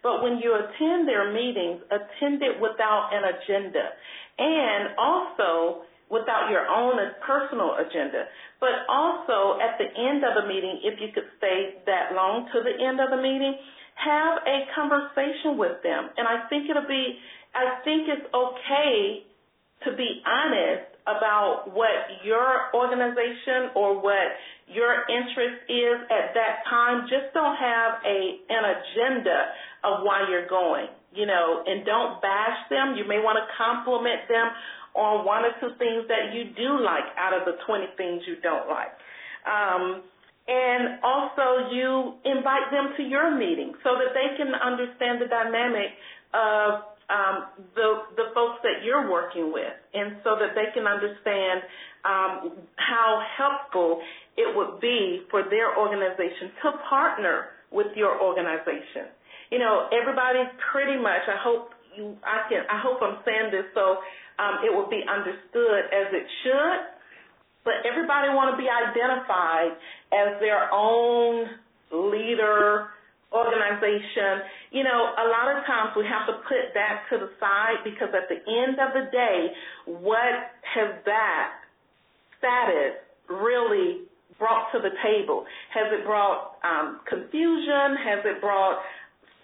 But 0.04 0.22
when 0.22 0.38
you 0.38 0.54
attend 0.54 1.08
their 1.08 1.34
meetings, 1.34 1.82
attend 1.90 2.42
it 2.42 2.62
without 2.62 3.10
an 3.14 3.24
agenda 3.34 3.98
and 4.38 4.94
also 4.98 5.82
without 6.10 6.50
your 6.50 6.66
own 6.68 6.96
personal 7.26 7.76
agenda. 7.82 8.30
But 8.60 8.88
also 8.88 9.60
at 9.60 9.78
the 9.82 9.90
end 9.90 10.24
of 10.24 10.38
the 10.38 10.48
meeting, 10.48 10.80
if 10.84 11.02
you 11.02 11.10
could 11.14 11.28
stay 11.38 11.82
that 11.86 12.16
long 12.16 12.48
to 12.54 12.62
the 12.64 12.78
end 12.78 13.02
of 13.02 13.10
the 13.10 13.22
meeting, 13.22 13.58
have 13.98 14.46
a 14.46 14.58
conversation 14.78 15.58
with 15.58 15.82
them. 15.82 16.10
And 16.18 16.28
I 16.28 16.48
think 16.50 16.70
it'll 16.70 16.88
be, 16.88 17.18
I 17.56 17.82
think 17.84 18.08
it's 18.08 18.28
okay 18.34 19.26
to 19.86 19.96
be 19.96 20.22
honest 20.26 20.90
about 21.08 21.72
what 21.72 22.22
your 22.24 22.74
organization 22.76 23.72
or 23.76 23.96
what 24.02 24.36
your 24.68 25.08
interest 25.08 25.64
is 25.70 25.98
at 26.12 26.36
that 26.36 26.68
time. 26.70 27.08
Just 27.08 27.32
don't 27.34 27.56
have 27.56 28.04
a 28.04 28.20
an 28.50 28.64
agenda 28.76 29.40
of 29.88 30.04
why 30.04 30.28
you're 30.30 30.50
going, 30.50 30.92
you 31.14 31.26
know, 31.26 31.64
and 31.66 31.86
don't 31.86 32.22
bash 32.22 32.60
them. 32.70 32.96
You 32.98 33.08
may 33.08 33.24
want 33.24 33.40
to 33.40 33.46
compliment 33.56 34.28
them 34.28 34.52
on 34.96 35.24
one 35.26 35.46
or 35.46 35.54
two 35.62 35.78
things 35.78 36.10
that 36.10 36.34
you 36.34 36.52
do 36.58 36.84
like 36.84 37.06
out 37.16 37.32
of 37.32 37.46
the 37.46 37.56
20 37.66 37.86
things 37.96 38.24
you 38.28 38.36
don't 38.42 38.68
like. 38.68 38.92
Um, 39.46 40.04
and 40.48 41.04
also 41.04 41.70
you 41.76 42.16
invite 42.24 42.72
them 42.72 42.96
to 42.96 43.04
your 43.04 43.36
meeting 43.36 43.74
so 43.84 44.00
that 44.00 44.16
they 44.16 44.32
can 44.40 44.56
understand 44.56 45.20
the 45.20 45.28
dynamic 45.28 45.92
of 46.34 46.96
um, 47.08 47.52
the 47.76 48.04
the 48.16 48.28
folks 48.36 48.60
that 48.64 48.84
you're 48.84 49.10
working 49.12 49.52
with, 49.52 49.72
and 49.94 50.20
so 50.24 50.36
that 50.40 50.56
they 50.56 50.72
can 50.76 50.88
understand 50.88 51.64
um, 52.04 52.32
how 52.76 53.24
helpful 53.36 54.04
it 54.36 54.56
would 54.56 54.80
be 54.80 55.24
for 55.32 55.44
their 55.48 55.76
organization 55.80 56.52
to 56.64 56.72
partner 56.90 57.56
with 57.72 57.88
your 57.96 58.20
organization. 58.20 59.08
You 59.52 59.60
know, 59.60 59.88
everybody 59.96 60.44
pretty 60.72 61.00
much. 61.00 61.24
I 61.28 61.40
hope 61.40 61.72
you. 61.96 62.16
I 62.24 62.48
can. 62.52 62.68
I 62.68 62.80
hope 62.84 63.00
I'm 63.00 63.24
saying 63.24 63.52
this 63.52 63.68
so 63.72 64.04
um, 64.40 64.64
it 64.64 64.72
will 64.72 64.92
be 64.92 65.04
understood 65.08 65.88
as 65.92 66.12
it 66.12 66.28
should 66.44 66.97
but 67.68 67.84
everybody 67.84 68.32
want 68.32 68.56
to 68.56 68.58
be 68.58 68.72
identified 68.72 69.76
as 70.16 70.40
their 70.40 70.72
own 70.72 71.52
leader, 71.92 72.96
organization. 73.36 74.48
You 74.72 74.88
know, 74.88 75.12
a 75.20 75.28
lot 75.28 75.52
of 75.52 75.68
times 75.68 75.92
we 76.00 76.08
have 76.08 76.32
to 76.32 76.40
put 76.48 76.72
that 76.80 77.04
to 77.12 77.20
the 77.20 77.30
side 77.44 77.84
because 77.84 78.08
at 78.16 78.32
the 78.32 78.40
end 78.40 78.80
of 78.80 78.96
the 78.96 79.12
day, 79.12 79.52
what 79.84 80.56
has 80.64 80.96
that 81.04 81.60
status 82.40 83.04
really 83.28 84.08
brought 84.40 84.72
to 84.72 84.80
the 84.80 84.96
table? 85.04 85.44
Has 85.76 85.92
it 85.92 86.06
brought 86.06 86.56
um, 86.64 87.02
confusion? 87.04 88.00
Has 88.00 88.24
it 88.24 88.40
brought 88.40 88.80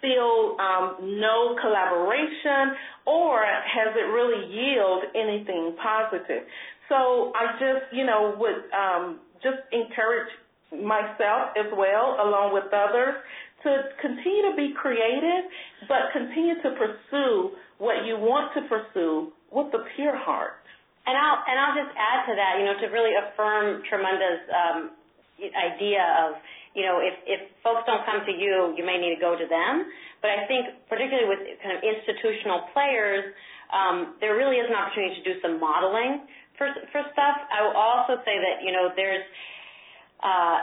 still 0.00 0.56
um, 0.60 1.20
no 1.20 1.56
collaboration? 1.60 2.72
Or 3.04 3.44
has 3.44 3.92
it 3.92 4.08
really 4.08 4.48
yielded 4.48 5.12
anything 5.12 5.76
positive? 5.76 6.48
So 6.88 7.32
I 7.34 7.56
just, 7.58 7.92
you 7.92 8.04
know, 8.04 8.36
would 8.38 8.68
um, 8.72 9.20
just 9.42 9.60
encourage 9.72 10.28
myself 10.72 11.54
as 11.56 11.70
well, 11.76 12.18
along 12.20 12.52
with 12.52 12.68
others, 12.72 13.14
to 13.62 13.70
continue 14.00 14.50
to 14.50 14.54
be 14.56 14.74
creative, 14.76 15.48
but 15.88 16.12
continue 16.12 16.60
to 16.60 16.70
pursue 16.76 17.56
what 17.78 18.04
you 18.04 18.16
want 18.20 18.52
to 18.54 18.60
pursue 18.68 19.32
with 19.50 19.72
a 19.72 19.82
pure 19.96 20.16
heart. 20.16 20.60
And 21.06 21.16
I'll 21.16 21.40
and 21.44 21.56
I'll 21.60 21.76
just 21.76 21.92
add 21.96 22.24
to 22.28 22.32
that, 22.36 22.52
you 22.60 22.64
know, 22.64 22.76
to 22.80 22.86
really 22.88 23.12
affirm 23.12 23.84
Tramunda's 23.88 24.44
um, 24.48 24.78
idea 25.52 26.00
of, 26.24 26.40
you 26.72 26.80
know, 26.80 27.00
if 27.00 27.12
if 27.28 27.40
folks 27.60 27.84
don't 27.84 28.04
come 28.08 28.24
to 28.24 28.32
you, 28.32 28.72
you 28.76 28.84
may 28.84 28.96
need 28.96 29.12
to 29.16 29.20
go 29.20 29.36
to 29.36 29.44
them. 29.44 29.84
But 30.24 30.32
I 30.32 30.48
think, 30.48 30.88
particularly 30.88 31.28
with 31.28 31.44
kind 31.60 31.76
of 31.76 31.84
institutional 31.84 32.72
players, 32.72 33.36
um, 33.68 34.16
there 34.20 34.32
really 34.32 34.56
is 34.56 34.68
an 34.68 34.76
opportunity 34.76 35.20
to 35.20 35.24
do 35.28 35.34
some 35.44 35.60
modeling 35.60 36.24
for 36.58 36.68
for 36.92 37.02
stuff. 37.12 37.36
I 37.50 37.62
will 37.66 37.76
also 37.76 38.18
say 38.24 38.36
that 38.38 38.62
you 38.62 38.72
know 38.72 38.90
there's, 38.94 39.24
uh, 40.22 40.58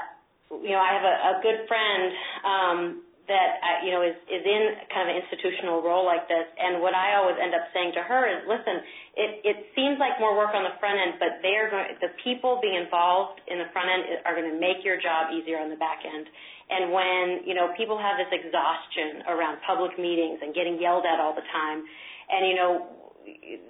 you 0.64 0.72
know, 0.72 0.82
I 0.82 0.92
have 0.96 1.06
a, 1.06 1.16
a 1.32 1.34
good 1.44 1.68
friend 1.68 2.04
um, 2.44 2.80
that 3.28 3.50
I, 3.64 3.72
you 3.86 3.92
know 3.96 4.04
is 4.04 4.18
is 4.28 4.44
in 4.44 4.62
kind 4.92 5.08
of 5.08 5.16
an 5.16 5.18
institutional 5.24 5.80
role 5.84 6.04
like 6.04 6.28
this, 6.28 6.48
and 6.60 6.84
what 6.84 6.96
I 6.96 7.16
always 7.16 7.40
end 7.40 7.56
up 7.56 7.68
saying 7.72 7.96
to 7.96 8.04
her 8.04 8.28
is, 8.28 8.44
listen, 8.48 8.84
it 9.16 9.32
it 9.44 9.58
seems 9.76 10.00
like 10.00 10.20
more 10.20 10.36
work 10.36 10.52
on 10.52 10.64
the 10.64 10.76
front 10.80 11.00
end, 11.00 11.20
but 11.20 11.40
they 11.40 11.56
are 11.60 11.70
going, 11.72 11.96
the 12.00 12.12
people 12.24 12.60
being 12.60 12.80
involved 12.80 13.40
in 13.48 13.60
the 13.60 13.70
front 13.72 13.88
end 13.88 14.24
are 14.28 14.36
going 14.36 14.50
to 14.50 14.60
make 14.60 14.84
your 14.84 15.00
job 15.00 15.32
easier 15.32 15.60
on 15.60 15.72
the 15.72 15.80
back 15.80 16.04
end. 16.04 16.28
And 16.72 16.92
when 16.92 17.44
you 17.44 17.54
know 17.54 17.76
people 17.76 18.00
have 18.00 18.16
this 18.16 18.32
exhaustion 18.32 19.28
around 19.28 19.60
public 19.68 20.00
meetings 20.00 20.40
and 20.40 20.56
getting 20.56 20.80
yelled 20.80 21.04
at 21.04 21.20
all 21.20 21.36
the 21.36 21.46
time, 21.52 21.84
and 22.32 22.48
you 22.48 22.56
know, 22.56 22.72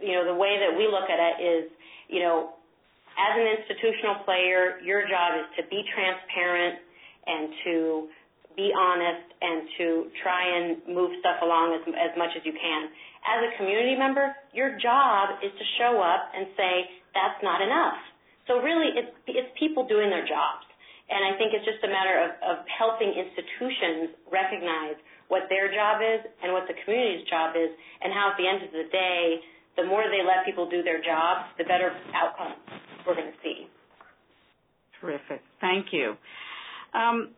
you 0.02 0.14
know 0.16 0.24
the 0.26 0.38
way 0.38 0.62
that 0.62 0.74
we 0.74 0.86
look 0.86 1.10
at 1.10 1.18
it 1.18 1.36
is 1.42 1.66
you 2.12 2.20
know, 2.20 2.54
as 3.16 3.34
an 3.40 3.48
institutional 3.48 4.24
player, 4.28 4.80
your 4.84 5.08
job 5.08 5.40
is 5.40 5.48
to 5.58 5.64
be 5.72 5.84
transparent 5.96 6.80
and 7.28 7.50
to 7.64 8.08
be 8.56 8.72
honest 8.76 9.32
and 9.40 9.58
to 9.80 9.88
try 10.20 10.44
and 10.44 10.84
move 10.92 11.12
stuff 11.24 11.40
along 11.40 11.72
as, 11.80 11.84
as 11.96 12.12
much 12.20 12.36
as 12.36 12.44
you 12.44 12.52
can. 12.52 12.82
As 13.24 13.40
a 13.48 13.50
community 13.56 13.96
member, 13.96 14.36
your 14.52 14.76
job 14.80 15.40
is 15.40 15.52
to 15.56 15.66
show 15.80 16.04
up 16.04 16.32
and 16.36 16.52
say, 16.60 16.74
that's 17.16 17.40
not 17.44 17.64
enough. 17.64 18.00
So 18.48 18.60
really, 18.60 18.92
it's, 18.98 19.12
it's 19.28 19.52
people 19.56 19.88
doing 19.88 20.12
their 20.12 20.28
jobs. 20.28 20.68
And 21.08 21.24
I 21.28 21.36
think 21.36 21.52
it's 21.56 21.68
just 21.68 21.84
a 21.84 21.92
matter 21.92 22.28
of, 22.28 22.32
of 22.44 22.56
helping 22.68 23.12
institutions 23.12 24.16
recognize 24.32 24.96
what 25.28 25.48
their 25.48 25.72
job 25.72 26.04
is 26.04 26.24
and 26.44 26.52
what 26.52 26.68
the 26.68 26.76
community's 26.84 27.24
job 27.28 27.56
is, 27.56 27.72
and 28.04 28.12
how 28.12 28.36
at 28.36 28.38
the 28.40 28.48
end 28.48 28.68
of 28.68 28.72
the 28.76 28.88
day, 28.92 29.40
the 29.78 29.86
more 29.86 30.04
they 30.10 30.24
let 30.26 30.46
people 30.46 30.70
do 30.70 30.84
their 30.84 31.02
jobs, 31.02 31.48
the 31.58 31.64
better 31.64 31.92
outcomes 32.14 32.56
we're 33.06 33.16
going 33.16 33.32
to 33.32 33.40
see. 33.44 33.68
Terrific. 35.00 35.42
Thank 35.60 35.88
you. 35.92 36.16
Um, 36.94 37.30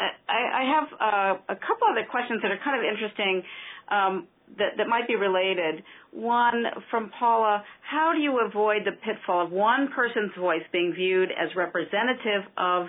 I, 0.00 0.08
I, 0.28 0.64
have 0.74 0.88
uh, 0.98 1.38
a 1.48 1.56
couple 1.56 1.86
other 1.90 2.06
questions 2.10 2.40
that 2.42 2.50
are 2.50 2.58
kind 2.64 2.78
of 2.78 2.82
interesting 2.82 3.42
um, 3.90 4.26
that, 4.58 4.76
that 4.78 4.88
might 4.88 5.06
be 5.06 5.16
related. 5.16 5.84
One 6.12 6.64
from 6.90 7.10
Paula 7.18 7.62
How 7.88 8.12
do 8.14 8.20
you 8.20 8.40
avoid 8.44 8.82
the 8.84 8.92
pitfall 8.92 9.44
of 9.44 9.52
one 9.52 9.88
person's 9.94 10.32
voice 10.38 10.62
being 10.72 10.92
viewed 10.96 11.30
as 11.30 11.54
representative 11.54 12.50
of 12.56 12.86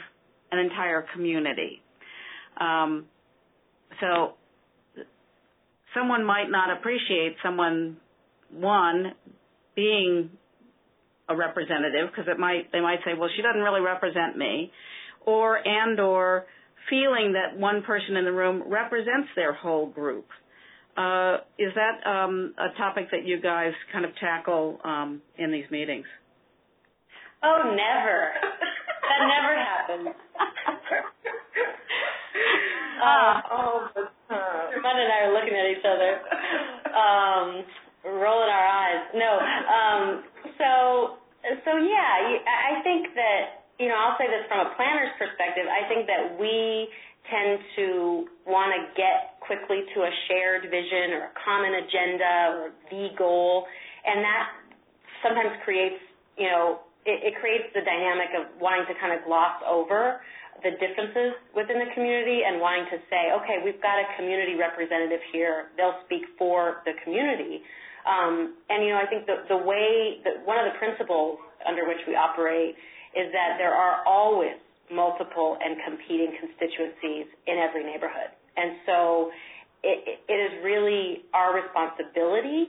an 0.51 0.59
entire 0.59 1.05
community? 1.13 1.81
Um, 2.59 3.05
so, 3.99 4.33
someone 5.93 6.25
might 6.25 6.49
not 6.49 6.75
appreciate 6.75 7.35
someone 7.43 7.97
one 8.53 9.13
being 9.75 10.29
a 11.29 11.35
representative 11.35 12.09
because 12.11 12.25
it 12.27 12.37
might 12.37 12.71
they 12.71 12.81
might 12.81 12.99
say 13.05 13.11
well 13.17 13.29
she 13.35 13.41
doesn't 13.41 13.61
really 13.61 13.81
represent 13.81 14.37
me 14.37 14.71
or 15.25 15.57
and 15.65 15.99
or 15.99 16.45
feeling 16.89 17.33
that 17.33 17.57
one 17.57 17.81
person 17.83 18.17
in 18.17 18.25
the 18.25 18.31
room 18.31 18.63
represents 18.67 19.29
their 19.35 19.53
whole 19.53 19.87
group. 19.87 20.27
Uh, 20.97 21.37
is 21.57 21.71
that 21.75 22.05
um, 22.07 22.53
a 22.57 22.77
topic 22.77 23.07
that 23.11 23.25
you 23.25 23.41
guys 23.41 23.71
kind 23.91 24.05
of 24.05 24.11
tackle 24.19 24.79
um, 24.83 25.21
in 25.37 25.51
these 25.51 25.65
meetings? 25.71 26.05
Oh 27.43 27.75
never. 27.75 28.31
That 29.03 29.27
never 29.27 29.53
happens. 29.59 30.15
Uh, 33.03 33.35
oh, 33.51 33.87
but, 33.93 34.07
uh, 34.31 34.79
Mud 34.79 34.95
and 34.95 35.11
I 35.11 35.27
are 35.27 35.33
looking 35.35 35.51
at 35.51 35.67
each 35.75 35.83
other. 35.83 36.23
Um, 36.95 37.65
rolling 38.05 38.51
our 38.51 38.67
eyes. 38.67 39.01
No. 39.15 39.31
Um, 39.39 40.03
so 40.59 40.69
so 41.63 41.71
yeah, 41.79 42.39
I 42.43 42.83
think 42.83 43.15
that 43.15 43.63
you 43.79 43.89
know, 43.89 43.97
I'll 43.97 44.17
say 44.21 44.29
this 44.29 44.45
from 44.47 44.63
a 44.63 44.69
planner's 44.77 45.11
perspective. 45.17 45.65
I 45.65 45.83
think 45.89 46.05
that 46.05 46.37
we 46.37 46.87
tend 47.27 47.59
to 47.79 48.27
want 48.45 48.75
to 48.75 48.81
get 48.93 49.39
quickly 49.41 49.81
to 49.95 49.97
a 50.05 50.11
shared 50.27 50.69
vision 50.69 51.15
or 51.17 51.31
a 51.31 51.33
common 51.41 51.73
agenda 51.81 52.33
or 52.53 52.63
the 52.91 53.11
goal, 53.17 53.65
and 54.05 54.21
that 54.21 54.45
sometimes 55.23 55.55
creates, 55.63 55.99
you 56.37 56.47
know, 56.47 56.83
it, 57.07 57.31
it 57.31 57.33
creates 57.39 57.71
the 57.73 57.81
dynamic 57.81 58.31
of 58.37 58.51
wanting 58.59 58.85
to 58.87 58.95
kind 58.99 59.15
of 59.15 59.25
gloss 59.25 59.57
over 59.65 60.21
the 60.61 60.71
differences 60.79 61.35
within 61.51 61.79
the 61.79 61.89
community 61.91 62.47
and 62.47 62.61
wanting 62.61 62.87
to 62.87 62.99
say, 63.11 63.35
okay, 63.35 63.59
we've 63.63 63.81
got 63.83 63.99
a 63.99 64.07
community 64.15 64.55
representative 64.55 65.19
here. 65.33 65.73
They'll 65.75 65.99
speak 66.07 66.23
for 66.37 66.83
the 66.85 66.95
community. 67.03 67.63
Um, 68.03 68.55
and 68.69 68.83
you 68.83 68.91
know, 68.91 68.99
I 68.99 69.07
think 69.07 69.25
the 69.25 69.47
the 69.47 69.57
way 69.57 70.19
that 70.23 70.45
one 70.45 70.59
of 70.59 70.67
the 70.71 70.77
principles 70.77 71.39
under 71.67 71.87
which 71.87 72.03
we 72.07 72.15
operate 72.15 72.75
is 73.15 73.31
that 73.31 73.55
there 73.57 73.73
are 73.73 74.03
always 74.05 74.57
multiple 74.91 75.57
and 75.63 75.77
competing 75.87 76.35
constituencies 76.39 77.27
in 77.47 77.57
every 77.57 77.83
neighborhood. 77.83 78.29
And 78.57 78.75
so 78.85 79.31
it, 79.83 80.19
it 80.27 80.33
is 80.33 80.51
really 80.63 81.23
our 81.33 81.55
responsibility 81.55 82.67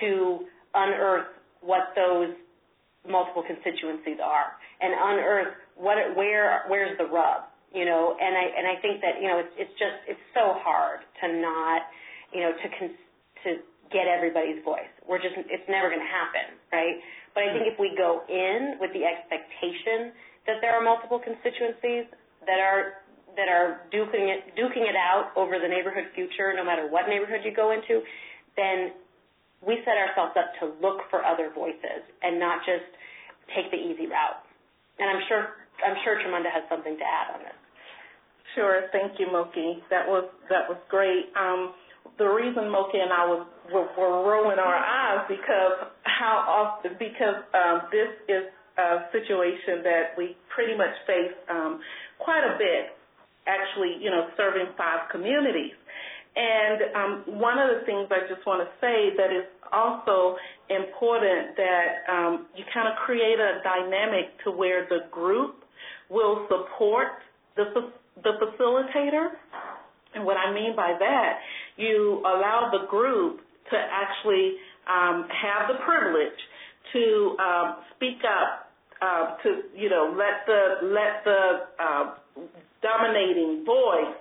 to 0.00 0.46
unearth 0.74 1.26
what 1.60 1.92
those 1.96 2.34
multiple 3.08 3.42
constituencies 3.46 4.18
are 4.22 4.54
and 4.80 4.92
unearth 4.92 5.54
what 5.76 5.96
where 6.16 6.64
where's 6.68 6.96
the 6.98 7.04
rub 7.04 7.48
you 7.72 7.84
know 7.84 8.14
and 8.20 8.36
i 8.36 8.44
and 8.44 8.66
i 8.68 8.76
think 8.80 9.00
that 9.00 9.16
you 9.20 9.28
know 9.28 9.38
it's 9.40 9.54
it's 9.56 9.72
just 9.80 9.96
it's 10.06 10.20
so 10.34 10.52
hard 10.60 11.00
to 11.16 11.40
not 11.40 11.82
you 12.32 12.40
know 12.40 12.52
to 12.52 12.68
con- 12.76 13.00
to 13.42 13.56
get 13.92 14.06
everybody's 14.06 14.62
voice 14.64 14.90
we're 15.06 15.20
just 15.20 15.34
it's 15.50 15.66
never 15.68 15.90
going 15.90 16.02
to 16.02 16.12
happen 16.12 16.56
right 16.72 16.98
but 17.34 17.44
i 17.44 17.52
think 17.52 17.66
if 17.66 17.78
we 17.78 17.92
go 17.98 18.22
in 18.30 18.78
with 18.80 18.90
the 18.96 19.04
expectation 19.04 20.14
that 20.46 20.58
there 20.62 20.74
are 20.74 20.82
multiple 20.82 21.20
constituencies 21.20 22.08
that 22.46 22.58
are 22.58 23.02
that 23.38 23.46
are 23.46 23.86
duking 23.94 24.30
it 24.30 24.54
duking 24.58 24.86
it 24.86 24.98
out 24.98 25.30
over 25.36 25.58
the 25.58 25.68
neighborhood 25.68 26.06
future 26.14 26.54
no 26.54 26.64
matter 26.64 26.86
what 26.90 27.06
neighborhood 27.06 27.42
you 27.44 27.54
go 27.54 27.70
into 27.70 28.02
then 28.56 28.94
we 29.60 29.76
set 29.84 29.96
ourselves 29.96 30.32
up 30.40 30.56
to 30.60 30.72
look 30.80 31.04
for 31.12 31.24
other 31.24 31.52
voices 31.52 32.00
and 32.24 32.40
not 32.40 32.64
just 32.64 32.88
take 33.52 33.68
the 33.68 33.76
easy 33.76 34.08
route. 34.08 34.40
And 34.98 35.08
I'm 35.08 35.22
sure 35.28 35.60
I'm 35.80 35.96
sure 36.04 36.20
Tramunda 36.20 36.52
has 36.52 36.64
something 36.68 36.96
to 36.96 37.06
add 37.06 37.36
on 37.36 37.40
this. 37.40 37.58
Sure, 38.54 38.88
thank 38.92 39.16
you, 39.20 39.28
Moki. 39.32 39.80
That 39.88 40.08
was 40.08 40.28
that 40.48 40.68
was 40.68 40.76
great. 40.88 41.32
Um, 41.36 41.72
the 42.18 42.26
reason 42.26 42.70
Moki 42.70 42.98
and 42.98 43.12
I 43.12 43.24
was 43.26 43.46
were, 43.72 43.88
were 43.96 44.28
rolling 44.28 44.58
our 44.58 44.76
eyes 44.76 45.24
because 45.28 45.88
how 46.02 46.44
often 46.44 46.96
because 46.98 47.40
um, 47.54 47.88
this 47.90 48.10
is 48.28 48.44
a 48.78 49.08
situation 49.12 49.82
that 49.84 50.16
we 50.16 50.36
pretty 50.54 50.76
much 50.76 50.92
face 51.06 51.34
um, 51.48 51.80
quite 52.18 52.44
a 52.44 52.56
bit. 52.58 52.96
Actually, 53.46 53.96
you 54.00 54.10
know, 54.10 54.28
serving 54.36 54.68
five 54.76 55.08
communities. 55.10 55.74
And 56.36 56.78
um, 56.94 57.40
one 57.40 57.58
of 57.58 57.68
the 57.74 57.86
things 57.86 58.06
I 58.10 58.28
just 58.32 58.46
want 58.46 58.62
to 58.62 58.70
say 58.78 59.16
that 59.16 59.32
is 59.34 59.48
also 59.72 60.36
important 60.68 61.56
that 61.56 61.88
um, 62.06 62.46
you 62.54 62.64
kind 62.72 62.86
of 62.86 62.94
create 63.04 63.38
a 63.40 63.60
dynamic 63.64 64.38
to 64.44 64.50
where 64.50 64.86
the 64.88 65.10
group 65.10 65.64
will 66.08 66.46
support 66.46 67.08
the, 67.56 67.64
the 68.22 68.32
facilitator. 68.38 69.30
And 70.14 70.24
what 70.24 70.36
I 70.36 70.52
mean 70.52 70.74
by 70.74 70.94
that, 70.98 71.38
you 71.80 72.20
allow 72.20 72.70
the 72.70 72.86
group 72.86 73.40
to 73.70 73.76
actually 73.76 74.56
um, 74.86 75.26
have 75.30 75.68
the 75.68 75.82
privilege 75.84 76.38
to 76.92 77.36
um, 77.38 77.76
speak 77.96 78.18
up, 78.24 78.70
uh, 79.00 79.36
to 79.42 79.62
you 79.76 79.88
know 79.88 80.14
let 80.16 80.46
the 80.46 80.86
let 80.88 81.24
the 81.24 81.66
uh, 81.78 82.14
dominating 82.82 83.64
voice 83.64 84.16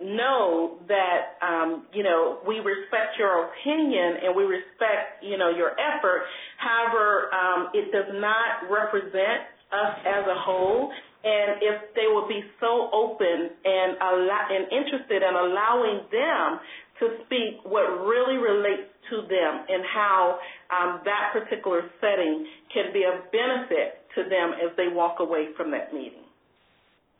know 0.00 0.78
that 0.88 1.38
um, 1.40 1.86
you 1.92 2.02
know 2.02 2.38
we 2.46 2.56
respect 2.58 3.18
your 3.18 3.46
opinion 3.46 4.24
and 4.24 4.36
we 4.36 4.44
respect 4.44 5.22
you 5.22 5.38
know 5.38 5.50
your 5.50 5.72
effort. 5.78 6.22
However, 6.58 7.30
um, 7.34 7.68
it 7.74 7.92
does 7.92 8.12
not 8.14 8.70
represent 8.70 9.46
us 9.72 9.98
as 10.06 10.24
a 10.26 10.38
whole. 10.38 10.90
And 11.22 11.62
if 11.62 11.94
they 11.94 12.10
will 12.10 12.26
be 12.26 12.42
so 12.58 12.90
open 12.90 13.50
and 13.64 13.90
allow, 14.02 14.42
and 14.50 14.66
interested 14.74 15.22
in 15.22 15.34
allowing 15.34 16.02
them 16.10 16.58
to 16.98 17.04
speak 17.26 17.62
what 17.64 17.86
really 18.06 18.38
relates 18.38 18.90
to 19.10 19.22
them 19.22 19.52
and 19.68 19.82
how 19.86 20.38
um, 20.70 21.00
that 21.04 21.32
particular 21.32 21.82
setting 22.00 22.46
can 22.72 22.92
be 22.92 23.04
of 23.04 23.30
benefit 23.30 24.02
to 24.14 24.22
them 24.28 24.54
as 24.58 24.74
they 24.76 24.88
walk 24.90 25.20
away 25.20 25.48
from 25.56 25.70
that 25.70 25.92
meeting. 25.92 26.26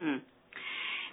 Mm. 0.03 0.21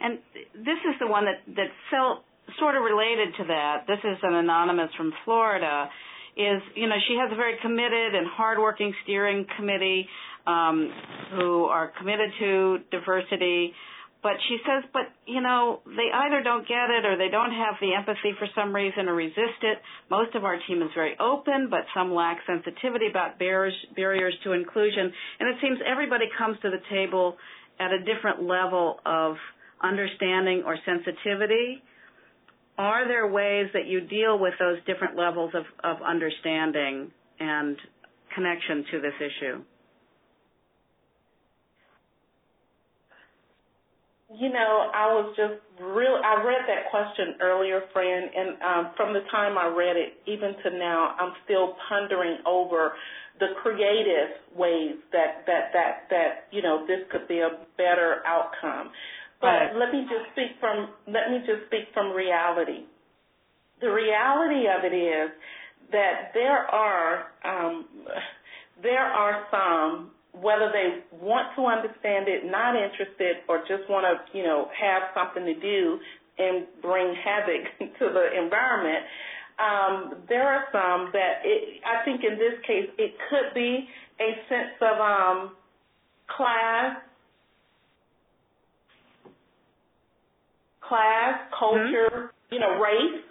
And 0.02 0.20
this 0.56 0.80
is 0.88 0.96
the 1.00 1.08
one 1.08 1.26
that 1.26 1.44
that 1.56 1.70
felt 1.92 2.24
sort 2.58 2.76
of 2.76 2.84
related 2.84 3.36
to 3.38 3.44
that. 3.46 3.86
This 3.88 4.00
is 4.04 4.18
an 4.24 4.34
anonymous 4.34 4.90
from 4.96 5.14
Florida. 5.26 5.90
Is 6.38 6.62
you 6.76 6.88
know 6.88 6.96
she 7.08 7.18
has 7.20 7.32
a 7.32 7.36
very 7.36 7.58
committed 7.62 8.16
and 8.16 8.26
hardworking 8.28 8.94
steering 9.04 9.46
committee 9.58 10.08
um, 10.50 10.91
who 11.36 11.66
are 11.66 11.91
committed 12.00 12.32
to 12.39 12.78
diversity. 12.91 13.74
But 14.22 14.34
she 14.50 14.58
says, 14.66 14.84
but 14.91 15.04
you 15.26 15.39
know, 15.39 15.80
they 15.86 16.10
either 16.14 16.43
don't 16.43 16.68
get 16.68 16.89
it 16.89 17.06
or 17.06 17.16
they 17.18 17.30
don't 17.30 17.54
have 17.54 17.76
the 17.80 17.93
empathy 17.93 18.34
for 18.38 18.47
some 18.54 18.76
reason 18.76 19.08
or 19.08 19.16
resist 19.16 19.62
it. 19.62 19.78
Most 20.10 20.36
of 20.36 20.43
our 20.43 20.58
team 20.68 20.82
is 20.82 20.89
very 20.93 21.16
open, 21.22 21.70
but 21.70 21.86
some 21.95 22.14
lack 22.14 22.39
sensitivity 22.45 23.08
about 23.10 23.39
barriers, 23.39 23.76
barriers 23.95 24.34
to 24.43 24.52
inclusion. 24.52 25.14
And 25.39 25.47
it 25.47 25.56
seems 25.62 25.80
everybody 25.86 26.26
comes 26.38 26.58
to 26.64 26.70
the 26.70 26.82
table 26.89 27.38
at 27.80 27.91
a 27.93 28.00
different 28.00 28.43
level 28.43 29.00
of 29.06 29.38
understanding 29.82 30.64
or 30.66 30.78
sensitivity? 30.86 31.82
Are 32.78 33.08
there 33.08 33.28
ways 33.28 33.68
that 33.74 33.88
you 33.88 34.02
deal 34.02 34.39
with 34.39 34.54
those 34.60 34.78
different 34.86 35.18
levels 35.18 35.52
of, 35.54 35.64
of 35.84 36.02
understanding 36.02 37.12
and 37.39 37.78
connection 38.36 38.86
to 38.91 39.02
this 39.02 39.14
issue? 39.20 39.64
You 44.30 44.50
know, 44.54 44.90
I 44.94 45.10
was 45.10 45.34
just 45.36 45.58
real. 45.82 46.22
I 46.22 46.44
read 46.46 46.62
that 46.70 46.92
question 46.92 47.42
earlier, 47.42 47.82
Fran, 47.92 48.30
and 48.30 48.50
um, 48.62 48.94
from 48.96 49.12
the 49.14 49.22
time 49.32 49.58
I 49.58 49.74
read 49.74 49.98
it, 49.98 50.22
even 50.28 50.54
to 50.54 50.78
now, 50.78 51.16
I'm 51.20 51.34
still 51.46 51.74
pondering 51.90 52.38
over 52.46 52.94
the 53.40 53.48
creative 53.64 54.38
ways 54.56 55.02
that 55.12 55.46
that 55.48 55.74
that 55.74 56.06
that 56.12 56.32
you 56.52 56.62
know 56.62 56.86
this 56.86 57.00
could 57.12 57.28
be 57.28 57.40
a 57.40 57.58
better 57.78 58.22
outcome. 58.28 58.92
But 59.42 59.74
let 59.80 59.92
me 59.92 60.04
just 60.04 60.30
speak 60.34 60.60
from 60.60 60.90
let 61.08 61.32
me 61.32 61.40
just 61.48 61.66
speak 61.68 61.90
from 61.94 62.12
reality. 62.12 62.86
The 63.82 63.90
reality 63.90 64.68
of 64.68 64.84
it 64.84 64.96
is 64.96 65.32
that 65.92 66.32
there 66.36 66.68
are 66.70 67.32
um, 67.44 67.86
there 68.84 69.08
are 69.10 69.48
some 69.50 70.12
whether 70.34 70.72
they 70.72 71.04
want 71.18 71.56
to 71.56 71.66
understand 71.66 72.28
it, 72.28 72.46
not 72.46 72.76
interested, 72.76 73.44
or 73.48 73.60
just 73.68 73.90
want 73.90 74.06
to 74.06 74.38
you 74.38 74.44
know 74.44 74.70
have 74.74 75.14
something 75.14 75.46
to 75.46 75.60
do 75.60 76.00
and 76.38 76.66
bring 76.82 77.16
havoc 77.16 77.66
to 78.00 78.06
the 78.14 78.42
environment. 78.42 79.04
Um, 79.60 80.24
there 80.30 80.48
are 80.48 80.66
some 80.72 81.12
that 81.12 81.44
it, 81.44 81.82
I 81.84 82.06
think 82.06 82.22
in 82.24 82.38
this 82.38 82.60
case 82.66 82.90
it 82.98 83.14
could 83.30 83.54
be 83.54 83.88
a 84.20 84.32
sense 84.48 84.78
of 84.82 85.00
um, 85.00 85.56
class 86.28 86.98
class, 90.90 91.38
culture, 91.58 92.10
mm-hmm. 92.10 92.54
you 92.54 92.60
know, 92.60 92.82
race. 92.82 93.22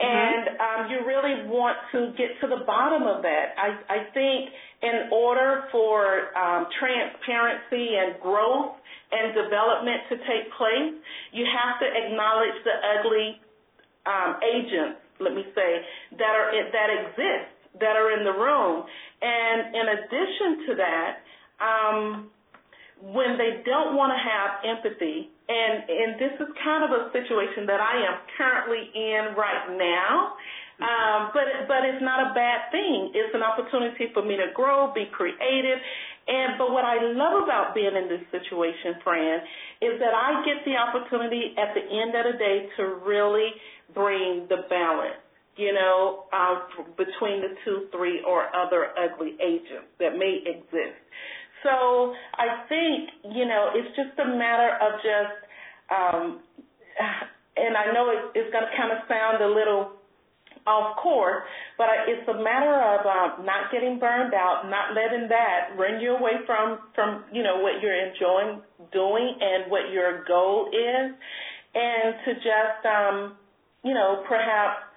And 0.00 0.56
um, 0.56 0.80
you 0.90 1.04
really 1.04 1.44
want 1.44 1.76
to 1.92 2.16
get 2.16 2.32
to 2.40 2.48
the 2.48 2.64
bottom 2.64 3.04
of 3.04 3.20
that. 3.20 3.52
I, 3.60 3.68
I 3.84 3.98
think 4.16 4.48
in 4.80 5.12
order 5.12 5.68
for 5.70 6.32
um, 6.32 6.66
transparency 6.80 8.00
and 8.00 8.16
growth 8.20 8.80
and 9.12 9.36
development 9.36 10.00
to 10.08 10.16
take 10.24 10.48
place, 10.56 10.96
you 11.36 11.44
have 11.44 11.76
to 11.84 11.86
acknowledge 11.86 12.56
the 12.64 12.76
ugly 12.96 13.28
um, 14.08 14.40
agents, 14.40 15.04
let 15.20 15.34
me 15.36 15.44
say, 15.52 15.70
that 16.16 16.32
are 16.32 16.48
that 16.48 16.88
exist, 16.88 17.52
that 17.80 17.92
are 17.92 18.16
in 18.16 18.24
the 18.24 18.32
room. 18.32 18.88
And 19.20 19.76
in 19.76 19.86
addition 20.00 20.50
to 20.64 20.72
that, 20.80 21.12
um, 21.60 22.30
when 23.12 23.36
they 23.36 23.60
don't 23.68 23.96
want 23.96 24.16
to 24.16 24.20
have 24.20 24.64
empathy 24.64 25.28
and 25.50 25.74
and 25.90 26.10
this 26.22 26.34
is 26.38 26.48
kind 26.62 26.86
of 26.86 26.94
a 26.94 27.10
situation 27.10 27.66
that 27.66 27.82
I 27.82 28.06
am 28.06 28.16
currently 28.38 28.86
in 28.94 29.34
right 29.34 29.74
now. 29.74 30.38
Um, 30.80 31.28
but 31.34 31.44
but 31.68 31.84
it's 31.84 32.00
not 32.00 32.30
a 32.30 32.32
bad 32.32 32.70
thing. 32.72 33.12
It's 33.12 33.34
an 33.34 33.42
opportunity 33.42 34.14
for 34.14 34.24
me 34.24 34.38
to 34.38 34.54
grow, 34.54 34.94
be 34.94 35.10
creative, 35.12 35.78
and 36.30 36.56
but 36.56 36.70
what 36.70 36.86
I 36.86 37.02
love 37.02 37.42
about 37.42 37.74
being 37.74 37.92
in 37.92 38.08
this 38.08 38.24
situation, 38.30 39.02
Fran, 39.02 39.42
is 39.82 39.98
that 39.98 40.14
I 40.14 40.40
get 40.46 40.64
the 40.64 40.78
opportunity 40.78 41.52
at 41.58 41.74
the 41.74 41.84
end 41.84 42.14
of 42.14 42.32
the 42.32 42.36
day 42.38 42.70
to 42.78 42.82
really 43.04 43.50
bring 43.92 44.46
the 44.48 44.64
balance 44.70 45.20
you 45.56 45.74
know, 45.74 46.24
uh, 46.32 46.54
between 46.96 47.42
the 47.42 47.52
two, 47.64 47.88
three, 47.92 48.22
or 48.26 48.48
other 48.56 48.96
ugly 48.96 49.36
agents 49.44 49.92
that 49.98 50.16
may 50.16 50.40
exist. 50.46 50.96
So 51.62 52.14
I 52.38 52.64
think, 52.68 53.34
you 53.36 53.46
know, 53.46 53.70
it's 53.74 53.94
just 53.96 54.18
a 54.18 54.28
matter 54.28 54.76
of 54.80 55.00
just, 55.02 55.36
um, 55.90 56.40
and 57.56 57.76
I 57.76 57.92
know 57.92 58.10
it, 58.10 58.38
it's 58.38 58.52
going 58.52 58.64
to 58.64 58.72
kind 58.76 58.92
of 58.92 59.04
sound 59.08 59.42
a 59.42 59.48
little 59.48 60.00
off 60.66 60.96
course, 60.96 61.42
but 61.78 61.86
it's 62.06 62.28
a 62.28 62.34
matter 62.42 62.74
of 62.74 63.00
um, 63.06 63.44
not 63.46 63.72
getting 63.72 63.98
burned 63.98 64.34
out, 64.34 64.68
not 64.68 64.94
letting 64.94 65.28
that 65.28 65.72
run 65.76 66.00
you 66.00 66.16
away 66.16 66.44
from 66.46 66.78
from 66.94 67.24
you 67.32 67.42
know 67.42 67.58
what 67.60 67.80
you're 67.80 67.96
enjoying 67.96 68.60
doing 68.92 69.34
and 69.40 69.70
what 69.70 69.90
your 69.90 70.24
goal 70.24 70.68
is, 70.68 71.14
and 71.74 72.14
to 72.24 72.34
just 72.34 72.80
um, 72.84 73.36
you 73.84 73.94
know 73.94 74.22
perhaps 74.28 74.89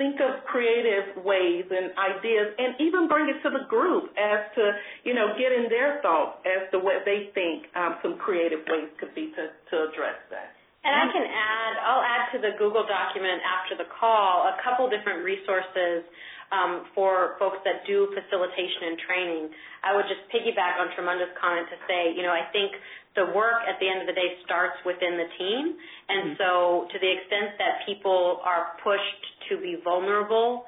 think 0.00 0.16
of 0.24 0.40
creative 0.48 1.20
ways 1.20 1.68
and 1.68 1.92
ideas 2.00 2.56
and 2.56 2.72
even 2.80 3.04
bring 3.04 3.28
it 3.28 3.36
to 3.44 3.52
the 3.52 3.68
group 3.68 4.08
as 4.16 4.48
to, 4.56 4.72
you 5.04 5.12
know, 5.12 5.36
getting 5.36 5.68
their 5.68 6.00
thoughts 6.00 6.40
as 6.48 6.64
to 6.72 6.80
what 6.80 7.04
they 7.04 7.28
think 7.36 7.68
um, 7.76 8.00
some 8.00 8.16
creative 8.16 8.64
ways 8.64 8.88
could 8.96 9.12
be 9.12 9.28
to, 9.36 9.52
to 9.68 9.92
address 9.92 10.16
that. 10.32 10.56
And 10.80 10.96
I 10.96 11.12
can 11.12 11.20
add, 11.28 11.72
I'll 11.84 12.00
add 12.00 12.32
to 12.32 12.38
the 12.40 12.56
Google 12.56 12.88
document 12.88 13.44
after 13.44 13.76
the 13.76 13.84
call 14.00 14.48
a 14.48 14.56
couple 14.64 14.88
different 14.88 15.20
resources 15.20 16.08
um, 16.48 16.88
for 16.96 17.36
folks 17.36 17.60
that 17.68 17.84
do 17.84 18.08
facilitation 18.16 18.88
and 18.88 18.96
training. 19.04 19.44
I 19.84 19.92
would 19.92 20.08
just 20.08 20.24
piggyback 20.32 20.80
on 20.80 20.88
Tramunda's 20.96 21.36
comment 21.36 21.68
to 21.68 21.76
say, 21.84 22.16
you 22.16 22.24
know, 22.24 22.32
I 22.32 22.48
think 22.50 22.72
the 23.16 23.26
work 23.34 23.66
at 23.66 23.80
the 23.80 23.88
end 23.88 24.00
of 24.02 24.06
the 24.06 24.14
day 24.14 24.38
starts 24.44 24.78
within 24.86 25.18
the 25.18 25.28
team. 25.38 25.74
And 26.08 26.22
mm-hmm. 26.30 26.38
so 26.38 26.86
to 26.90 26.96
the 26.98 27.10
extent 27.10 27.58
that 27.58 27.82
people 27.86 28.38
are 28.44 28.78
pushed 28.82 29.22
to 29.50 29.58
be 29.58 29.76
vulnerable, 29.82 30.64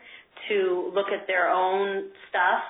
to 0.49 0.91
look 0.95 1.07
at 1.15 1.27
their 1.27 1.51
own 1.51 2.11
stuff, 2.29 2.63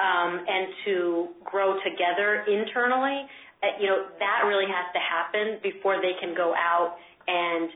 um, 0.00 0.40
and 0.48 0.72
to 0.86 1.28
grow 1.44 1.76
together 1.84 2.48
internally, 2.48 3.28
uh, 3.60 3.76
you 3.76 3.86
know, 3.88 4.08
that 4.16 4.48
really 4.48 4.64
has 4.64 4.88
to 4.96 5.02
happen 5.02 5.60
before 5.60 6.00
they 6.00 6.16
can 6.16 6.32
go 6.32 6.54
out 6.56 6.96
and 7.28 7.68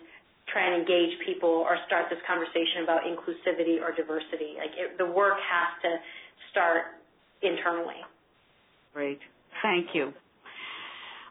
try 0.49 0.64
and 0.64 0.80
engage 0.80 1.12
people 1.26 1.49
or 1.68 1.76
start 1.86 2.07
this 2.09 2.20
conversation 2.26 2.84
about 2.84 3.05
inclusivity 3.05 3.80
or 3.80 3.92
diversity. 3.92 4.57
Like 4.57 4.72
it, 4.76 4.97
the 4.97 5.07
work 5.07 5.36
has 5.36 5.68
to 5.84 5.90
start 6.51 6.97
internally. 7.42 8.01
Great. 8.95 9.20
Thank 9.62 9.88
you. 9.92 10.12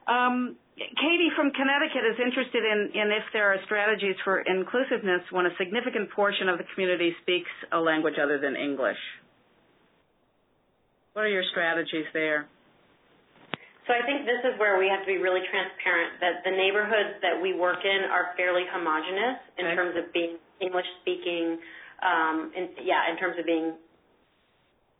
Um, 0.07 0.55
Katie 0.75 1.29
from 1.37 1.51
Connecticut 1.53 2.01
is 2.01 2.17
interested 2.17 2.65
in, 2.65 2.89
in 2.97 3.13
if 3.13 3.23
there 3.31 3.53
are 3.53 3.57
strategies 3.65 4.15
for 4.23 4.41
inclusiveness 4.41 5.21
when 5.29 5.45
a 5.45 5.53
significant 5.57 6.09
portion 6.11 6.49
of 6.49 6.57
the 6.57 6.65
community 6.73 7.13
speaks 7.21 7.49
a 7.71 7.77
language 7.77 8.15
other 8.17 8.39
than 8.39 8.55
English. 8.55 8.97
What 11.13 11.25
are 11.25 11.29
your 11.29 11.45
strategies 11.51 12.09
there? 12.13 12.49
So 13.85 13.93
I 13.93 14.01
think 14.07 14.25
this 14.25 14.41
is 14.47 14.57
where 14.57 14.79
we 14.79 14.87
have 14.89 15.05
to 15.05 15.09
be 15.11 15.19
really 15.19 15.43
transparent 15.45 16.17
that 16.23 16.41
the 16.41 16.55
neighborhoods 16.55 17.19
that 17.21 17.35
we 17.37 17.53
work 17.53 17.83
in 17.83 18.09
are 18.09 18.33
fairly 18.33 18.63
homogenous 18.65 19.37
in 19.59 19.65
terms 19.75 19.93
of 19.99 20.09
being 20.15 20.39
English 20.57 20.87
speaking, 21.03 21.59
um, 22.01 22.49
yeah, 22.81 23.11
in 23.11 23.19
terms 23.19 23.35
of 23.37 23.45
being 23.45 23.75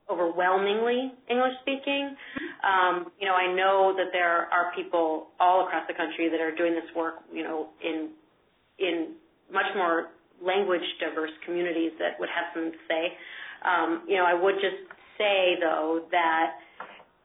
overwhelmingly 0.10 1.14
English 1.30 1.54
speaking. 1.62 2.16
Um, 2.64 3.12
you 3.20 3.28
know, 3.28 3.36
I 3.36 3.54
know 3.54 3.94
that 3.98 4.12
there 4.12 4.48
are 4.52 4.72
people 4.76 5.28
all 5.40 5.66
across 5.66 5.84
the 5.88 5.94
country 5.94 6.30
that 6.30 6.40
are 6.42 6.56
doing 6.56 6.74
this 6.74 6.90
work, 6.96 7.16
you 7.32 7.44
know, 7.44 7.70
in 7.84 8.10
in 8.80 9.16
much 9.52 9.70
more 9.76 10.10
language 10.42 10.84
diverse 11.00 11.32
communities 11.46 11.92
that 12.00 12.20
would 12.20 12.30
have 12.30 12.52
something 12.54 12.72
to 12.72 12.84
say. 12.88 13.04
Um, 13.64 14.04
you 14.08 14.18
know, 14.18 14.26
I 14.26 14.34
would 14.34 14.56
just 14.56 14.84
say 15.18 15.56
though 15.62 16.04
that 16.12 16.60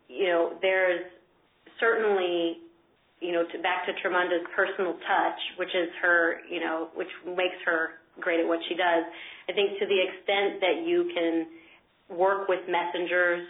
you 0.08 0.26
know 0.26 0.54
there's 0.62 1.02
certainly, 1.80 2.58
you 3.20 3.32
know, 3.32 3.42
to, 3.46 3.58
back 3.62 3.86
to 3.86 3.92
Tramunda's 4.02 4.46
personal 4.54 4.92
touch, 4.92 5.40
which 5.58 5.70
is 5.74 5.88
her, 6.02 6.40
you 6.50 6.60
know, 6.60 6.88
which 6.94 7.10
makes 7.24 7.58
her 7.64 7.98
great 8.20 8.40
at 8.40 8.46
what 8.46 8.58
she 8.68 8.74
does. 8.74 9.06
I 9.48 9.52
think 9.52 9.78
to 9.78 9.86
the 9.86 10.00
extent 10.02 10.60
that 10.60 10.86
you 10.86 11.10
can 11.14 11.46
work 12.08 12.48
with 12.48 12.60
messengers 12.68 13.46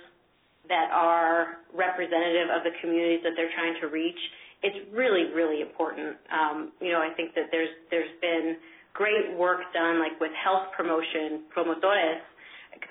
that 0.68 0.90
are 0.92 1.58
representative 1.72 2.52
of 2.52 2.62
the 2.64 2.74
communities 2.80 3.20
that 3.24 3.32
they're 3.36 3.52
trying 3.56 3.74
to 3.80 3.88
reach, 3.88 4.18
it's 4.62 4.76
really, 4.92 5.32
really 5.32 5.62
important. 5.62 6.16
Um, 6.28 6.72
you 6.80 6.92
know, 6.92 7.00
I 7.00 7.14
think 7.14 7.34
that 7.34 7.48
there's 7.50 7.70
there's 7.90 8.12
been 8.20 8.56
great 8.92 9.36
work 9.38 9.60
done, 9.72 9.98
like 9.98 10.18
with 10.20 10.32
health 10.34 10.74
promotion, 10.76 11.46
promotores, 11.54 12.20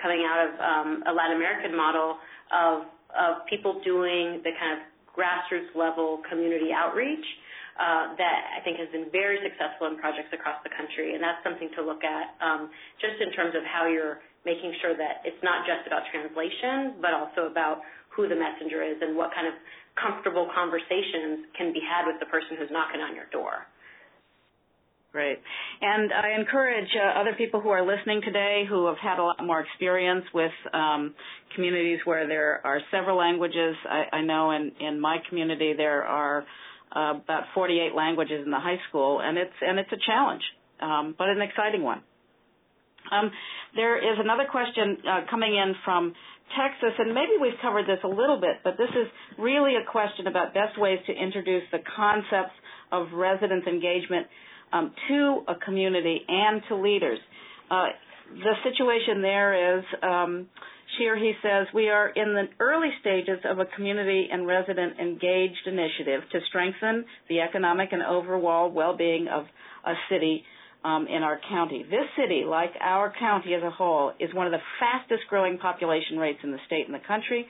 coming 0.01 0.23
out 0.23 0.39
of 0.47 0.51
um, 0.59 0.89
a 1.07 1.13
Latin 1.13 1.35
American 1.35 1.75
model 1.75 2.17
of 2.51 2.87
of 3.11 3.45
people 3.49 3.81
doing 3.83 4.41
the 4.43 4.51
kind 4.55 4.79
of 4.79 4.81
grassroots 5.11 5.73
level 5.75 6.21
community 6.29 6.69
outreach 6.71 7.25
uh, 7.77 8.15
that 8.17 8.37
I 8.57 8.63
think 8.63 8.77
has 8.77 8.89
been 8.89 9.09
very 9.11 9.37
successful 9.43 9.87
in 9.87 9.97
projects 9.97 10.33
across 10.33 10.57
the 10.63 10.71
country, 10.73 11.13
and 11.13 11.21
that's 11.21 11.41
something 11.43 11.69
to 11.75 11.81
look 11.83 12.01
at 12.01 12.33
um, 12.41 12.69
just 13.01 13.21
in 13.21 13.33
terms 13.33 13.53
of 13.53 13.61
how 13.67 13.85
you're 13.85 14.21
making 14.47 14.71
sure 14.79 14.95
that 14.95 15.27
it's 15.27 15.43
not 15.43 15.67
just 15.67 15.83
about 15.83 16.07
translation, 16.07 17.03
but 17.03 17.11
also 17.11 17.51
about 17.51 17.83
who 18.15 18.31
the 18.31 18.39
messenger 18.39 18.79
is 18.79 18.95
and 19.03 19.19
what 19.19 19.35
kind 19.35 19.45
of 19.45 19.53
comfortable 19.99 20.47
conversations 20.55 21.51
can 21.59 21.75
be 21.75 21.83
had 21.83 22.07
with 22.07 22.15
the 22.23 22.29
person 22.31 22.55
who's 22.55 22.71
knocking 22.71 23.03
on 23.03 23.11
your 23.11 23.27
door. 23.35 23.67
Great. 25.11 25.39
And 25.81 26.11
I 26.13 26.39
encourage 26.39 26.89
uh, 26.95 27.19
other 27.19 27.33
people 27.37 27.59
who 27.59 27.69
are 27.69 27.85
listening 27.85 28.21
today 28.21 28.63
who 28.69 28.87
have 28.87 28.97
had 29.01 29.19
a 29.19 29.23
lot 29.23 29.43
more 29.43 29.61
experience 29.61 30.25
with 30.33 30.51
um, 30.73 31.15
communities 31.55 31.99
where 32.05 32.27
there 32.27 32.61
are 32.63 32.79
several 32.91 33.17
languages. 33.17 33.75
I, 33.89 34.17
I 34.17 34.21
know 34.21 34.51
in, 34.51 34.71
in 34.79 34.99
my 34.99 35.17
community 35.27 35.73
there 35.75 36.03
are 36.03 36.45
uh, 36.95 37.15
about 37.23 37.43
48 37.55 37.95
languages 37.95 38.43
in 38.45 38.51
the 38.51 38.59
high 38.59 38.79
school, 38.89 39.19
and 39.21 39.37
it's 39.37 39.57
and 39.61 39.79
it's 39.79 39.91
a 39.91 39.97
challenge, 40.05 40.43
um, 40.81 41.15
but 41.17 41.29
an 41.29 41.41
exciting 41.41 41.83
one. 41.83 42.01
Um, 43.11 43.31
there 43.75 43.97
is 43.97 44.17
another 44.19 44.45
question 44.49 44.97
uh, 45.07 45.21
coming 45.29 45.55
in 45.55 45.75
from 45.85 46.13
Texas, 46.55 46.95
and 46.97 47.13
maybe 47.13 47.35
we've 47.41 47.59
covered 47.61 47.85
this 47.85 47.99
a 48.03 48.07
little 48.07 48.39
bit, 48.39 48.63
but 48.63 48.77
this 48.77 48.89
is 48.89 49.07
really 49.37 49.75
a 49.75 49.83
question 49.89 50.27
about 50.27 50.53
best 50.53 50.79
ways 50.79 50.99
to 51.07 51.13
introduce 51.13 51.63
the 51.71 51.79
concepts 51.95 52.55
of 52.91 53.07
residence 53.13 53.65
engagement 53.67 54.27
um, 54.71 54.93
to 55.09 55.43
a 55.47 55.55
community 55.65 56.21
and 56.27 56.61
to 56.69 56.75
leaders. 56.75 57.19
Uh, 57.69 57.87
the 58.31 58.53
situation 58.63 59.21
there 59.21 59.77
is, 59.79 59.83
um, 60.03 60.47
or 61.05 61.15
he 61.15 61.33
says, 61.43 61.67
we 61.73 61.89
are 61.89 62.09
in 62.09 62.33
the 62.33 62.45
early 62.59 62.89
stages 63.01 63.39
of 63.45 63.59
a 63.59 63.65
community 63.75 64.27
and 64.31 64.47
resident 64.47 64.99
engaged 64.99 65.65
initiative 65.65 66.21
to 66.31 66.39
strengthen 66.49 67.05
the 67.29 67.39
economic 67.39 67.89
and 67.91 68.01
overall 68.01 68.71
well-being 68.71 69.27
of 69.27 69.45
a 69.85 69.93
city 70.09 70.43
um, 70.83 71.07
in 71.07 71.23
our 71.23 71.39
county. 71.49 71.83
This 71.83 72.07
city, 72.17 72.43
like 72.45 72.71
our 72.81 73.13
county 73.19 73.53
as 73.53 73.63
a 73.63 73.69
whole, 73.69 74.13
is 74.19 74.33
one 74.33 74.45
of 74.45 74.51
the 74.51 74.61
fastest 74.79 75.23
growing 75.29 75.57
population 75.57 76.17
rates 76.17 76.39
in 76.43 76.51
the 76.51 76.59
state 76.65 76.85
and 76.85 76.93
the 76.95 77.05
country. 77.07 77.45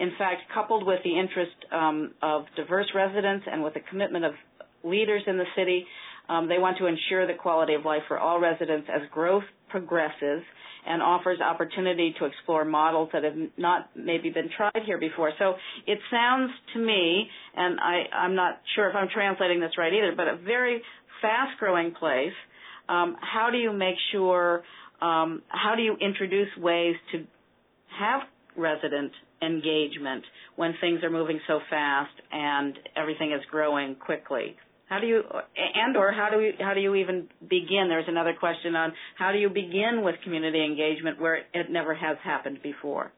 In 0.00 0.10
fact, 0.18 0.42
coupled 0.54 0.86
with 0.86 1.00
the 1.04 1.18
interest 1.18 1.52
um, 1.70 2.12
of 2.22 2.44
diverse 2.56 2.90
residents 2.94 3.44
and 3.50 3.62
with 3.62 3.74
the 3.74 3.80
commitment 3.90 4.24
of 4.24 4.32
leaders 4.84 5.22
in 5.26 5.36
the 5.36 5.44
city, 5.56 5.86
um, 6.28 6.48
they 6.48 6.58
want 6.58 6.78
to 6.78 6.86
ensure 6.86 7.26
the 7.26 7.34
quality 7.34 7.74
of 7.74 7.84
life 7.84 8.02
for 8.08 8.18
all 8.18 8.40
residents 8.40 8.88
as 8.92 9.02
growth 9.10 9.44
progresses 9.68 10.42
and 10.86 11.00
offers 11.02 11.40
opportunity 11.40 12.14
to 12.18 12.24
explore 12.24 12.64
models 12.64 13.08
that 13.12 13.22
have 13.22 13.36
not 13.56 13.90
maybe 13.94 14.30
been 14.30 14.48
tried 14.56 14.82
here 14.84 14.98
before. 14.98 15.32
So 15.38 15.54
it 15.86 15.98
sounds 16.10 16.50
to 16.74 16.80
me, 16.80 17.28
and 17.56 17.78
I, 17.80 18.04
I'm 18.16 18.34
not 18.34 18.60
sure 18.74 18.88
if 18.88 18.96
I'm 18.96 19.08
translating 19.12 19.60
this 19.60 19.72
right 19.78 19.92
either, 19.92 20.12
but 20.16 20.26
a 20.26 20.36
very 20.36 20.82
fast 21.20 21.58
growing 21.58 21.92
place. 21.92 22.32
Um, 22.92 23.16
how 23.20 23.48
do 23.50 23.56
you 23.56 23.72
make 23.72 23.96
sure, 24.12 24.62
um, 25.00 25.42
how 25.48 25.74
do 25.76 25.82
you 25.82 25.96
introduce 25.98 26.48
ways 26.58 26.94
to 27.12 27.24
have 27.98 28.20
resident 28.54 29.12
engagement 29.40 30.24
when 30.56 30.74
things 30.80 31.02
are 31.02 31.08
moving 31.10 31.40
so 31.48 31.60
fast 31.70 32.12
and 32.30 32.78
everything 32.94 33.32
is 33.32 33.40
growing 33.50 33.94
quickly? 33.94 34.56
How 34.90 35.00
do 35.00 35.06
you 35.06 35.22
and 35.56 35.96
or 35.96 36.12
how 36.12 36.28
do 36.30 36.36
we 36.36 36.52
how 36.60 36.74
do 36.74 36.80
you 36.80 36.94
even 36.96 37.28
begin? 37.48 37.86
There's 37.88 38.08
another 38.08 38.34
question 38.38 38.76
on 38.76 38.92
how 39.16 39.32
do 39.32 39.38
you 39.38 39.48
begin 39.48 40.02
with 40.04 40.16
community 40.22 40.62
engagement 40.62 41.18
where 41.18 41.36
it 41.36 41.70
never 41.70 41.94
has 41.94 42.18
happened 42.22 42.58
before. 42.62 43.10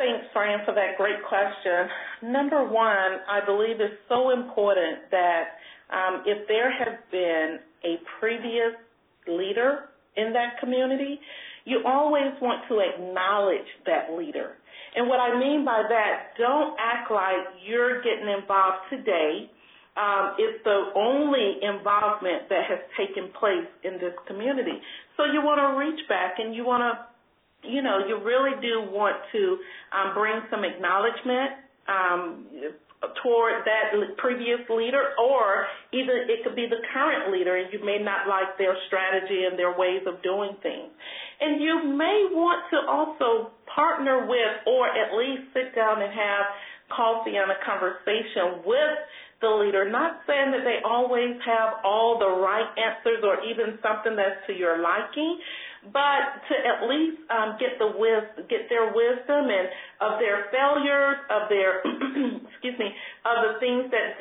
Thanks, 0.00 0.24
Fran, 0.32 0.64
for 0.64 0.72
that 0.72 0.96
great 0.96 1.20
question. 1.28 2.32
Number 2.32 2.64
one, 2.64 3.20
I 3.28 3.44
believe 3.44 3.84
it's 3.84 4.00
so 4.08 4.30
important 4.30 5.04
that 5.10 5.60
um, 5.92 6.24
if 6.24 6.48
there 6.48 6.72
has 6.72 6.96
been 7.12 7.60
a 7.84 8.00
previous 8.18 8.80
leader 9.28 9.92
in 10.16 10.32
that 10.32 10.56
community, 10.58 11.20
you 11.66 11.82
always 11.84 12.32
want 12.40 12.64
to 12.72 12.80
acknowledge 12.80 13.68
that 13.84 14.16
leader. 14.16 14.56
And 14.96 15.06
what 15.06 15.20
I 15.20 15.38
mean 15.38 15.66
by 15.66 15.84
that, 15.86 16.32
don't 16.38 16.74
act 16.80 17.12
like 17.12 17.60
you're 17.68 18.00
getting 18.00 18.32
involved 18.40 18.88
today. 18.88 19.52
Um, 20.00 20.32
it's 20.38 20.64
the 20.64 20.96
only 20.96 21.60
involvement 21.60 22.48
that 22.48 22.64
has 22.72 22.80
taken 22.96 23.28
place 23.38 23.68
in 23.84 24.00
this 24.00 24.16
community. 24.26 24.80
So 25.18 25.28
you 25.28 25.44
want 25.44 25.60
to 25.60 25.76
reach 25.76 26.08
back 26.08 26.38
and 26.38 26.54
you 26.54 26.64
want 26.64 26.88
to, 26.88 27.09
you 27.62 27.82
know, 27.82 28.06
you 28.06 28.16
really 28.22 28.56
do 28.60 28.88
want 28.90 29.16
to 29.32 29.58
um, 29.92 30.14
bring 30.14 30.40
some 30.50 30.64
acknowledgement 30.64 31.60
um, 31.88 32.46
toward 33.22 33.64
that 33.64 33.96
previous 34.18 34.60
leader, 34.68 35.16
or 35.16 35.64
either 35.92 36.20
it 36.28 36.44
could 36.44 36.54
be 36.54 36.68
the 36.68 36.80
current 36.92 37.32
leader 37.32 37.56
and 37.56 37.72
you 37.72 37.80
may 37.84 37.96
not 37.96 38.28
like 38.28 38.56
their 38.58 38.76
strategy 38.86 39.48
and 39.48 39.58
their 39.58 39.76
ways 39.76 40.04
of 40.06 40.22
doing 40.22 40.52
things. 40.62 40.92
And 41.40 41.60
you 41.60 41.96
may 41.96 42.28
want 42.28 42.68
to 42.70 42.78
also 42.84 43.56
partner 43.72 44.28
with 44.28 44.52
or 44.66 44.88
at 44.88 45.16
least 45.16 45.48
sit 45.56 45.74
down 45.74 46.02
and 46.02 46.12
have 46.12 46.44
coffee 46.92 47.36
and 47.40 47.48
a 47.48 47.58
conversation 47.64 48.60
with 48.66 48.98
the 49.40 49.48
leader, 49.48 49.88
not 49.88 50.20
saying 50.28 50.52
that 50.52 50.68
they 50.68 50.84
always 50.84 51.40
have 51.46 51.80
all 51.80 52.20
the 52.20 52.28
right 52.28 52.68
answers 52.76 53.24
or 53.24 53.40
even 53.40 53.80
something 53.80 54.12
that's 54.12 54.44
to 54.46 54.52
your 54.52 54.84
liking, 54.84 55.40
but 55.88 56.44
to 56.48 56.54
at 56.60 56.88
least 56.88 57.24
um, 57.32 57.56
get 57.56 57.80
the 57.80 57.88
wis- 57.96 58.46
get 58.48 58.68
their 58.68 58.92
wisdom 58.92 59.48
and 59.48 59.68
of 60.00 60.20
their 60.20 60.52
failures, 60.52 61.16
of 61.32 61.48
their 61.48 61.80
excuse 62.52 62.76
me, 62.78 62.92
of 63.24 63.36
the 63.48 63.52
things 63.60 63.88
that 63.88 64.20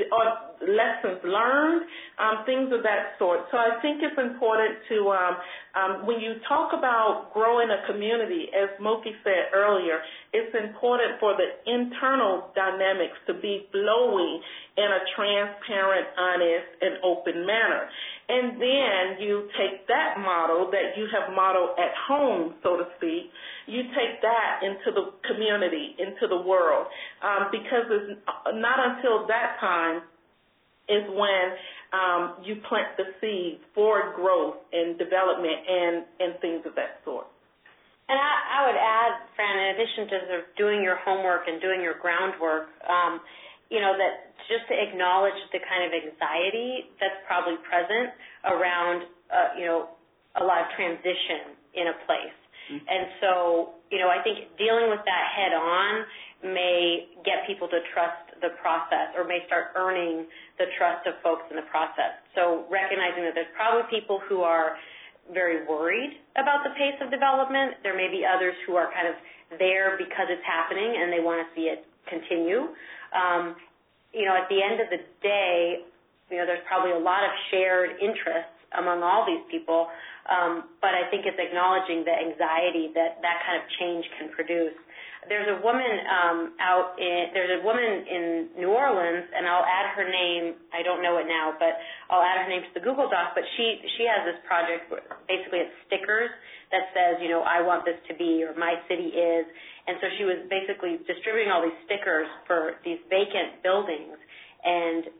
lessons 0.61 1.23
learned, 1.23 1.83
um, 2.19 2.43
things 2.45 2.71
of 2.73 2.83
that 2.83 3.15
sort. 3.17 3.47
So 3.51 3.57
I 3.57 3.79
think 3.81 4.03
it's 4.03 4.17
important 4.19 4.79
to 4.89 4.97
um, 5.11 5.35
um, 5.75 6.05
when 6.05 6.19
you 6.19 6.41
talk 6.49 6.73
about 6.73 7.29
growing 7.33 7.69
a 7.69 7.85
community, 7.85 8.49
as 8.51 8.73
Moki 8.81 9.13
said 9.23 9.53
earlier, 9.53 10.01
it's 10.33 10.53
important 10.55 11.19
for 11.19 11.37
the 11.37 11.45
internal 11.69 12.49
dynamics 12.55 13.15
to 13.27 13.33
be 13.37 13.69
flowing 13.71 14.41
in 14.77 14.89
a 14.89 15.01
transparent, 15.15 16.07
honest, 16.17 16.67
and 16.81 16.97
open 17.03 17.45
manner. 17.45 17.85
And 18.29 18.61
then 18.61 19.03
you 19.21 19.49
take 19.57 19.87
that 19.87 20.17
model 20.17 20.69
that 20.71 20.97
you 20.97 21.05
have 21.13 21.33
modeled 21.35 21.77
at 21.77 21.93
home, 22.07 22.55
so 22.63 22.77
to 22.77 22.85
speak, 22.97 23.29
you 23.67 23.83
take 23.93 24.21
that 24.21 24.65
into 24.65 24.89
the 24.89 25.13
community, 25.29 25.95
into 25.97 26.25
the 26.27 26.41
world, 26.41 26.87
um, 27.21 27.49
because 27.51 27.85
it's 27.89 28.21
not 28.57 28.77
until 28.81 29.27
that 29.27 29.57
time 29.61 30.01
is 30.89 31.05
when 31.13 31.45
um, 31.93 32.21
you 32.43 32.57
plant 32.67 32.97
the 32.97 33.13
seed 33.21 33.61
for 33.73 34.13
growth 34.17 34.57
and 34.73 34.97
development 34.97 35.57
and, 35.69 35.95
and 36.19 36.29
things 36.41 36.65
of 36.65 36.73
that 36.75 37.01
sort. 37.05 37.29
And 38.09 38.17
I, 38.17 38.33
I 38.57 38.59
would 38.65 38.79
add, 38.79 39.11
Fran, 39.37 39.53
in 39.53 39.67
addition 39.77 40.01
to 40.09 40.15
sort 40.25 40.39
of 40.41 40.45
doing 40.57 40.81
your 40.81 40.97
homework 41.05 41.45
and 41.45 41.61
doing 41.61 41.81
your 41.81 41.93
groundwork, 42.01 42.73
um, 42.89 43.21
you 43.69 43.77
know, 43.77 43.93
that 43.93 44.33
just 44.49 44.65
to 44.65 44.73
acknowledge 44.73 45.37
the 45.53 45.61
kind 45.61 45.85
of 45.85 45.93
anxiety 45.93 46.89
that's 46.97 47.21
probably 47.29 47.61
present 47.69 48.09
around, 48.49 49.05
uh, 49.29 49.53
you 49.53 49.69
know, 49.69 49.93
a 50.41 50.43
lot 50.43 50.65
of 50.65 50.73
transition 50.73 51.53
in 51.77 51.85
a 51.93 51.95
place. 52.09 52.39
Mm-hmm. 52.73 52.81
And 52.81 53.03
so, 53.21 53.77
you 53.93 54.01
know, 54.01 54.09
I 54.09 54.21
think 54.25 54.57
dealing 54.57 54.89
with 54.89 55.05
that 55.05 55.25
head 55.37 55.53
on 55.53 56.05
may 56.41 57.13
get 57.21 57.45
people 57.45 57.69
to 57.69 57.77
trust 57.93 58.28
the 58.41 58.55
process 58.61 59.13
or 59.15 59.23
may 59.23 59.43
start 59.47 59.75
earning 59.75 60.25
the 60.57 60.67
trust 60.77 61.07
of 61.07 61.15
folks 61.21 61.43
in 61.49 61.55
the 61.55 61.67
process. 61.67 62.19
So 62.35 62.65
recognizing 62.69 63.23
that 63.23 63.35
there's 63.35 63.51
probably 63.55 63.87
people 63.91 64.19
who 64.27 64.41
are 64.41 64.75
very 65.33 65.65
worried 65.67 66.17
about 66.35 66.65
the 66.65 66.73
pace 66.73 66.97
of 67.01 67.11
development. 67.11 67.77
There 67.83 67.95
may 67.95 68.09
be 68.09 68.25
others 68.25 68.55
who 68.65 68.75
are 68.75 68.89
kind 68.91 69.07
of 69.07 69.15
there 69.57 69.97
because 69.97 70.29
it's 70.29 70.45
happening 70.45 70.97
and 70.97 71.13
they 71.13 71.21
want 71.21 71.41
to 71.41 71.47
see 71.53 71.69
it 71.69 71.85
continue. 72.09 72.73
Um, 73.13 73.55
you 74.13 74.25
know, 74.25 74.33
at 74.33 74.49
the 74.49 74.61
end 74.61 74.81
of 74.81 74.89
the 74.89 75.01
day, 75.21 75.85
you 76.29 76.37
know, 76.37 76.45
there's 76.45 76.65
probably 76.65 76.93
a 76.93 77.01
lot 77.01 77.23
of 77.25 77.31
shared 77.49 77.97
interests 78.01 78.53
among 78.77 79.01
all 79.01 79.25
these 79.25 79.41
people, 79.49 79.89
um, 80.29 80.69
but 80.81 80.93
I 80.93 81.09
think 81.09 81.25
it's 81.25 81.41
acknowledging 81.41 82.05
the 82.05 82.13
anxiety 82.13 82.93
that 82.93 83.17
that 83.25 83.37
kind 83.45 83.57
of 83.57 83.65
change 83.81 84.05
can 84.17 84.29
produce. 84.29 84.77
There's 85.27 85.51
a 85.51 85.59
woman 85.59 85.91
um, 86.07 86.39
out 86.63 86.95
in 86.95 87.35
there's 87.35 87.59
a 87.59 87.61
woman 87.65 87.83
in 87.83 88.23
New 88.55 88.71
Orleans, 88.71 89.27
and 89.35 89.43
I'll 89.43 89.67
add 89.67 89.91
her 89.99 90.07
name. 90.07 90.55
I 90.71 90.79
don't 90.79 91.03
know 91.03 91.19
it 91.19 91.27
now, 91.27 91.51
but 91.59 91.75
I'll 92.07 92.23
add 92.23 92.39
her 92.39 92.49
name 92.49 92.63
to 92.63 92.71
the 92.71 92.79
Google 92.79 93.11
Doc. 93.11 93.35
But 93.35 93.43
she 93.59 93.83
she 93.99 94.07
has 94.07 94.23
this 94.23 94.39
project. 94.47 94.87
Where 94.87 95.03
basically, 95.27 95.67
it's 95.67 95.75
stickers 95.91 96.31
that 96.71 96.95
says, 96.95 97.19
you 97.19 97.27
know, 97.27 97.43
I 97.43 97.59
want 97.59 97.83
this 97.83 97.99
to 98.07 98.13
be, 98.15 98.47
or 98.47 98.55
my 98.55 98.79
city 98.87 99.11
is, 99.11 99.43
and 99.91 99.99
so 99.99 100.07
she 100.15 100.23
was 100.23 100.39
basically 100.47 101.03
distributing 101.03 101.51
all 101.51 101.61
these 101.61 101.79
stickers 101.83 102.29
for 102.47 102.79
these 102.87 103.03
vacant 103.11 103.59
buildings, 103.59 104.15
and 104.63 105.11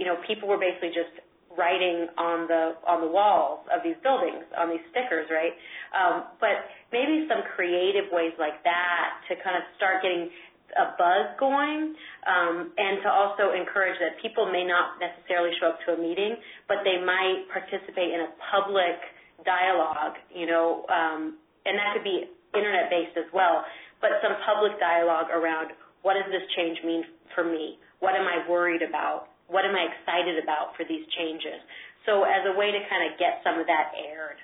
you 0.00 0.10
know, 0.10 0.18
people 0.26 0.48
were 0.50 0.58
basically 0.58 0.90
just 0.90 1.14
writing 1.56 2.08
on 2.16 2.48
the 2.48 2.76
on 2.86 3.00
the 3.00 3.10
walls 3.10 3.64
of 3.70 3.82
these 3.82 3.98
buildings 4.02 4.44
on 4.56 4.70
these 4.70 4.82
stickers, 4.90 5.28
right? 5.30 5.52
Um, 5.92 6.32
but 6.40 6.68
maybe 6.90 7.26
some 7.28 7.44
creative 7.54 8.10
ways 8.12 8.32
like 8.38 8.62
that 8.64 9.20
to 9.28 9.36
kind 9.42 9.56
of 9.56 9.64
start 9.76 10.02
getting 10.02 10.30
a 10.72 10.96
buzz 10.96 11.36
going, 11.36 11.92
um, 12.24 12.72
and 12.80 13.04
to 13.04 13.08
also 13.12 13.52
encourage 13.52 14.00
that 14.00 14.16
people 14.24 14.48
may 14.48 14.64
not 14.64 14.96
necessarily 14.96 15.52
show 15.60 15.76
up 15.76 15.78
to 15.84 15.92
a 15.92 15.98
meeting, 16.00 16.40
but 16.64 16.80
they 16.80 16.96
might 16.96 17.44
participate 17.52 18.08
in 18.08 18.24
a 18.24 18.30
public 18.48 18.96
dialogue, 19.44 20.16
you 20.32 20.48
know, 20.48 20.88
um, 20.88 21.36
and 21.68 21.76
that 21.76 21.92
could 21.92 22.04
be 22.08 22.24
internet 22.56 22.88
based 22.88 23.16
as 23.20 23.28
well 23.32 23.64
but 24.02 24.18
some 24.20 24.34
public 24.44 24.76
dialogue 24.82 25.30
around 25.30 25.70
what 26.02 26.18
does 26.18 26.26
this 26.34 26.42
change 26.58 26.76
mean 26.84 27.06
for 27.34 27.46
me? 27.46 27.78
What 28.00 28.18
am 28.18 28.26
I 28.26 28.42
worried 28.50 28.82
about? 28.82 29.30
What 29.52 29.68
am 29.68 29.76
I 29.76 29.84
excited 29.92 30.42
about 30.42 30.74
for 30.74 30.88
these 30.88 31.04
changes? 31.14 31.60
So 32.08 32.24
as 32.24 32.42
a 32.48 32.56
way 32.58 32.72
to 32.72 32.80
kind 32.88 33.06
of 33.06 33.20
get 33.20 33.44
some 33.44 33.60
of 33.60 33.66
that 33.68 33.92
aired. 33.94 34.40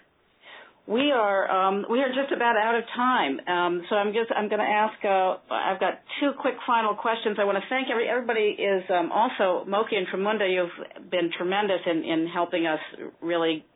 We 0.87 1.13
are 1.13 1.45
um, 1.53 1.85
we 1.91 2.01
are 2.01 2.09
just 2.09 2.33
about 2.33 2.57
out 2.57 2.75
of 2.75 2.85
time, 2.97 3.41
um, 3.45 3.85
so 3.91 3.97
I'm 3.97 4.15
just 4.17 4.33
I'm 4.33 4.49
going 4.49 4.65
to 4.65 4.73
ask. 4.73 4.97
Uh, 5.05 5.37
I've 5.53 5.79
got 5.79 6.01
two 6.19 6.33
quick 6.41 6.55
final 6.67 6.95
questions. 6.95 7.37
I 7.39 7.45
want 7.45 7.59
to 7.59 7.65
thank 7.69 7.89
every 7.93 8.09
everybody. 8.09 8.57
Is 8.57 8.85
um, 8.89 9.13
also 9.13 9.69
Moki 9.69 9.97
and 9.97 10.07
Tramunda. 10.09 10.49
You've 10.49 11.11
been 11.11 11.29
tremendous 11.37 11.85
in 11.85 12.05
in 12.05 12.27
helping 12.33 12.65
us 12.65 12.81
really 13.21 13.67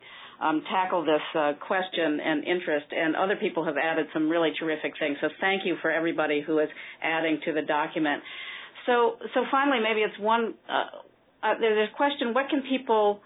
um, 0.42 0.62
tackle 0.70 1.04
this 1.04 1.22
uh, 1.38 1.52
question 1.60 2.18
and 2.20 2.44
interest, 2.44 2.86
and 2.90 3.14
other 3.14 3.36
people 3.36 3.64
have 3.64 3.76
added 3.76 4.06
some 4.12 4.28
really 4.28 4.50
terrific 4.58 4.92
things. 4.98 5.16
So 5.20 5.28
thank 5.40 5.64
you 5.64 5.76
for 5.80 5.90
everybody 5.90 6.42
who 6.44 6.58
is 6.58 6.68
adding 7.02 7.40
to 7.44 7.52
the 7.52 7.62
document. 7.62 8.22
So, 8.86 9.16
so 9.34 9.44
finally, 9.50 9.78
maybe 9.78 10.00
it's 10.00 10.18
one. 10.18 10.54
Uh, 10.68 11.04
uh, 11.42 11.54
there's 11.60 11.88
a 11.92 11.96
question: 11.96 12.34
What 12.34 12.48
can 12.48 12.62
people 12.68 13.20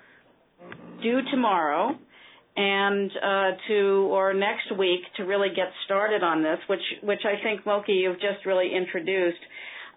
do 1.03 1.21
tomorrow 1.31 1.97
and 2.57 3.11
uh, 3.23 3.51
to 3.69 4.09
or 4.11 4.33
next 4.33 4.77
week 4.79 5.01
to 5.17 5.25
really 5.25 5.49
get 5.49 5.69
started 5.85 6.23
on 6.23 6.43
this? 6.43 6.59
Which, 6.69 6.81
which 7.03 7.21
I 7.25 7.43
think 7.43 7.67
Moki, 7.67 7.93
you've 7.93 8.21
just 8.21 8.47
really 8.47 8.71
introduced. 8.75 9.41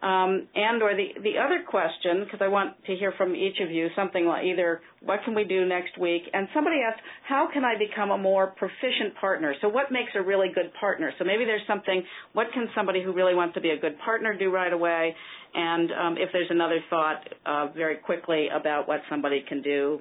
Um, 0.02 0.48
and 0.56 0.82
or 0.82 0.96
the 0.96 1.10
the 1.22 1.38
other 1.38 1.64
question, 1.68 2.24
because 2.24 2.40
I 2.42 2.48
want 2.48 2.82
to 2.86 2.96
hear 2.96 3.12
from 3.18 3.36
each 3.36 3.60
of 3.60 3.70
you 3.70 3.90
something 3.98 4.26
like 4.26 4.46
either 4.46 4.80
what 5.02 5.20
can 5.26 5.36
we 5.36 5.44
do 5.44 5.66
next 5.66 5.98
week, 5.98 6.24
and 6.32 6.48
somebody 6.54 6.78
asked 6.82 7.02
how 7.28 7.50
can 7.52 7.66
I 7.66 7.78
become 7.78 8.12
a 8.12 8.18
more 8.18 8.48
proficient 8.48 9.16
partner. 9.20 9.54
So 9.62 9.68
what 9.68 9.92
makes 9.92 10.12
a 10.16 10.22
really 10.22 10.48
good 10.56 10.72
partner? 10.80 11.12
So 11.20 11.26
maybe 11.26 11.44
there's 11.44 11.68
something. 11.68 12.02
What 12.32 12.48
can 12.54 12.70
somebody 12.74 13.04
who 13.04 13.12
really 13.12 13.36
wants 13.36 13.56
to 13.56 13.62
be 13.62 13.72
a 13.72 13.78
good 13.78 14.00
partner 14.00 14.34
do 14.38 14.50
right 14.52 14.72
away? 14.72 15.14
And 15.54 15.92
um, 15.92 16.18
if 16.18 16.30
there's 16.32 16.50
another 16.50 16.80
thought, 16.90 17.28
uh, 17.46 17.68
very 17.76 17.98
quickly 17.98 18.48
about 18.54 18.88
what 18.88 19.02
somebody 19.10 19.44
can 19.48 19.62
do 19.62 20.00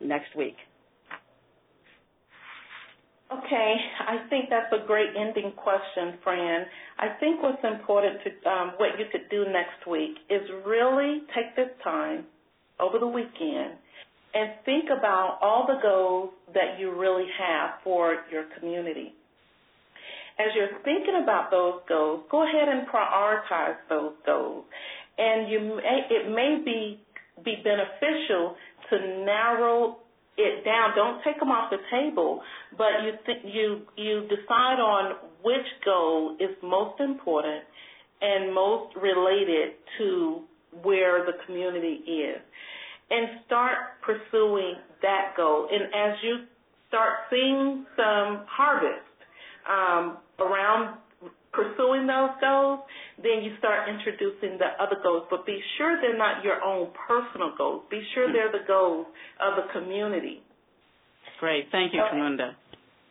next 0.00 0.34
week. 0.34 0.56
Okay, 3.32 3.74
I 4.06 4.28
think 4.30 4.50
that's 4.50 4.72
a 4.72 4.86
great 4.86 5.10
ending 5.18 5.52
question, 5.56 6.14
Fran. 6.22 6.64
I 6.98 7.08
think 7.18 7.42
what's 7.42 7.62
important 7.64 8.20
to 8.22 8.48
um, 8.48 8.72
what 8.76 8.98
you 8.98 9.06
could 9.10 9.28
do 9.30 9.44
next 9.50 9.84
week 9.90 10.16
is 10.30 10.42
really 10.64 11.22
take 11.34 11.56
this 11.56 11.74
time 11.82 12.24
over 12.78 13.00
the 13.00 13.06
weekend 13.06 13.74
and 14.32 14.50
think 14.64 14.84
about 14.96 15.38
all 15.42 15.66
the 15.66 15.80
goals 15.82 16.30
that 16.54 16.78
you 16.78 16.94
really 16.94 17.26
have 17.36 17.70
for 17.82 18.16
your 18.30 18.44
community. 18.60 19.12
As 20.38 20.54
you're 20.54 20.78
thinking 20.84 21.20
about 21.22 21.50
those 21.50 21.80
goals, 21.88 22.24
go 22.30 22.44
ahead 22.44 22.68
and 22.68 22.86
prioritize 22.86 23.76
those 23.88 24.12
goals. 24.24 24.64
And 25.18 25.50
you 25.50 25.60
may, 25.60 26.06
it 26.10 26.30
may 26.30 26.62
be 26.64 27.00
be 27.44 27.56
beneficial 27.62 28.56
to 28.90 29.24
narrow 29.24 29.98
it 30.36 30.64
down. 30.64 30.94
Don't 30.94 31.22
take 31.24 31.38
them 31.38 31.50
off 31.50 31.70
the 31.70 31.78
table, 31.90 32.40
but 32.76 33.02
you 33.04 33.12
th- 33.24 33.44
you 33.44 33.82
you 33.96 34.22
decide 34.28 34.78
on 34.80 35.16
which 35.42 35.66
goal 35.84 36.36
is 36.40 36.50
most 36.62 37.00
important 37.00 37.64
and 38.20 38.54
most 38.54 38.94
related 38.96 39.74
to 39.98 40.42
where 40.82 41.24
the 41.24 41.32
community 41.46 42.02
is, 42.04 42.40
and 43.10 43.40
start 43.46 44.00
pursuing 44.02 44.74
that 45.02 45.34
goal. 45.36 45.68
And 45.70 45.84
as 45.84 46.18
you 46.22 46.44
start 46.88 47.12
seeing 47.30 47.86
some 47.96 48.44
harvest 48.48 49.06
um, 49.68 50.18
around 50.38 50.98
pursuing 51.52 52.06
those 52.06 52.34
goals, 52.40 52.80
then 53.22 53.42
you 53.42 53.56
start 53.58 53.88
introducing 53.88 54.58
the 54.58 54.76
other 54.78 54.96
goals. 55.02 55.24
But 55.30 55.46
be 55.46 55.58
sure 55.78 55.98
they're 56.00 56.18
not 56.18 56.44
your 56.44 56.62
own 56.62 56.92
personal 57.08 57.52
goals. 57.56 57.84
Be 57.90 58.02
sure 58.14 58.32
they're 58.32 58.52
the 58.52 58.66
goals 58.66 59.06
of 59.40 59.56
the 59.56 59.66
community. 59.72 60.42
Great. 61.40 61.68
Thank 61.72 61.92
you, 61.92 62.00
Tramunda. 62.00 62.56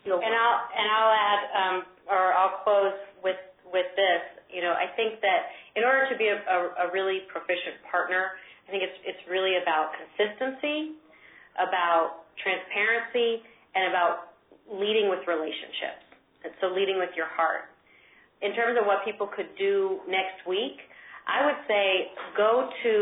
And 0.05 0.33
I'll 0.33 0.59
and 0.69 0.87
I'll 0.89 1.13
add, 1.13 1.41
um, 1.57 1.77
or 2.09 2.33
I'll 2.33 2.61
close 2.61 2.97
with 3.23 3.41
with 3.73 3.89
this. 3.97 4.21
You 4.53 4.61
know, 4.61 4.73
I 4.73 4.93
think 4.95 5.21
that 5.21 5.49
in 5.75 5.83
order 5.83 6.05
to 6.09 6.15
be 6.17 6.29
a, 6.29 6.37
a, 6.37 6.89
a 6.89 6.93
really 6.93 7.25
proficient 7.29 7.81
partner, 7.89 8.37
I 8.65 8.71
think 8.71 8.81
it's 8.85 8.99
it's 9.05 9.23
really 9.29 9.57
about 9.61 9.93
consistency, 9.97 10.97
about 11.57 12.29
transparency, 12.41 13.41
and 13.73 13.89
about 13.89 14.37
leading 14.69 15.09
with 15.09 15.25
relationships. 15.25 16.05
And 16.45 16.53
so 16.61 16.69
leading 16.69 16.97
with 17.01 17.13
your 17.17 17.29
heart. 17.33 17.69
In 18.41 18.53
terms 18.53 18.77
of 18.79 18.85
what 18.85 19.05
people 19.05 19.27
could 19.27 19.49
do 19.57 19.99
next 20.07 20.45
week, 20.47 20.77
I 21.27 21.45
would 21.45 21.61
say 21.67 22.11
go 22.37 22.69
to 22.83 22.93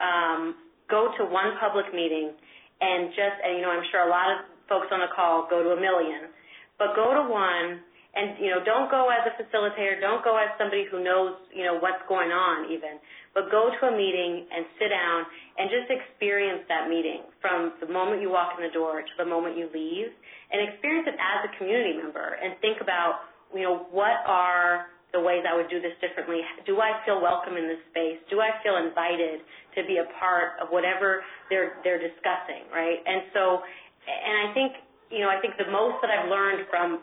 um, 0.00 0.54
go 0.90 1.12
to 1.18 1.24
one 1.24 1.54
public 1.60 1.92
meeting 1.94 2.32
and 2.80 3.10
just 3.14 3.36
and 3.44 3.56
you 3.58 3.62
know 3.62 3.70
I'm 3.70 3.84
sure 3.90 4.02
a 4.06 4.10
lot 4.10 4.32
of 4.32 4.38
folks 4.68 4.88
on 4.90 5.00
the 5.00 5.12
call 5.14 5.46
go 5.48 5.62
to 5.62 5.70
a 5.76 5.80
million, 5.80 6.32
but 6.78 6.96
go 6.96 7.14
to 7.14 7.22
one 7.30 7.84
and 8.14 8.36
you 8.36 8.52
know 8.52 8.60
don't 8.64 8.90
go 8.92 9.08
as 9.08 9.24
a 9.24 9.32
facilitator 9.40 10.00
don't 10.00 10.24
go 10.24 10.36
as 10.36 10.52
somebody 10.60 10.84
who 10.90 11.02
knows 11.02 11.32
you 11.52 11.64
know 11.64 11.80
what's 11.80 12.02
going 12.08 12.28
on 12.28 12.68
even 12.68 13.00
but 13.32 13.48
go 13.48 13.72
to 13.72 13.80
a 13.88 13.92
meeting 13.92 14.44
and 14.52 14.68
sit 14.76 14.92
down 14.92 15.24
and 15.56 15.72
just 15.72 15.88
experience 15.88 16.60
that 16.68 16.88
meeting 16.88 17.24
from 17.40 17.72
the 17.80 17.88
moment 17.88 18.20
you 18.20 18.28
walk 18.28 18.52
in 18.60 18.62
the 18.64 18.72
door 18.72 19.00
to 19.00 19.14
the 19.16 19.24
moment 19.24 19.56
you 19.56 19.68
leave 19.72 20.12
and 20.52 20.60
experience 20.60 21.08
it 21.08 21.16
as 21.16 21.48
a 21.48 21.50
community 21.56 21.96
member 21.96 22.36
and 22.36 22.52
think 22.60 22.84
about 22.84 23.31
you 23.54 23.62
know 23.62 23.86
what 23.90 24.24
are 24.26 24.88
the 25.12 25.20
ways 25.20 25.44
I 25.44 25.54
would 25.54 25.68
do 25.68 25.80
this 25.80 25.92
differently 26.00 26.40
do 26.64 26.80
I 26.80 27.00
feel 27.04 27.20
welcome 27.20 27.56
in 27.56 27.68
this 27.68 27.82
space 27.92 28.18
do 28.28 28.40
I 28.40 28.56
feel 28.64 28.76
invited 28.76 29.44
to 29.76 29.80
be 29.84 30.00
a 30.00 30.08
part 30.18 30.56
of 30.60 30.68
whatever 30.68 31.22
they're 31.50 31.78
they're 31.84 32.00
discussing 32.00 32.68
right 32.72 33.00
and 33.04 33.28
so 33.32 33.60
and 34.08 34.34
I 34.48 34.54
think 34.54 34.72
you 35.12 35.20
know 35.20 35.28
I 35.28 35.40
think 35.40 35.56
the 35.60 35.70
most 35.70 36.00
that 36.00 36.10
I've 36.10 36.28
learned 36.28 36.66
from 36.72 37.00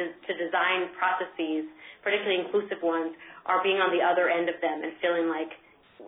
to, 0.00 0.08
to 0.08 0.32
design 0.40 0.88
processes, 0.96 1.68
particularly 2.00 2.40
inclusive 2.40 2.80
ones, 2.80 3.12
are 3.44 3.60
being 3.60 3.84
on 3.84 3.92
the 3.92 4.00
other 4.00 4.32
end 4.32 4.48
of 4.48 4.56
them 4.64 4.80
and 4.80 4.96
feeling 5.04 5.28
like, 5.28 5.52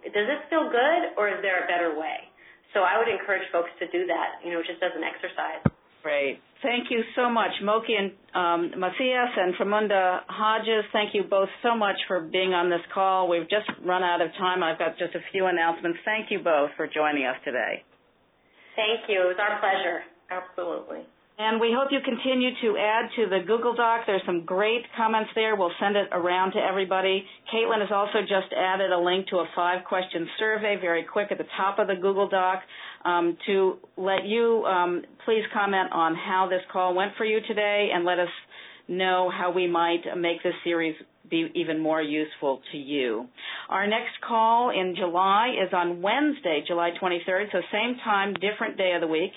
does 0.09 0.27
this 0.29 0.43
feel 0.49 0.73
good 0.73 1.13
or 1.21 1.29
is 1.29 1.45
there 1.45 1.65
a 1.65 1.67
better 1.69 1.93
way? 1.93 2.25
So 2.73 2.89
I 2.89 2.97
would 2.97 3.09
encourage 3.09 3.45
folks 3.53 3.69
to 3.85 3.87
do 3.93 4.09
that, 4.09 4.41
you 4.41 4.57
know, 4.57 4.65
just 4.65 4.81
as 4.81 4.97
an 4.97 5.05
exercise. 5.05 5.61
Great. 6.03 6.41
Thank 6.63 6.91
you 6.91 7.03
so 7.17 7.29
much, 7.29 7.51
Moki 7.63 7.95
and 7.95 8.13
um, 8.35 8.79
Macias 8.79 9.35
and 9.37 9.55
Tramunda 9.55 10.21
Hodges. 10.29 10.85
Thank 10.93 11.15
you 11.15 11.25
both 11.25 11.49
so 11.63 11.77
much 11.77 11.97
for 12.07 12.21
being 12.21 12.55
on 12.55 12.71
this 12.71 12.81
call. 12.95 13.29
We've 13.29 13.49
just 13.51 13.67
run 13.85 14.03
out 14.03 14.21
of 14.21 14.31
time. 14.39 14.63
I've 14.63 14.79
got 14.79 14.97
just 14.99 15.15
a 15.15 15.21
few 15.33 15.47
announcements. 15.47 15.99
Thank 16.05 16.31
you 16.31 16.39
both 16.39 16.71
for 16.77 16.87
joining 16.87 17.27
us 17.27 17.37
today. 17.45 17.83
Thank 18.77 19.09
you. 19.09 19.23
It 19.23 19.27
was 19.27 19.41
our 19.43 19.59
pleasure. 19.59 20.03
Absolutely. 20.31 21.07
And 21.39 21.61
we 21.61 21.75
hope 21.77 21.89
you 21.91 21.99
continue 22.05 22.51
to 22.61 22.77
add 22.79 23.09
to 23.17 23.29
the 23.29 23.39
Google 23.47 23.75
Doc. 23.75 24.03
There's 24.07 24.23
some 24.27 24.45
great 24.45 24.83
comments 24.97 25.31
there. 25.35 25.57
We'll 25.57 25.73
send 25.81 25.97
it 25.97 26.09
around 26.13 26.53
to 26.53 26.59
everybody. 26.59 27.25
Caitlin 27.53 27.81
has 27.81 27.91
also 27.91 28.21
just 28.21 28.53
added 28.57 28.93
a 28.93 28.99
link 28.99 29.29
to 29.29 29.37
a 29.37 29.47
five 29.57 29.85
question 29.87 30.29
survey 30.39 30.77
very 30.79 31.05
quick 31.05 31.29
at 31.31 31.39
the 31.39 31.47
top 31.57 31.79
of 31.79 31.87
the 31.89 31.95
Google 31.95 32.29
Doc 32.29 32.61
um, 33.07 33.39
to 33.47 33.79
let 33.97 34.27
you 34.27 34.65
um, 34.67 35.03
please 35.25 35.43
comment 35.55 35.91
on 35.93 36.15
how 36.15 36.49
this 36.51 36.61
call 36.71 36.95
went 36.95 37.13
for 37.17 37.25
you 37.25 37.41
today 37.49 37.91
and 37.95 38.05
let 38.05 38.19
us 38.19 38.29
know 38.87 39.31
how 39.31 39.51
we 39.51 39.67
might 39.67 40.03
make 40.19 40.43
this 40.43 40.55
series 40.65 40.95
be 41.31 41.49
even 41.55 41.81
more 41.81 42.03
useful 42.03 42.61
to 42.73 42.77
you. 42.79 43.27
Our 43.71 43.87
next 43.87 44.21
call 44.27 44.71
in 44.71 44.95
July 44.97 45.55
is 45.67 45.73
on 45.73 46.03
Wednesday, 46.03 46.63
July 46.67 46.91
23rd, 47.01 47.47
so 47.53 47.61
same 47.73 47.97
time, 48.05 48.35
different 48.35 48.77
day 48.77 48.93
of 48.95 49.01
the 49.01 49.07
week 49.07 49.33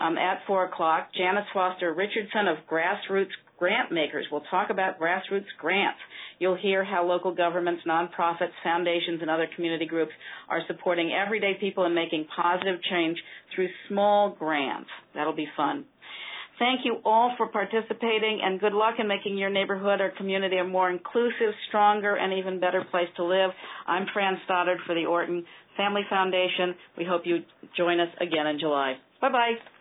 um, 0.00 0.18
at 0.18 0.40
4 0.46 0.66
o'clock. 0.66 1.10
Janis 1.16 1.44
Foster 1.52 1.92
Richardson 1.94 2.48
of 2.48 2.56
Grassroots 2.70 3.30
Grantmakers 3.60 4.24
will 4.32 4.42
talk 4.50 4.70
about 4.70 4.98
grassroots 4.98 5.44
grants. 5.58 5.98
You'll 6.38 6.56
hear 6.56 6.82
how 6.82 7.04
local 7.04 7.34
governments, 7.34 7.82
nonprofits, 7.86 8.56
foundations, 8.64 9.20
and 9.20 9.30
other 9.30 9.46
community 9.54 9.84
groups 9.84 10.12
are 10.48 10.62
supporting 10.66 11.12
everyday 11.12 11.52
people 11.60 11.84
and 11.84 11.94
making 11.94 12.26
positive 12.34 12.80
change 12.90 13.18
through 13.54 13.68
small 13.88 14.34
grants. 14.38 14.88
That'll 15.14 15.36
be 15.36 15.48
fun. 15.58 15.84
Thank 16.58 16.80
you 16.84 16.96
all 17.04 17.34
for 17.36 17.48
participating 17.48 18.40
and 18.42 18.60
good 18.60 18.74
luck 18.74 18.94
in 18.98 19.08
making 19.08 19.38
your 19.38 19.48
neighborhood 19.50 20.00
or 20.00 20.12
community 20.16 20.58
a 20.58 20.64
more 20.64 20.90
inclusive, 20.90 21.52
stronger, 21.68 22.16
and 22.16 22.38
even 22.38 22.60
better 22.60 22.84
place 22.90 23.08
to 23.16 23.24
live. 23.24 23.50
I'm 23.86 24.06
Fran 24.12 24.38
Stoddard 24.44 24.78
for 24.86 24.94
the 24.94 25.06
Orton 25.06 25.44
Family 25.76 26.02
Foundation. 26.08 26.74
We 26.98 27.04
hope 27.04 27.22
you 27.24 27.38
join 27.76 28.00
us 28.00 28.08
again 28.20 28.46
in 28.46 28.58
July. 28.58 28.94
Bye 29.20 29.32
bye. 29.32 29.79